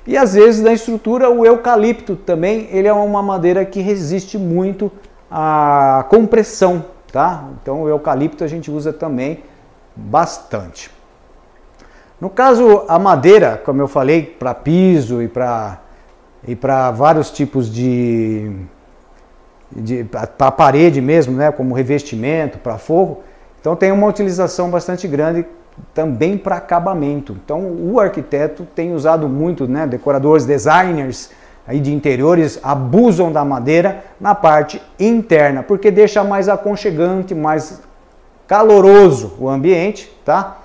E 0.07 0.15
às 0.15 0.33
vezes 0.33 0.63
na 0.63 0.71
estrutura 0.71 1.29
o 1.29 1.45
eucalipto 1.45 2.15
também, 2.15 2.69
ele 2.71 2.87
é 2.87 2.93
uma 2.93 3.21
madeira 3.21 3.65
que 3.65 3.81
resiste 3.81 4.37
muito 4.37 4.89
à 5.29 6.05
compressão, 6.07 6.85
tá? 7.11 7.43
Então 7.61 7.81
o 7.81 7.89
eucalipto 7.89 8.45
a 8.45 8.47
gente 8.47 8.71
usa 8.71 8.93
também 8.93 9.43
bastante. 9.93 10.89
No 12.21 12.29
caso 12.29 12.85
a 12.87 12.97
madeira, 12.97 13.61
como 13.65 13.81
eu 13.81 13.89
falei, 13.89 14.23
para 14.23 14.53
piso 14.53 15.21
e 15.21 15.27
para 15.27 15.81
e 16.47 16.55
para 16.55 16.91
vários 16.91 17.29
tipos 17.29 17.69
de 17.69 18.49
para 20.09 20.47
a 20.47 20.51
parede 20.51 21.01
mesmo, 21.01 21.35
né, 21.35 21.51
como 21.51 21.73
revestimento, 21.73 22.57
para 22.57 22.77
forro. 22.77 23.23
Então 23.59 23.75
tem 23.75 23.91
uma 23.91 24.07
utilização 24.07 24.69
bastante 24.69 25.07
grande 25.07 25.45
também 25.93 26.37
para 26.37 26.57
acabamento. 26.57 27.37
Então 27.43 27.59
o 27.61 27.99
arquiteto 27.99 28.67
tem 28.75 28.93
usado 28.93 29.27
muito, 29.29 29.67
né, 29.67 29.87
decoradores, 29.87 30.45
designers, 30.45 31.29
aí 31.65 31.79
de 31.79 31.93
interiores 31.93 32.59
abusam 32.63 33.31
da 33.31 33.45
madeira 33.45 34.03
na 34.19 34.33
parte 34.33 34.81
interna, 34.99 35.63
porque 35.63 35.91
deixa 35.91 36.23
mais 36.23 36.49
aconchegante, 36.49 37.35
mais 37.35 37.81
caloroso 38.47 39.33
o 39.39 39.47
ambiente, 39.47 40.11
tá? 40.25 40.57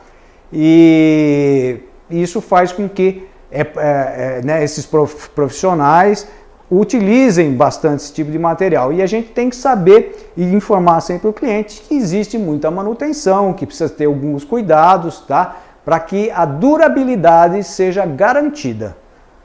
E 0.52 1.80
isso 2.10 2.40
faz 2.40 2.72
com 2.72 2.88
que 2.88 3.28
é, 3.50 3.60
é, 3.60 3.66
é, 3.76 4.40
né, 4.42 4.64
esses 4.64 4.86
profissionais 5.34 6.26
utilizem 6.70 7.54
bastante 7.54 8.02
esse 8.02 8.12
tipo 8.12 8.30
de 8.30 8.38
material. 8.38 8.92
E 8.92 9.02
a 9.02 9.06
gente 9.06 9.28
tem 9.28 9.48
que 9.48 9.56
saber 9.56 10.32
e 10.36 10.44
informar 10.44 11.00
sempre 11.00 11.28
o 11.28 11.32
cliente 11.32 11.82
que 11.82 11.94
existe 11.94 12.36
muita 12.36 12.70
manutenção, 12.70 13.52
que 13.52 13.66
precisa 13.66 13.92
ter 13.92 14.06
alguns 14.06 14.44
cuidados, 14.44 15.20
tá? 15.20 15.56
Para 15.84 16.00
que 16.00 16.30
a 16.30 16.44
durabilidade 16.44 17.62
seja 17.62 18.04
garantida. 18.04 18.96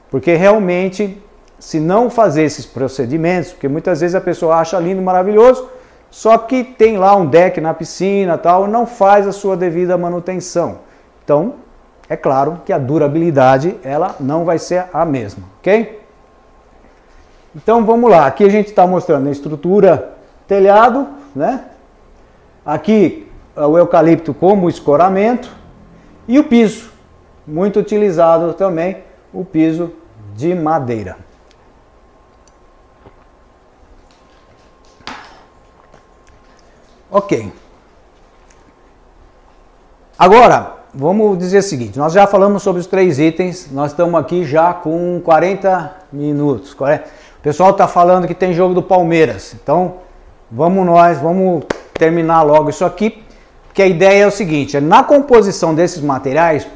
Porque 0.10 0.34
realmente, 0.36 1.22
se 1.60 1.80
não 1.80 2.10
fazer 2.10 2.44
esses 2.44 2.66
procedimentos, 2.66 3.52
porque 3.52 3.68
muitas 3.68 4.02
vezes 4.02 4.16
a 4.16 4.22
pessoa 4.22 4.56
acha 4.56 4.80
lindo, 4.80 5.02
maravilhoso, 5.02 5.70
só 6.10 6.38
que 6.38 6.64
tem 6.64 6.98
lá 6.98 7.16
um 7.16 7.26
deck 7.26 7.62
na 7.62 7.74
piscina 7.74 8.38
tal, 8.38 8.68
não 8.68 8.86
faz 8.86 9.28
a 9.28 9.32
sua 9.32 9.56
devida 9.56 9.98
manutenção. 9.98 10.80
Então, 11.24 11.54
é 12.10 12.18
claro 12.18 12.62
que 12.66 12.74
a 12.74 12.78
durabilidade 12.78 13.78
ela 13.84 14.16
não 14.20 14.44
vai 14.44 14.60
ser 14.60 14.86
a 14.92 15.06
mesma, 15.06 15.44
ok? 15.60 16.01
Então 17.56 17.86
vamos 17.86 18.10
lá, 18.10 18.26
aqui 18.26 18.46
a 18.46 18.50
gente 18.50 18.68
está 18.68 18.88
mostrando 18.88 19.28
a 19.28 19.32
estrutura 19.32 20.14
telhado, 20.48 21.08
né? 21.36 21.66
Aqui 22.66 23.30
o 23.56 23.78
eucalipto 23.78 24.34
como 24.34 24.70
escoramento 24.70 25.52
e 26.28 26.40
o 26.40 26.44
piso, 26.44 26.92
muito 27.46 27.80
utilizado 27.80 28.54
também, 28.54 29.04
o 29.34 29.44
piso 29.44 29.92
de 30.34 30.56
madeira. 30.56 31.18
Ok. 37.10 37.52
Agora, 40.18 40.78
vamos 40.94 41.38
dizer 41.38 41.58
o 41.58 41.64
seguinte, 41.64 42.00
nós 42.00 42.14
já 42.14 42.26
falamos 42.26 42.64
sobre 42.64 42.80
os 42.80 42.88
três 42.88 43.20
itens, 43.20 43.70
nós 43.72 43.92
estamos 43.92 44.18
aqui 44.18 44.46
já 44.46 44.74
com 44.74 45.20
40 45.22 45.94
minutos, 46.12 46.74
40, 46.74 47.10
o 47.42 47.44
pessoal 47.44 47.72
está 47.72 47.88
falando 47.88 48.28
que 48.28 48.36
tem 48.36 48.54
jogo 48.54 48.76
do 48.76 48.84
Palmeiras. 48.84 49.56
Então, 49.56 49.96
vamos 50.50 50.86
nós, 50.86 51.18
vamos 51.18 51.64
terminar 51.96 52.44
logo 52.44 52.70
isso 52.70 52.86
aqui, 52.86 53.24
porque 53.66 53.82
a 53.82 53.88
ideia 53.88 54.26
é 54.26 54.28
o 54.28 54.32
seguinte, 54.32 54.78
é 54.78 54.80
na 54.80 55.04
composição 55.04 55.74
desses 55.74 56.04
materiais, 56.04 56.68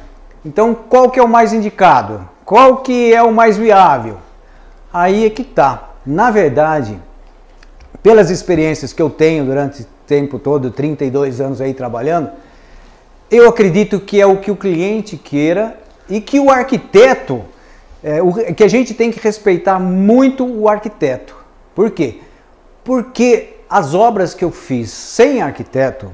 então 0.44 0.74
qual 0.74 1.12
que 1.12 1.20
é 1.20 1.24
o 1.24 1.30
mais 1.30 1.54
indicado? 1.54 2.28
Qual 2.44 2.78
que 2.78 3.14
é 3.14 3.22
o 3.22 3.32
mais 3.32 3.58
viável? 3.58 4.18
Aí 4.92 5.28
é 5.28 5.30
que 5.30 5.44
tá. 5.44 5.92
Na 6.04 6.32
verdade, 6.32 7.00
pelas 8.02 8.32
experiências 8.32 8.92
que 8.92 9.02
eu 9.04 9.10
tenho 9.12 9.46
durante 9.46 9.84
o 9.84 9.88
tempo 10.08 10.40
todo, 10.40 10.72
32 10.72 11.42
anos 11.42 11.62
aí 11.62 11.76
trabalhando, 11.76 12.32
eu 13.30 13.48
acredito 13.48 14.00
que 14.00 14.20
é 14.20 14.26
o 14.26 14.38
que 14.38 14.50
o 14.50 14.56
cliente 14.56 15.16
queira 15.16 15.78
e 16.10 16.20
que 16.20 16.40
o 16.40 16.50
arquiteto 16.50 17.44
é, 18.06 18.22
o, 18.22 18.32
que 18.32 18.64
a 18.64 18.68
gente 18.68 18.94
tem 18.94 19.10
que 19.10 19.20
respeitar 19.20 19.80
muito 19.80 20.46
o 20.46 20.70
arquiteto. 20.70 21.36
Por 21.74 21.90
quê? 21.90 22.20
Porque 22.84 23.56
as 23.68 23.96
obras 23.96 24.36
que 24.36 24.46
eu 24.46 24.52
fiz 24.52 24.92
sem 24.92 25.42
arquiteto, 25.42 26.12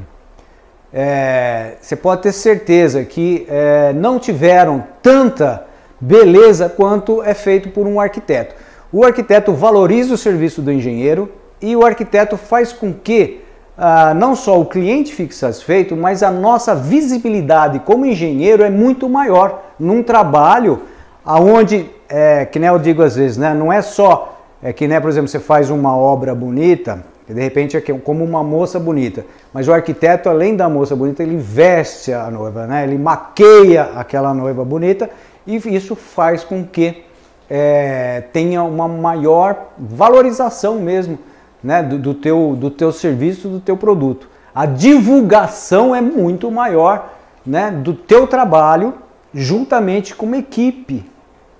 é, 0.94 1.74
você 1.82 1.98
pode 1.98 2.22
ter 2.22 2.32
certeza 2.32 3.04
que 3.04 3.46
é, 3.50 3.92
não 3.92 4.20
tiveram 4.20 4.86
tanta 5.04 5.66
beleza 6.00 6.70
quanto 6.70 7.22
é 7.22 7.34
feito 7.34 7.70
por 7.72 7.86
um 7.86 8.00
arquiteto. 8.00 8.56
O 8.89 9.04
arquiteto 9.04 9.52
valoriza 9.52 10.14
o 10.14 10.18
serviço 10.18 10.62
do 10.62 10.72
engenheiro 10.72 11.30
e 11.62 11.76
o 11.76 11.86
arquiteto 11.86 12.38
faz 12.38 12.72
com 12.72 12.94
que 12.94 13.42
ah, 13.78 14.14
não 14.14 14.34
só 14.34 14.60
o 14.60 14.66
cliente 14.66 15.14
fique 15.14 15.36
satisfeito, 15.36 15.96
mas 15.96 16.24
a 16.24 16.32
nossa 16.32 16.74
visibilidade 16.74 17.80
como 17.80 18.06
engenheiro 18.06 18.64
é 18.64 18.70
muito 18.70 19.10
maior 19.10 19.64
num 19.80 20.02
trabalho 20.02 20.84
aonde, 21.26 21.89
é, 22.09 22.45
que 22.45 22.59
nem 22.59 22.69
eu 22.69 22.80
digo 22.80 23.01
às 23.01 23.15
vezes, 23.15 23.38
né, 23.38 23.53
não 23.53 23.72
é 23.72 23.82
só, 23.82 24.39
é 24.61 24.74
que 24.74 24.88
nem, 24.88 24.99
por 24.99 25.09
exemplo, 25.09 25.28
você 25.28 25.39
faz 25.39 25.69
uma 25.69 25.95
obra 25.95 26.34
bonita, 26.36 27.03
de 27.28 27.41
repente 27.41 27.78
é 27.78 27.82
como 27.82 28.24
uma 28.24 28.43
moça 28.43 28.80
bonita, 28.80 29.26
mas 29.53 29.67
o 29.67 29.74
arquiteto, 29.74 30.30
além 30.30 30.55
da 30.55 30.67
moça 30.67 30.95
bonita, 30.95 31.24
ele 31.24 31.38
veste 31.38 32.11
a 32.11 32.30
noiva, 32.30 32.67
né, 32.67 32.84
ele 32.84 32.97
maqueia 32.97 33.91
aquela 33.95 34.34
noiva 34.34 34.65
bonita 34.65 35.09
e 35.45 35.55
isso 35.55 35.95
faz 35.95 36.43
com 36.43 36.63
que 36.65 37.03
é, 37.49 38.24
tenha 38.32 38.63
uma 38.63 38.88
maior 38.88 39.72
valorização 39.78 40.80
mesmo 40.80 41.19
né, 41.63 41.84
do, 41.84 41.97
do, 41.97 42.13
teu, 42.13 42.55
do 42.57 42.69
teu 42.69 42.91
serviço, 42.91 43.49
do 43.49 43.59
teu 43.59 43.76
produto. 43.76 44.30
A 44.53 44.65
divulgação 44.65 45.95
é 45.95 46.01
muito 46.01 46.49
maior 46.49 47.13
né, 47.45 47.72
do 47.72 47.93
teu 47.93 48.28
trabalho 48.28 48.93
juntamente 49.34 50.15
com 50.15 50.26
uma 50.26 50.38
equipe 50.38 51.05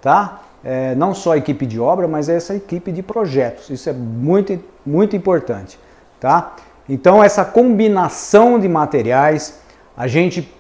tá? 0.02 0.41
É, 0.64 0.93
não 0.95 1.14
só 1.14 1.34
a 1.34 1.38
equipe 1.38 1.66
de 1.66 1.80
obra, 1.80 2.08
mas 2.08 2.30
essa 2.30 2.56
equipe 2.56 2.91
de 2.91 3.02
projetos. 3.02 3.70
Isso 3.70 3.89
é 3.89 3.93
muito, 3.93 4.60
muito 4.86 5.16
importante, 5.16 5.80
tá? 6.20 6.56
Então 6.88 7.24
essa 7.24 7.45
combinação 7.45 8.60
de 8.60 8.68
materiais, 8.68 9.60
a 9.95 10.08
gente, 10.08 10.52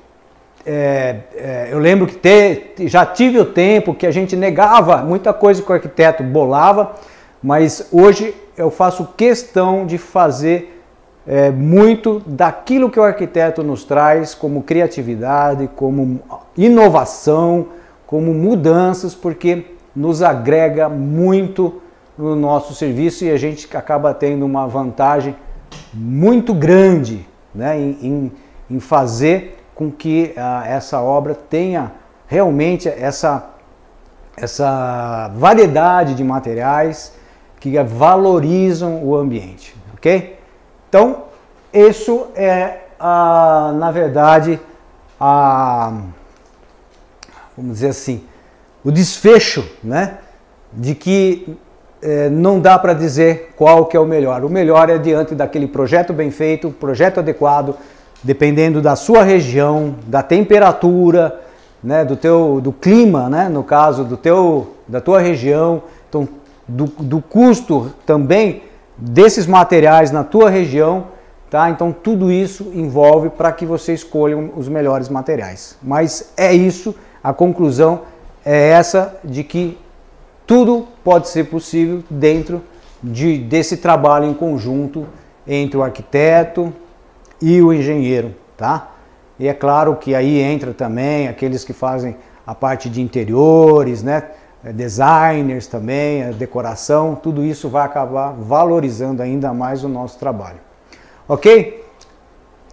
é, 0.65 1.17
é, 1.35 1.69
eu 1.71 1.79
lembro 1.79 2.07
que 2.07 2.15
ter, 2.15 2.73
já 2.81 3.05
tive 3.05 3.39
o 3.39 3.45
tempo 3.45 3.93
que 3.93 4.07
a 4.07 4.11
gente 4.11 4.35
negava 4.35 4.97
muita 4.97 5.33
coisa 5.33 5.61
que 5.61 5.71
o 5.71 5.73
arquiteto 5.73 6.23
bolava, 6.23 6.95
mas 7.41 7.87
hoje 7.91 8.35
eu 8.55 8.69
faço 8.69 9.09
questão 9.17 9.85
de 9.85 9.97
fazer 9.97 10.81
é, 11.25 11.51
muito 11.51 12.21
daquilo 12.25 12.89
que 12.89 12.99
o 12.99 13.03
arquiteto 13.03 13.63
nos 13.63 13.83
traz 13.83 14.33
como 14.33 14.63
criatividade, 14.63 15.69
como 15.75 16.19
inovação, 16.57 17.67
como 18.11 18.33
mudanças, 18.33 19.15
porque 19.15 19.67
nos 19.95 20.21
agrega 20.21 20.89
muito 20.89 21.81
no 22.17 22.35
nosso 22.35 22.75
serviço 22.75 23.23
e 23.23 23.31
a 23.31 23.37
gente 23.37 23.65
acaba 23.75 24.13
tendo 24.13 24.45
uma 24.45 24.67
vantagem 24.67 25.33
muito 25.93 26.53
grande 26.53 27.25
né, 27.55 27.79
em, 27.79 28.29
em 28.69 28.79
fazer 28.81 29.57
com 29.73 29.89
que 29.89 30.33
uh, 30.35 30.67
essa 30.67 30.99
obra 30.99 31.33
tenha 31.33 31.93
realmente 32.27 32.89
essa, 32.89 33.51
essa 34.35 35.31
variedade 35.33 36.13
de 36.13 36.23
materiais 36.23 37.15
que 37.61 37.81
valorizam 37.81 39.05
o 39.05 39.15
ambiente, 39.15 39.73
ok? 39.93 40.37
Então, 40.89 41.23
isso 41.71 42.27
é, 42.35 42.79
uh, 42.99 43.71
na 43.71 43.89
verdade, 43.89 44.59
a 45.17 45.93
vamos 47.57 47.73
dizer 47.75 47.89
assim, 47.89 48.23
o 48.83 48.91
desfecho, 48.91 49.63
né? 49.83 50.17
De 50.73 50.95
que 50.95 51.57
é, 52.01 52.29
não 52.29 52.59
dá 52.59 52.79
para 52.79 52.93
dizer 52.93 53.53
qual 53.55 53.85
que 53.85 53.95
é 53.95 53.99
o 53.99 54.05
melhor. 54.05 54.43
O 54.43 54.49
melhor 54.49 54.89
é 54.89 54.97
diante 54.97 55.35
daquele 55.35 55.67
projeto 55.67 56.13
bem 56.13 56.31
feito, 56.31 56.71
projeto 56.71 57.19
adequado, 57.19 57.75
dependendo 58.23 58.81
da 58.81 58.95
sua 58.95 59.23
região, 59.23 59.95
da 60.07 60.23
temperatura, 60.23 61.39
né, 61.83 62.05
do 62.05 62.15
teu, 62.15 62.59
do 62.61 62.71
clima, 62.71 63.29
né, 63.29 63.49
no 63.49 63.63
caso 63.63 64.03
do 64.03 64.15
teu, 64.15 64.75
da 64.87 65.01
tua 65.01 65.19
região, 65.19 65.83
então 66.07 66.27
do, 66.67 66.85
do 66.85 67.21
custo 67.21 67.91
também 68.05 68.63
desses 68.97 69.47
materiais 69.47 70.11
na 70.11 70.23
tua 70.23 70.49
região, 70.49 71.05
tá? 71.49 71.69
Então 71.69 71.91
tudo 71.91 72.31
isso 72.31 72.71
envolve 72.73 73.29
para 73.29 73.51
que 73.51 73.65
você 73.65 73.93
escolha 73.93 74.37
os 74.37 74.69
melhores 74.69 75.09
materiais. 75.09 75.77
Mas 75.81 76.31
é 76.37 76.53
isso 76.53 76.95
a 77.23 77.33
conclusão 77.33 78.01
é 78.45 78.69
essa 78.69 79.19
de 79.23 79.43
que 79.43 79.77
tudo 80.47 80.87
pode 81.03 81.29
ser 81.29 81.45
possível 81.45 82.03
dentro 82.09 82.63
de, 83.01 83.37
desse 83.37 83.77
trabalho 83.77 84.25
em 84.25 84.33
conjunto 84.33 85.07
entre 85.47 85.77
o 85.77 85.83
arquiteto 85.83 86.73
e 87.41 87.61
o 87.61 87.73
engenheiro, 87.73 88.35
tá? 88.57 88.91
E 89.39 89.47
é 89.47 89.53
claro 89.53 89.95
que 89.95 90.13
aí 90.13 90.39
entra 90.39 90.73
também 90.73 91.27
aqueles 91.27 91.63
que 91.63 91.73
fazem 91.73 92.15
a 92.45 92.53
parte 92.53 92.89
de 92.89 93.01
interiores, 93.01 94.03
né? 94.03 94.23
Designers 94.63 95.65
também, 95.65 96.23
a 96.23 96.31
decoração, 96.31 97.15
tudo 97.15 97.43
isso 97.43 97.67
vai 97.67 97.83
acabar 97.83 98.33
valorizando 98.33 99.23
ainda 99.23 99.51
mais 99.53 99.83
o 99.83 99.89
nosso 99.89 100.19
trabalho. 100.19 100.59
Ok? 101.27 101.83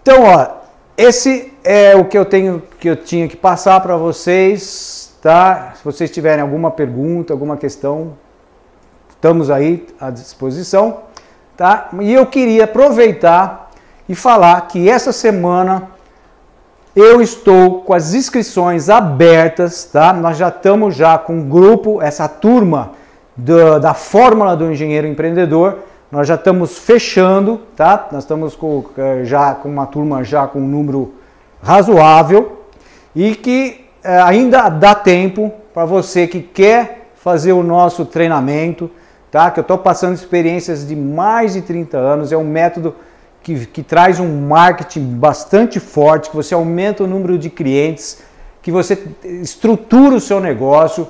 Então, 0.01 0.23
ó, 0.25 0.58
esse 0.99 1.53
é 1.63 1.95
o 1.95 2.03
que 2.03 2.17
eu 2.17 2.25
tenho 2.25 2.61
que 2.77 2.89
eu 2.89 2.95
tinha 2.97 3.25
que 3.25 3.37
passar 3.37 3.79
para 3.79 3.95
vocês, 3.95 5.15
tá? 5.21 5.71
Se 5.77 5.83
vocês 5.83 6.11
tiverem 6.11 6.41
alguma 6.41 6.69
pergunta, 6.69 7.31
alguma 7.31 7.55
questão, 7.55 8.17
estamos 9.09 9.49
aí 9.49 9.87
à 9.97 10.09
disposição, 10.09 11.03
tá? 11.55 11.87
E 12.01 12.13
eu 12.13 12.25
queria 12.25 12.65
aproveitar 12.65 13.71
e 14.09 14.13
falar 14.13 14.59
que 14.67 14.89
essa 14.89 15.13
semana 15.13 15.89
eu 16.93 17.21
estou 17.21 17.81
com 17.83 17.93
as 17.93 18.13
inscrições 18.13 18.89
abertas, 18.89 19.85
tá? 19.85 20.11
Nós 20.11 20.35
já 20.35 20.49
estamos 20.49 20.95
já 20.95 21.17
com 21.17 21.35
um 21.35 21.47
grupo, 21.47 22.01
essa 22.01 22.27
turma 22.27 22.91
do, 23.37 23.79
da 23.79 23.93
fórmula 23.93 24.53
do 24.53 24.69
engenheiro 24.69 25.07
empreendedor. 25.07 25.79
Nós 26.11 26.27
já 26.27 26.33
estamos 26.33 26.79
fechando, 26.79 27.61
tá? 27.75 28.07
Nós 28.11 28.23
estamos 28.23 28.55
com, 28.55 28.83
eh, 28.97 29.21
já 29.25 29.53
com 29.53 29.69
uma 29.69 29.85
turma 29.85 30.23
já 30.23 30.47
com 30.47 30.59
um 30.59 30.67
número 30.67 31.13
razoável 31.61 32.63
e 33.15 33.35
que 33.35 33.85
é, 34.03 34.19
ainda 34.19 34.69
dá 34.69 34.95
tempo 34.95 35.53
para 35.71 35.85
você 35.85 36.25
que 36.25 36.41
quer 36.41 37.11
fazer 37.15 37.51
o 37.51 37.61
nosso 37.61 38.05
treinamento, 38.05 38.89
tá? 39.29 39.51
Que 39.51 39.59
eu 39.59 39.61
estou 39.61 39.77
passando 39.77 40.15
experiências 40.15 40.87
de 40.87 40.95
mais 40.95 41.53
de 41.53 41.61
30 41.61 41.97
anos, 41.97 42.31
é 42.31 42.37
um 42.37 42.43
método 42.43 42.95
que, 43.43 43.67
que 43.67 43.83
traz 43.83 44.19
um 44.19 44.47
marketing 44.47 45.13
bastante 45.15 45.79
forte, 45.79 46.31
que 46.31 46.35
você 46.35 46.55
aumenta 46.55 47.03
o 47.03 47.07
número 47.07 47.37
de 47.37 47.51
clientes, 47.51 48.23
que 48.63 48.71
você 48.71 48.97
estrutura 49.23 50.15
o 50.15 50.19
seu 50.19 50.39
negócio, 50.39 51.07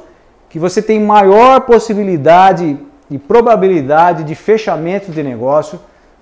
que 0.49 0.59
você 0.59 0.81
tem 0.81 0.99
maior 0.99 1.61
possibilidade 1.61 2.77
e 3.09 3.17
probabilidade 3.17 4.23
de 4.23 4.35
fechamento 4.35 5.11
de 5.11 5.23
negócio, 5.23 5.79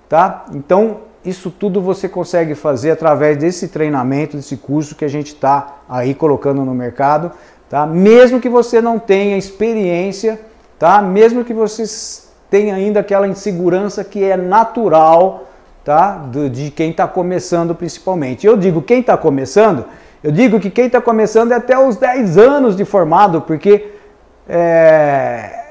tá? 0.08 0.46
Então, 0.54 0.98
isso 1.24 1.50
tudo 1.50 1.80
você 1.80 2.08
consegue 2.08 2.54
fazer 2.54 2.92
através 2.92 3.36
desse 3.36 3.68
treinamento, 3.68 4.36
desse 4.36 4.56
curso 4.56 4.94
que 4.94 5.04
a 5.04 5.08
gente 5.08 5.28
está 5.28 5.78
aí 5.88 6.14
colocando 6.14 6.64
no 6.64 6.74
mercado, 6.74 7.32
tá? 7.68 7.86
Mesmo 7.86 8.40
que 8.40 8.48
você 8.48 8.80
não 8.80 8.98
tenha 8.98 9.36
experiência, 9.36 10.40
tá? 10.78 11.02
Mesmo 11.02 11.44
que 11.44 11.52
você 11.52 11.84
tenha 12.48 12.74
ainda 12.74 13.00
aquela 13.00 13.28
insegurança 13.28 14.02
que 14.02 14.24
é 14.24 14.36
natural, 14.36 15.44
tá? 15.84 16.24
De 16.50 16.70
quem 16.70 16.90
está 16.90 17.06
começando 17.06 17.74
principalmente. 17.74 18.46
Eu 18.46 18.56
digo 18.56 18.80
quem 18.80 19.00
está 19.00 19.16
começando, 19.16 19.84
eu 20.22 20.32
digo 20.32 20.58
que 20.58 20.70
quem 20.70 20.86
está 20.86 21.00
começando 21.00 21.52
é 21.52 21.56
até 21.56 21.78
os 21.78 21.96
10 21.96 22.38
anos 22.38 22.76
de 22.76 22.84
formado, 22.84 23.42
porque 23.42 23.92
é, 24.48 25.67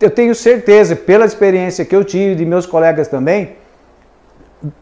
eu 0.00 0.10
tenho 0.10 0.34
certeza, 0.34 0.96
pela 0.96 1.24
experiência 1.24 1.84
que 1.84 1.94
eu 1.94 2.04
tive 2.04 2.34
de 2.34 2.46
meus 2.46 2.66
colegas 2.66 3.08
também, 3.08 3.56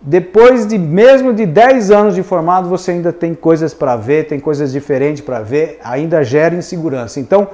depois 0.00 0.66
de 0.66 0.76
mesmo 0.76 1.32
de 1.32 1.46
10 1.46 1.90
anos 1.90 2.14
de 2.14 2.22
formado, 2.22 2.68
você 2.68 2.92
ainda 2.92 3.12
tem 3.12 3.34
coisas 3.34 3.72
para 3.72 3.94
ver, 3.96 4.26
tem 4.26 4.40
coisas 4.40 4.72
diferentes 4.72 5.22
para 5.22 5.40
ver, 5.40 5.78
ainda 5.82 6.24
gera 6.24 6.54
insegurança. 6.54 7.20
Então, 7.20 7.48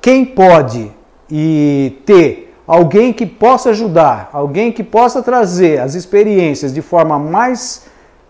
quem 0.00 0.24
pode 0.24 0.90
e 1.30 2.00
ter 2.06 2.54
alguém 2.66 3.12
que 3.12 3.26
possa 3.26 3.70
ajudar, 3.70 4.30
alguém 4.32 4.72
que 4.72 4.82
possa 4.82 5.22
trazer 5.22 5.80
as 5.80 5.94
experiências 5.94 6.72
de 6.72 6.80
forma 6.80 7.18
mais 7.18 7.86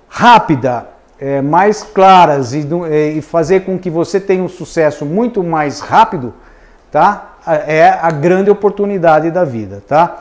rápida, 0.09 0.89
é, 1.19 1.41
mais 1.41 1.83
claras 1.83 2.53
e, 2.53 2.67
e 3.17 3.23
fazer 3.23 3.61
com 3.61 3.79
que 3.79 3.89
você 3.89 4.19
tenha 4.19 4.43
um 4.43 4.49
sucesso 4.49 5.07
muito 5.07 5.45
mais 5.45 5.81
rápido, 5.81 6.35
tá? 6.91 7.36
É 7.47 7.89
a 7.89 8.11
grande 8.11 8.51
oportunidade 8.51 9.31
da 9.31 9.45
vida, 9.45 9.83
tá? 9.87 10.21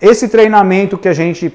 Esse 0.00 0.28
treinamento 0.28 0.96
que 0.96 1.08
a 1.08 1.14
gente 1.14 1.52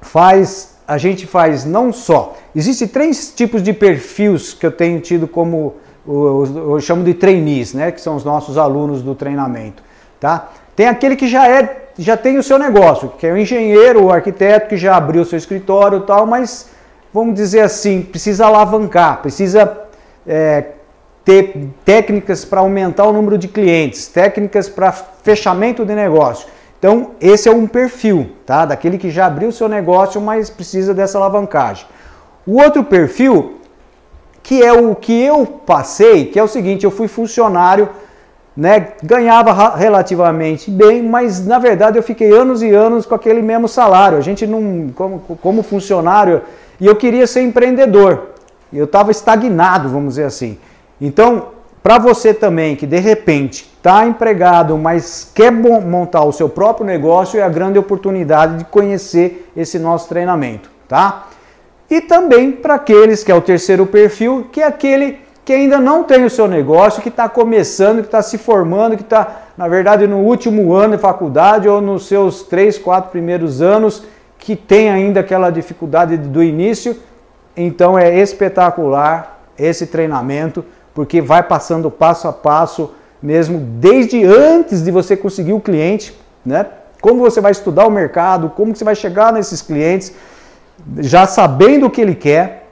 faz, 0.00 0.76
a 0.86 0.96
gente 0.96 1.26
faz 1.26 1.64
não 1.64 1.92
só. 1.92 2.36
Existem 2.54 2.88
três 2.88 3.32
tipos 3.34 3.62
de 3.62 3.72
perfis 3.72 4.54
que 4.54 4.64
eu 4.64 4.72
tenho 4.72 5.00
tido 5.00 5.26
como 5.28 5.74
eu 6.08 6.78
chamo 6.80 7.02
de 7.02 7.14
trainees, 7.14 7.74
né, 7.74 7.90
que 7.90 8.00
são 8.00 8.14
os 8.14 8.24
nossos 8.24 8.56
alunos 8.56 9.02
do 9.02 9.14
treinamento, 9.14 9.82
tá? 10.20 10.50
Tem 10.76 10.86
aquele 10.86 11.16
que 11.16 11.26
já 11.26 11.48
é, 11.48 11.88
já 11.98 12.16
tem 12.16 12.38
o 12.38 12.42
seu 12.42 12.58
negócio, 12.58 13.08
que 13.18 13.26
é 13.26 13.32
o 13.32 13.36
engenheiro, 13.36 14.04
o 14.04 14.12
arquiteto 14.12 14.68
que 14.68 14.76
já 14.76 14.96
abriu 14.96 15.22
o 15.22 15.24
seu 15.24 15.36
escritório, 15.36 16.02
tal, 16.02 16.24
mas 16.26 16.70
vamos 17.12 17.34
dizer 17.34 17.62
assim, 17.62 18.02
precisa 18.02 18.46
alavancar, 18.46 19.20
precisa 19.20 19.78
é, 20.26 20.66
ter 21.26 21.70
técnicas 21.84 22.44
para 22.44 22.60
aumentar 22.60 23.04
o 23.04 23.12
número 23.12 23.36
de 23.36 23.48
clientes, 23.48 24.06
técnicas 24.06 24.68
para 24.68 24.92
fechamento 24.92 25.84
de 25.84 25.92
negócio. 25.92 26.46
Então, 26.78 27.10
esse 27.20 27.48
é 27.48 27.52
um 27.52 27.66
perfil, 27.66 28.30
tá? 28.46 28.64
Daquele 28.64 28.96
que 28.96 29.10
já 29.10 29.26
abriu 29.26 29.50
seu 29.50 29.68
negócio, 29.68 30.20
mas 30.20 30.48
precisa 30.48 30.94
dessa 30.94 31.18
alavancagem. 31.18 31.84
O 32.46 32.62
outro 32.62 32.84
perfil, 32.84 33.56
que 34.40 34.62
é 34.62 34.72
o 34.72 34.94
que 34.94 35.20
eu 35.20 35.44
passei, 35.44 36.26
que 36.26 36.38
é 36.38 36.42
o 36.44 36.46
seguinte, 36.46 36.84
eu 36.84 36.92
fui 36.92 37.08
funcionário, 37.08 37.88
né, 38.56 38.92
ganhava 39.02 39.74
relativamente 39.74 40.70
bem, 40.70 41.02
mas 41.02 41.44
na 41.44 41.58
verdade 41.58 41.98
eu 41.98 42.04
fiquei 42.04 42.32
anos 42.32 42.62
e 42.62 42.70
anos 42.70 43.04
com 43.04 43.16
aquele 43.16 43.42
mesmo 43.42 43.66
salário. 43.66 44.16
A 44.16 44.20
gente 44.20 44.46
não, 44.46 44.90
como, 44.94 45.18
como 45.42 45.62
funcionário, 45.64 46.42
e 46.80 46.86
eu 46.86 46.94
queria 46.94 47.26
ser 47.26 47.42
empreendedor. 47.42 48.28
Eu 48.72 48.84
estava 48.84 49.10
estagnado, 49.10 49.88
vamos 49.88 50.10
dizer 50.10 50.24
assim. 50.24 50.56
Então, 51.00 51.48
para 51.82 51.98
você 51.98 52.34
também 52.34 52.74
que 52.74 52.86
de 52.86 52.98
repente 52.98 53.70
está 53.76 54.06
empregado, 54.06 54.76
mas 54.76 55.30
quer 55.34 55.52
montar 55.52 56.24
o 56.24 56.32
seu 56.32 56.48
próprio 56.48 56.84
negócio, 56.84 57.38
é 57.38 57.42
a 57.42 57.48
grande 57.48 57.78
oportunidade 57.78 58.58
de 58.58 58.64
conhecer 58.64 59.50
esse 59.56 59.78
nosso 59.78 60.08
treinamento, 60.08 60.68
tá? 60.88 61.28
E 61.88 62.00
também 62.00 62.50
para 62.50 62.74
aqueles 62.74 63.22
que 63.22 63.30
é 63.30 63.34
o 63.34 63.40
terceiro 63.40 63.86
perfil, 63.86 64.48
que 64.50 64.60
é 64.60 64.66
aquele 64.66 65.20
que 65.44 65.52
ainda 65.52 65.78
não 65.78 66.02
tem 66.02 66.24
o 66.24 66.30
seu 66.30 66.48
negócio, 66.48 67.00
que 67.00 67.08
está 67.08 67.28
começando, 67.28 68.00
que 68.00 68.08
está 68.08 68.20
se 68.20 68.36
formando, 68.36 68.96
que 68.96 69.04
está, 69.04 69.42
na 69.56 69.68
verdade, 69.68 70.08
no 70.08 70.18
último 70.18 70.72
ano 70.72 70.96
de 70.96 71.00
faculdade 71.00 71.68
ou 71.68 71.80
nos 71.80 72.08
seus 72.08 72.42
três, 72.42 72.76
quatro 72.76 73.12
primeiros 73.12 73.62
anos, 73.62 74.02
que 74.40 74.56
tem 74.56 74.90
ainda 74.90 75.20
aquela 75.20 75.50
dificuldade 75.50 76.16
do 76.16 76.42
início. 76.42 76.96
Então 77.56 77.96
é 77.96 78.18
espetacular 78.18 79.38
esse 79.56 79.86
treinamento 79.86 80.64
porque 80.96 81.20
vai 81.20 81.42
passando 81.42 81.90
passo 81.90 82.26
a 82.26 82.32
passo 82.32 82.94
mesmo 83.20 83.58
desde 83.58 84.24
antes 84.24 84.82
de 84.82 84.90
você 84.90 85.14
conseguir 85.14 85.52
o 85.52 85.60
cliente, 85.60 86.18
né? 86.42 86.64
Como 87.02 87.20
você 87.20 87.38
vai 87.38 87.52
estudar 87.52 87.86
o 87.86 87.90
mercado, 87.90 88.48
como 88.48 88.74
você 88.74 88.82
vai 88.82 88.94
chegar 88.94 89.30
nesses 89.30 89.60
clientes, 89.60 90.14
já 91.00 91.26
sabendo 91.26 91.84
o 91.84 91.90
que 91.90 92.00
ele 92.00 92.14
quer, 92.14 92.70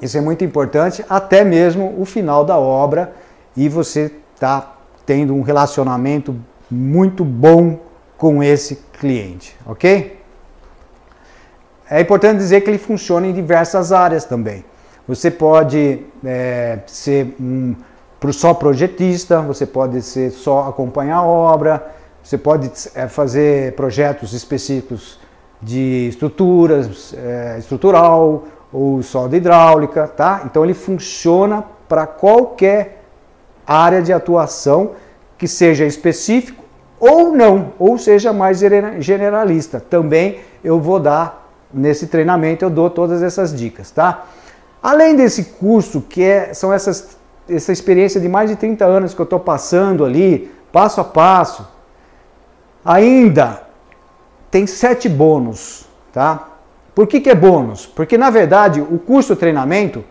isso 0.00 0.16
é 0.16 0.20
muito 0.20 0.44
importante, 0.44 1.04
até 1.10 1.42
mesmo 1.42 1.96
o 1.98 2.04
final 2.04 2.44
da 2.44 2.56
obra 2.56 3.12
e 3.56 3.68
você 3.68 4.12
está 4.36 4.76
tendo 5.04 5.34
um 5.34 5.42
relacionamento 5.42 6.36
muito 6.70 7.24
bom 7.24 7.80
com 8.16 8.40
esse 8.40 8.76
cliente, 9.00 9.56
ok? 9.66 10.16
É 11.90 12.00
importante 12.00 12.36
dizer 12.36 12.60
que 12.60 12.70
ele 12.70 12.78
funciona 12.78 13.26
em 13.26 13.32
diversas 13.32 13.90
áreas 13.90 14.24
também. 14.24 14.64
Você 15.08 15.30
pode 15.30 16.00
é, 16.22 16.80
ser 16.86 17.34
um, 17.40 17.74
só 18.30 18.52
projetista, 18.52 19.40
você 19.40 19.64
pode 19.64 20.02
ser 20.02 20.30
só 20.30 20.68
acompanhar 20.68 21.16
a 21.16 21.24
obra, 21.24 21.90
você 22.22 22.36
pode 22.36 22.70
é, 22.94 23.08
fazer 23.08 23.72
projetos 23.72 24.34
específicos 24.34 25.18
de 25.62 26.08
estruturas, 26.08 27.14
é, 27.14 27.56
estrutural 27.58 28.44
ou 28.70 29.02
só 29.02 29.26
de 29.26 29.38
hidráulica, 29.38 30.06
tá? 30.06 30.42
Então 30.44 30.62
ele 30.62 30.74
funciona 30.74 31.64
para 31.88 32.06
qualquer 32.06 33.02
área 33.66 34.02
de 34.02 34.12
atuação 34.12 34.90
que 35.38 35.48
seja 35.48 35.86
específico 35.86 36.62
ou 37.00 37.32
não, 37.32 37.72
ou 37.78 37.96
seja 37.96 38.30
mais 38.30 38.58
generalista. 38.98 39.80
Também 39.80 40.40
eu 40.62 40.78
vou 40.78 41.00
dar 41.00 41.50
nesse 41.72 42.08
treinamento, 42.08 42.62
eu 42.62 42.70
dou 42.70 42.90
todas 42.90 43.22
essas 43.22 43.56
dicas, 43.56 43.90
tá? 43.90 44.26
Além 44.82 45.16
desse 45.16 45.44
curso, 45.44 46.02
que 46.02 46.22
é, 46.22 46.54
são 46.54 46.72
essas, 46.72 47.16
essa 47.48 47.72
experiência 47.72 48.20
de 48.20 48.28
mais 48.28 48.48
de 48.48 48.56
30 48.56 48.84
anos 48.84 49.14
que 49.14 49.20
eu 49.20 49.24
estou 49.24 49.40
passando 49.40 50.04
ali, 50.04 50.50
passo 50.72 51.00
a 51.00 51.04
passo, 51.04 51.66
ainda 52.84 53.62
tem 54.50 54.66
sete 54.66 55.08
bônus, 55.08 55.86
tá? 56.12 56.48
Por 56.94 57.06
que, 57.06 57.20
que 57.20 57.30
é 57.30 57.34
bônus? 57.34 57.86
Porque 57.86 58.16
na 58.16 58.30
verdade 58.30 58.80
o 58.80 58.98
curso 58.98 59.36
treinamento, 59.36 60.04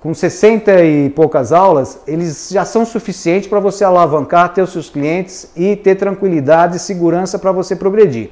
com 0.00 0.14
60 0.14 0.84
e 0.84 1.10
poucas 1.10 1.52
aulas, 1.52 2.00
eles 2.06 2.48
já 2.50 2.64
são 2.64 2.84
suficientes 2.84 3.48
para 3.48 3.58
você 3.58 3.84
alavancar, 3.84 4.54
ter 4.54 4.62
os 4.62 4.70
seus 4.70 4.88
clientes 4.88 5.50
e 5.56 5.74
ter 5.74 5.96
tranquilidade 5.96 6.76
e 6.76 6.78
segurança 6.78 7.38
para 7.38 7.50
você 7.50 7.74
progredir. 7.74 8.30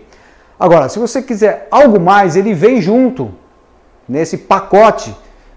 Agora, 0.58 0.88
se 0.88 0.98
você 0.98 1.20
quiser 1.20 1.66
algo 1.70 2.00
mais, 2.00 2.36
ele 2.36 2.54
vem 2.54 2.80
junto 2.80 3.32
nesse 4.08 4.38
pacote 4.38 5.14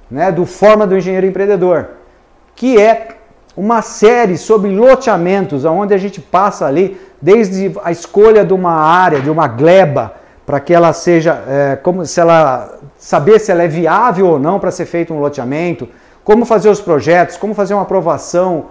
né, 0.10 0.32
do 0.32 0.45
Forma 0.45 0.88
do 0.88 0.97
Engenheiro 0.97 1.26
Empreendedor, 1.26 1.88
que 2.55 2.80
é 2.80 3.10
uma 3.55 3.82
série 3.82 4.38
sobre 4.38 4.70
loteamentos, 4.70 5.66
onde 5.66 5.93
a 5.93 5.97
gente 5.97 6.22
passa 6.22 6.66
ali 6.66 6.99
desde 7.22 7.74
a 7.84 7.91
escolha 7.91 8.45
de 8.45 8.53
uma 8.53 8.74
área, 8.74 9.20
de 9.20 9.30
uma 9.30 9.47
gleba, 9.47 10.14
para 10.45 10.60
que 10.60 10.74
ela 10.74 10.93
seja, 10.93 11.43
é, 11.47 11.76
como 11.76 12.05
se 12.05 12.20
ela 12.20 12.80
saber 12.97 13.39
se 13.39 13.51
ela 13.51 13.64
é 13.64 13.68
viável 13.68 14.28
ou 14.28 14.39
não 14.39 14.60
para 14.60 14.72
ser 14.72 14.86
feito 14.86 15.14
um 15.14 15.20
loteamento, 15.20 15.88
como 16.24 16.45
fazer 16.45 16.70
os 16.70 16.82
projetos, 16.82 17.38
como 17.38 17.53
fazer 17.53 17.74
uma 17.74 17.84
aprovação, 17.84 18.68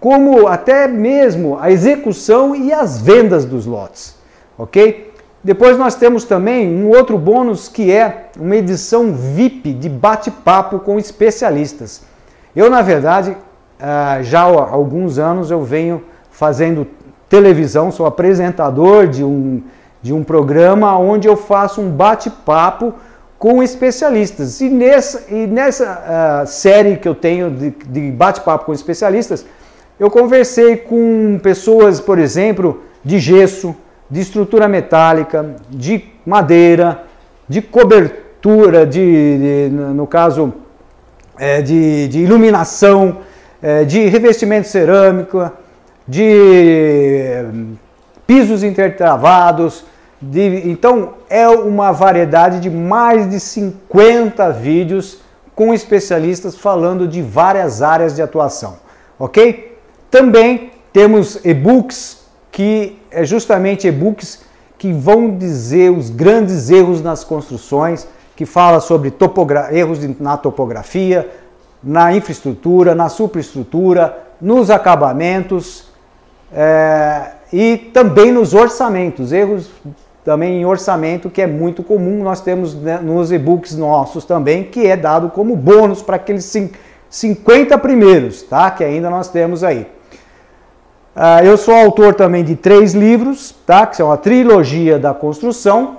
como 0.00 0.48
até 0.48 0.88
mesmo 0.88 1.58
a 1.60 1.70
execução 1.70 2.54
e 2.54 2.72
as 2.72 3.00
vendas 3.00 3.44
dos 3.44 3.64
lotes, 3.64 4.16
ok? 4.58 5.11
Depois 5.44 5.76
nós 5.76 5.96
temos 5.96 6.24
também 6.24 6.68
um 6.68 6.88
outro 6.88 7.18
bônus 7.18 7.68
que 7.68 7.90
é 7.90 8.28
uma 8.38 8.56
edição 8.56 9.12
VIP 9.12 9.72
de 9.72 9.88
bate-papo 9.88 10.78
com 10.78 10.98
especialistas. 10.98 12.02
Eu, 12.54 12.70
na 12.70 12.80
verdade, 12.82 13.36
ah, 13.80 14.18
já 14.22 14.42
há 14.42 14.70
alguns 14.70 15.18
anos 15.18 15.50
eu 15.50 15.64
venho 15.64 16.04
fazendo 16.30 16.86
televisão, 17.28 17.90
sou 17.90 18.06
apresentador 18.06 19.08
de 19.08 19.24
um, 19.24 19.62
de 20.00 20.12
um 20.12 20.22
programa 20.22 20.96
onde 20.98 21.26
eu 21.26 21.36
faço 21.36 21.80
um 21.80 21.90
bate-papo 21.90 22.94
com 23.38 23.60
especialistas. 23.60 24.60
E 24.60 24.68
nessa, 24.68 25.24
e 25.28 25.48
nessa 25.48 26.44
uh, 26.44 26.46
série 26.46 26.96
que 26.96 27.08
eu 27.08 27.14
tenho 27.14 27.50
de, 27.50 27.70
de 27.70 28.12
bate-papo 28.12 28.66
com 28.66 28.72
especialistas, 28.72 29.44
eu 29.98 30.10
conversei 30.10 30.76
com 30.76 31.40
pessoas, 31.42 32.00
por 32.00 32.20
exemplo, 32.20 32.82
de 33.04 33.18
gesso, 33.18 33.74
de 34.12 34.20
estrutura 34.20 34.68
metálica, 34.68 35.56
de 35.70 36.04
madeira, 36.26 37.04
de 37.48 37.62
cobertura, 37.62 38.84
de, 38.84 39.70
de 39.70 39.70
no 39.70 40.06
caso 40.06 40.52
é, 41.38 41.62
de, 41.62 42.08
de, 42.08 42.18
iluminação, 42.18 43.20
é, 43.62 43.84
de 43.84 44.06
revestimento 44.08 44.68
cerâmico, 44.68 45.50
de 46.06 47.42
pisos 48.26 48.62
intertravados. 48.62 49.86
De, 50.20 50.68
então 50.68 51.14
é 51.30 51.48
uma 51.48 51.90
variedade 51.90 52.60
de 52.60 52.68
mais 52.68 53.30
de 53.30 53.40
50 53.40 54.50
vídeos 54.50 55.22
com 55.54 55.72
especialistas 55.72 56.54
falando 56.54 57.08
de 57.08 57.22
várias 57.22 57.80
áreas 57.80 58.14
de 58.14 58.20
atuação, 58.20 58.76
ok? 59.18 59.78
Também 60.10 60.70
temos 60.92 61.42
e-books 61.42 62.21
que 62.52 62.98
é 63.10 63.24
justamente 63.24 63.88
e-books 63.88 64.44
que 64.78 64.92
vão 64.92 65.36
dizer 65.36 65.90
os 65.90 66.10
grandes 66.10 66.70
erros 66.70 67.00
nas 67.00 67.24
construções, 67.24 68.06
que 68.36 68.44
fala 68.44 68.78
sobre 68.78 69.12
erros 69.70 69.98
na 70.20 70.36
topografia, 70.36 71.28
na 71.82 72.14
infraestrutura, 72.14 72.94
na 72.94 73.08
superestrutura, 73.08 74.18
nos 74.40 74.70
acabamentos 74.70 75.88
é, 76.52 77.30
e 77.52 77.76
também 77.76 78.30
nos 78.30 78.54
orçamentos, 78.54 79.32
erros 79.32 79.70
também 80.24 80.60
em 80.60 80.64
orçamento 80.64 81.30
que 81.30 81.42
é 81.42 81.46
muito 81.46 81.82
comum, 81.82 82.22
nós 82.22 82.40
temos 82.40 82.74
né, 82.74 82.98
nos 82.98 83.32
e-books 83.32 83.76
nossos 83.76 84.24
também, 84.24 84.64
que 84.64 84.86
é 84.86 84.96
dado 84.96 85.30
como 85.30 85.56
bônus 85.56 86.02
para 86.02 86.16
aqueles 86.16 86.52
50 87.10 87.76
primeiros, 87.78 88.42
tá? 88.42 88.70
Que 88.70 88.84
ainda 88.84 89.10
nós 89.10 89.28
temos 89.28 89.64
aí. 89.64 89.86
Uh, 91.14 91.44
eu 91.44 91.58
sou 91.58 91.74
autor 91.74 92.14
também 92.14 92.42
de 92.42 92.56
três 92.56 92.94
livros, 92.94 93.54
tá? 93.66 93.86
Que 93.86 93.96
são 93.96 94.10
a 94.10 94.16
trilogia 94.16 94.98
da 94.98 95.12
construção. 95.12 95.98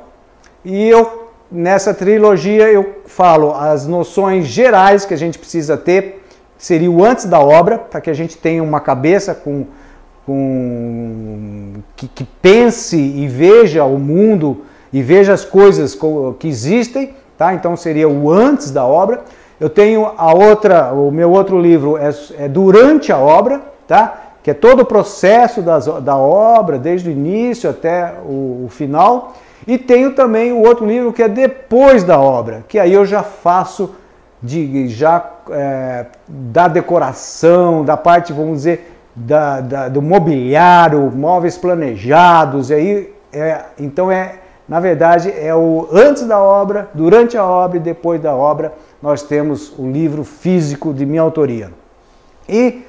E 0.66 0.90
eu, 0.90 1.30
nessa 1.52 1.94
trilogia, 1.94 2.72
eu 2.72 2.96
falo 3.06 3.54
as 3.54 3.86
noções 3.86 4.48
gerais 4.48 5.06
que 5.06 5.14
a 5.14 5.18
gente 5.18 5.38
precisa 5.38 5.78
ter, 5.78 6.26
seria 6.58 6.90
o 6.90 7.06
antes 7.06 7.26
da 7.26 7.40
obra, 7.40 7.78
para 7.78 8.02
que 8.02 8.10
a 8.10 8.14
gente 8.14 8.38
tenha 8.38 8.64
uma 8.64 8.80
cabeça 8.80 9.36
com, 9.36 9.68
com 10.26 11.74
que, 11.96 12.08
que, 12.08 12.24
pense 12.42 12.98
e 12.98 13.28
veja 13.28 13.84
o 13.84 14.00
mundo 14.00 14.64
e 14.92 15.04
veja 15.04 15.32
as 15.32 15.46
coisas 15.46 15.96
que 16.40 16.48
existem, 16.48 17.14
tá? 17.38 17.54
Então 17.54 17.78
seria 17.78 18.10
o 18.10 18.32
antes 18.32 18.72
da 18.72 18.84
obra. 18.84 19.22
Eu 19.60 19.70
tenho 19.70 20.12
a 20.18 20.34
outra, 20.34 20.92
o 20.92 21.12
meu 21.12 21.30
outro 21.30 21.62
livro 21.62 21.98
é, 21.98 22.10
é 22.40 22.48
durante 22.48 23.12
a 23.12 23.20
obra, 23.20 23.62
tá? 23.88 24.23
Que 24.44 24.52
é 24.52 24.54
todo 24.54 24.82
o 24.82 24.86
processo 24.86 25.62
das, 25.62 25.86
da 25.86 26.18
obra, 26.18 26.78
desde 26.78 27.10
o 27.10 27.12
início 27.12 27.70
até 27.70 28.14
o, 28.26 28.66
o, 28.66 28.68
final. 28.70 29.34
E 29.66 29.78
tenho 29.78 30.14
também 30.14 30.52
o 30.52 30.62
outro 30.62 30.86
livro 30.86 31.14
que 31.14 31.24
é 31.24 31.30
depois 31.30 32.04
da 32.04 32.20
obra, 32.20 32.66
que 32.68 32.78
aí 32.78 32.92
eu 32.92 33.06
já 33.06 33.24
faço 33.24 33.96
de, 34.42 34.90
já 34.90 35.26
é, 35.50 36.08
da 36.28 36.68
decoração, 36.68 37.86
da 37.86 37.96
parte, 37.96 38.34
vamos 38.34 38.58
dizer, 38.58 38.94
da, 39.16 39.62
da, 39.62 39.88
do 39.88 40.02
mobiliário, 40.02 41.10
móveis 41.16 41.58
planejados. 41.58 42.70
E 42.70 42.74
aí, 42.74 43.14
é, 43.32 43.62
então 43.80 44.12
é, 44.12 44.36
na 44.68 44.82
verdade, 44.82 45.32
é 45.32 45.56
o 45.56 45.88
antes 45.90 46.28
da 46.28 46.42
obra, 46.42 46.90
durante 46.94 47.38
a 47.38 47.46
obra 47.46 47.78
e 47.78 47.80
depois 47.80 48.22
da 48.22 48.36
obra, 48.36 48.74
nós 49.02 49.24
temos 49.24 49.74
o 49.80 49.90
livro 49.90 50.26
físico 50.26 50.94
de 50.94 51.06
minha 51.06 51.22
autoria. 51.22 51.72
E 52.48 52.84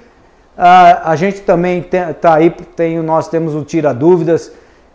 ah, 0.57 1.11
a 1.11 1.17
gente 1.17 1.41
também 1.41 1.81
está 1.81 2.35
aí, 2.35 2.51
tem, 2.51 3.01
nós 3.01 3.29
temos 3.29 3.55
o 3.55 3.65
Tira 3.65 3.93
Dúvidas, 3.93 4.53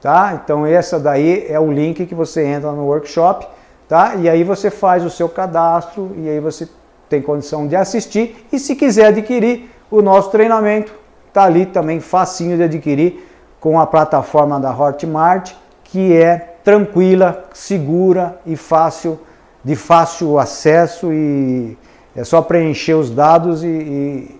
Tá? 0.00 0.40
Então 0.42 0.66
essa 0.66 0.98
daí 0.98 1.46
é 1.48 1.60
o 1.60 1.70
link 1.70 2.06
que 2.06 2.14
você 2.14 2.42
entra 2.44 2.72
no 2.72 2.86
workshop, 2.86 3.46
tá? 3.88 4.14
E 4.16 4.28
aí 4.28 4.42
você 4.44 4.70
faz 4.70 5.04
o 5.04 5.10
seu 5.10 5.28
cadastro 5.28 6.12
e 6.16 6.28
aí 6.28 6.40
você 6.40 6.68
tem 7.08 7.22
condição 7.22 7.66
de 7.66 7.74
assistir 7.76 8.46
e 8.52 8.58
se 8.58 8.76
quiser 8.76 9.06
adquirir 9.06 9.70
o 9.90 10.02
nosso 10.02 10.30
treinamento, 10.30 10.92
tá 11.32 11.44
ali 11.44 11.64
também 11.66 12.00
facinho 12.00 12.56
de 12.56 12.64
adquirir 12.64 13.24
com 13.60 13.80
a 13.80 13.86
plataforma 13.86 14.60
da 14.60 14.76
Hotmart, 14.76 15.52
que 15.84 16.16
é 16.16 16.56
tranquila, 16.62 17.44
segura 17.52 18.38
e 18.44 18.56
fácil 18.56 19.18
de 19.66 19.74
fácil 19.74 20.38
acesso 20.38 21.12
e 21.12 21.76
é 22.14 22.22
só 22.22 22.40
preencher 22.40 22.94
os 22.94 23.10
dados 23.10 23.64
e, 23.64 23.66
e, 23.66 24.38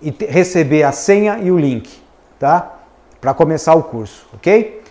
e 0.00 0.24
receber 0.24 0.82
a 0.82 0.90
senha 0.90 1.38
e 1.42 1.50
o 1.50 1.58
link, 1.58 1.90
tá? 2.38 2.76
Para 3.20 3.34
começar 3.34 3.74
o 3.74 3.82
curso, 3.82 4.26
ok? 4.32 4.82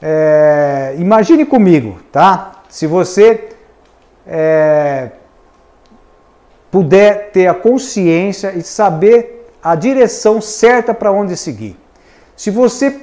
É, 0.00 0.94
imagine 0.96 1.44
comigo, 1.44 1.98
tá? 2.12 2.62
Se 2.68 2.86
você 2.86 3.48
é, 4.24 5.10
puder 6.70 7.32
ter 7.32 7.48
a 7.48 7.54
consciência 7.54 8.52
e 8.54 8.62
saber 8.62 9.50
a 9.60 9.74
direção 9.74 10.40
certa 10.40 10.94
para 10.94 11.10
onde 11.10 11.36
seguir. 11.36 11.76
Se 12.36 12.48
você 12.48 13.00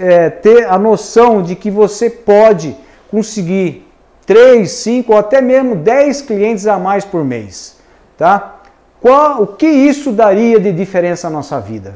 é, 0.00 0.28
ter 0.28 0.66
a 0.66 0.76
noção 0.76 1.40
de 1.40 1.54
que 1.54 1.70
você 1.70 2.10
pode 2.10 2.76
conseguir 3.08 3.89
3, 4.30 4.70
5 4.70 5.12
ou 5.12 5.18
até 5.18 5.40
mesmo 5.40 5.74
10 5.74 6.22
clientes 6.22 6.68
a 6.68 6.78
mais 6.78 7.04
por 7.04 7.24
mês, 7.24 7.76
tá? 8.16 8.60
Qual, 9.00 9.42
o 9.42 9.46
que 9.48 9.66
isso 9.66 10.12
daria 10.12 10.60
de 10.60 10.70
diferença 10.70 11.28
na 11.28 11.38
nossa 11.38 11.58
vida, 11.58 11.94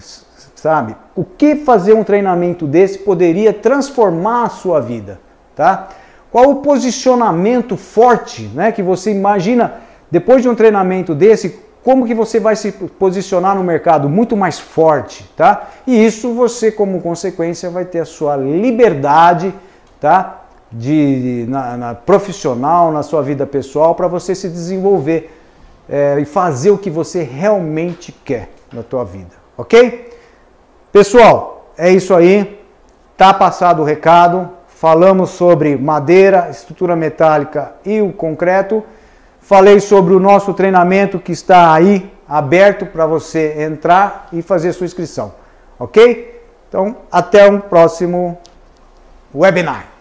sabe? 0.56 0.96
O 1.14 1.24
que 1.24 1.54
fazer 1.54 1.94
um 1.94 2.02
treinamento 2.02 2.66
desse 2.66 2.98
poderia 2.98 3.52
transformar 3.52 4.46
a 4.46 4.48
sua 4.48 4.80
vida, 4.80 5.20
tá? 5.54 5.90
Qual 6.32 6.50
o 6.50 6.56
posicionamento 6.56 7.76
forte, 7.76 8.50
né, 8.52 8.72
que 8.72 8.82
você 8.82 9.12
imagina 9.12 9.74
depois 10.10 10.42
de 10.42 10.48
um 10.48 10.56
treinamento 10.56 11.14
desse, 11.14 11.60
como 11.84 12.04
que 12.04 12.14
você 12.14 12.40
vai 12.40 12.56
se 12.56 12.72
posicionar 12.72 13.54
no 13.54 13.62
mercado 13.62 14.08
muito 14.08 14.36
mais 14.36 14.58
forte, 14.58 15.22
tá? 15.36 15.68
E 15.86 16.04
isso 16.04 16.34
você 16.34 16.72
como 16.72 17.00
consequência 17.00 17.70
vai 17.70 17.84
ter 17.84 18.00
a 18.00 18.04
sua 18.04 18.34
liberdade, 18.34 19.54
tá? 20.00 20.40
De, 20.74 21.46
na, 21.48 21.76
na 21.76 21.94
profissional, 21.94 22.90
na 22.90 23.02
sua 23.02 23.22
vida 23.22 23.46
pessoal, 23.46 23.94
para 23.94 24.08
você 24.08 24.34
se 24.34 24.48
desenvolver 24.48 25.30
é, 25.88 26.18
e 26.20 26.24
fazer 26.24 26.70
o 26.70 26.78
que 26.78 26.90
você 26.90 27.22
realmente 27.22 28.10
quer 28.10 28.50
na 28.72 28.82
tua 28.82 29.04
vida, 29.04 29.34
ok? 29.56 30.12
Pessoal, 30.90 31.70
é 31.78 31.90
isso 31.90 32.14
aí. 32.14 32.60
Tá 33.16 33.32
passado 33.32 33.82
o 33.82 33.84
recado. 33.84 34.50
Falamos 34.66 35.30
sobre 35.30 35.76
madeira, 35.76 36.48
estrutura 36.50 36.96
metálica 36.96 37.74
e 37.84 38.00
o 38.00 38.12
concreto. 38.12 38.82
Falei 39.40 39.78
sobre 39.78 40.14
o 40.14 40.20
nosso 40.20 40.52
treinamento 40.52 41.18
que 41.18 41.32
está 41.32 41.72
aí 41.72 42.12
aberto 42.28 42.86
para 42.86 43.06
você 43.06 43.62
entrar 43.62 44.28
e 44.32 44.42
fazer 44.42 44.72
sua 44.72 44.86
inscrição. 44.86 45.34
ok? 45.78 46.42
Então, 46.68 46.96
até 47.10 47.48
um 47.48 47.60
próximo 47.60 48.38
webinar. 49.34 49.93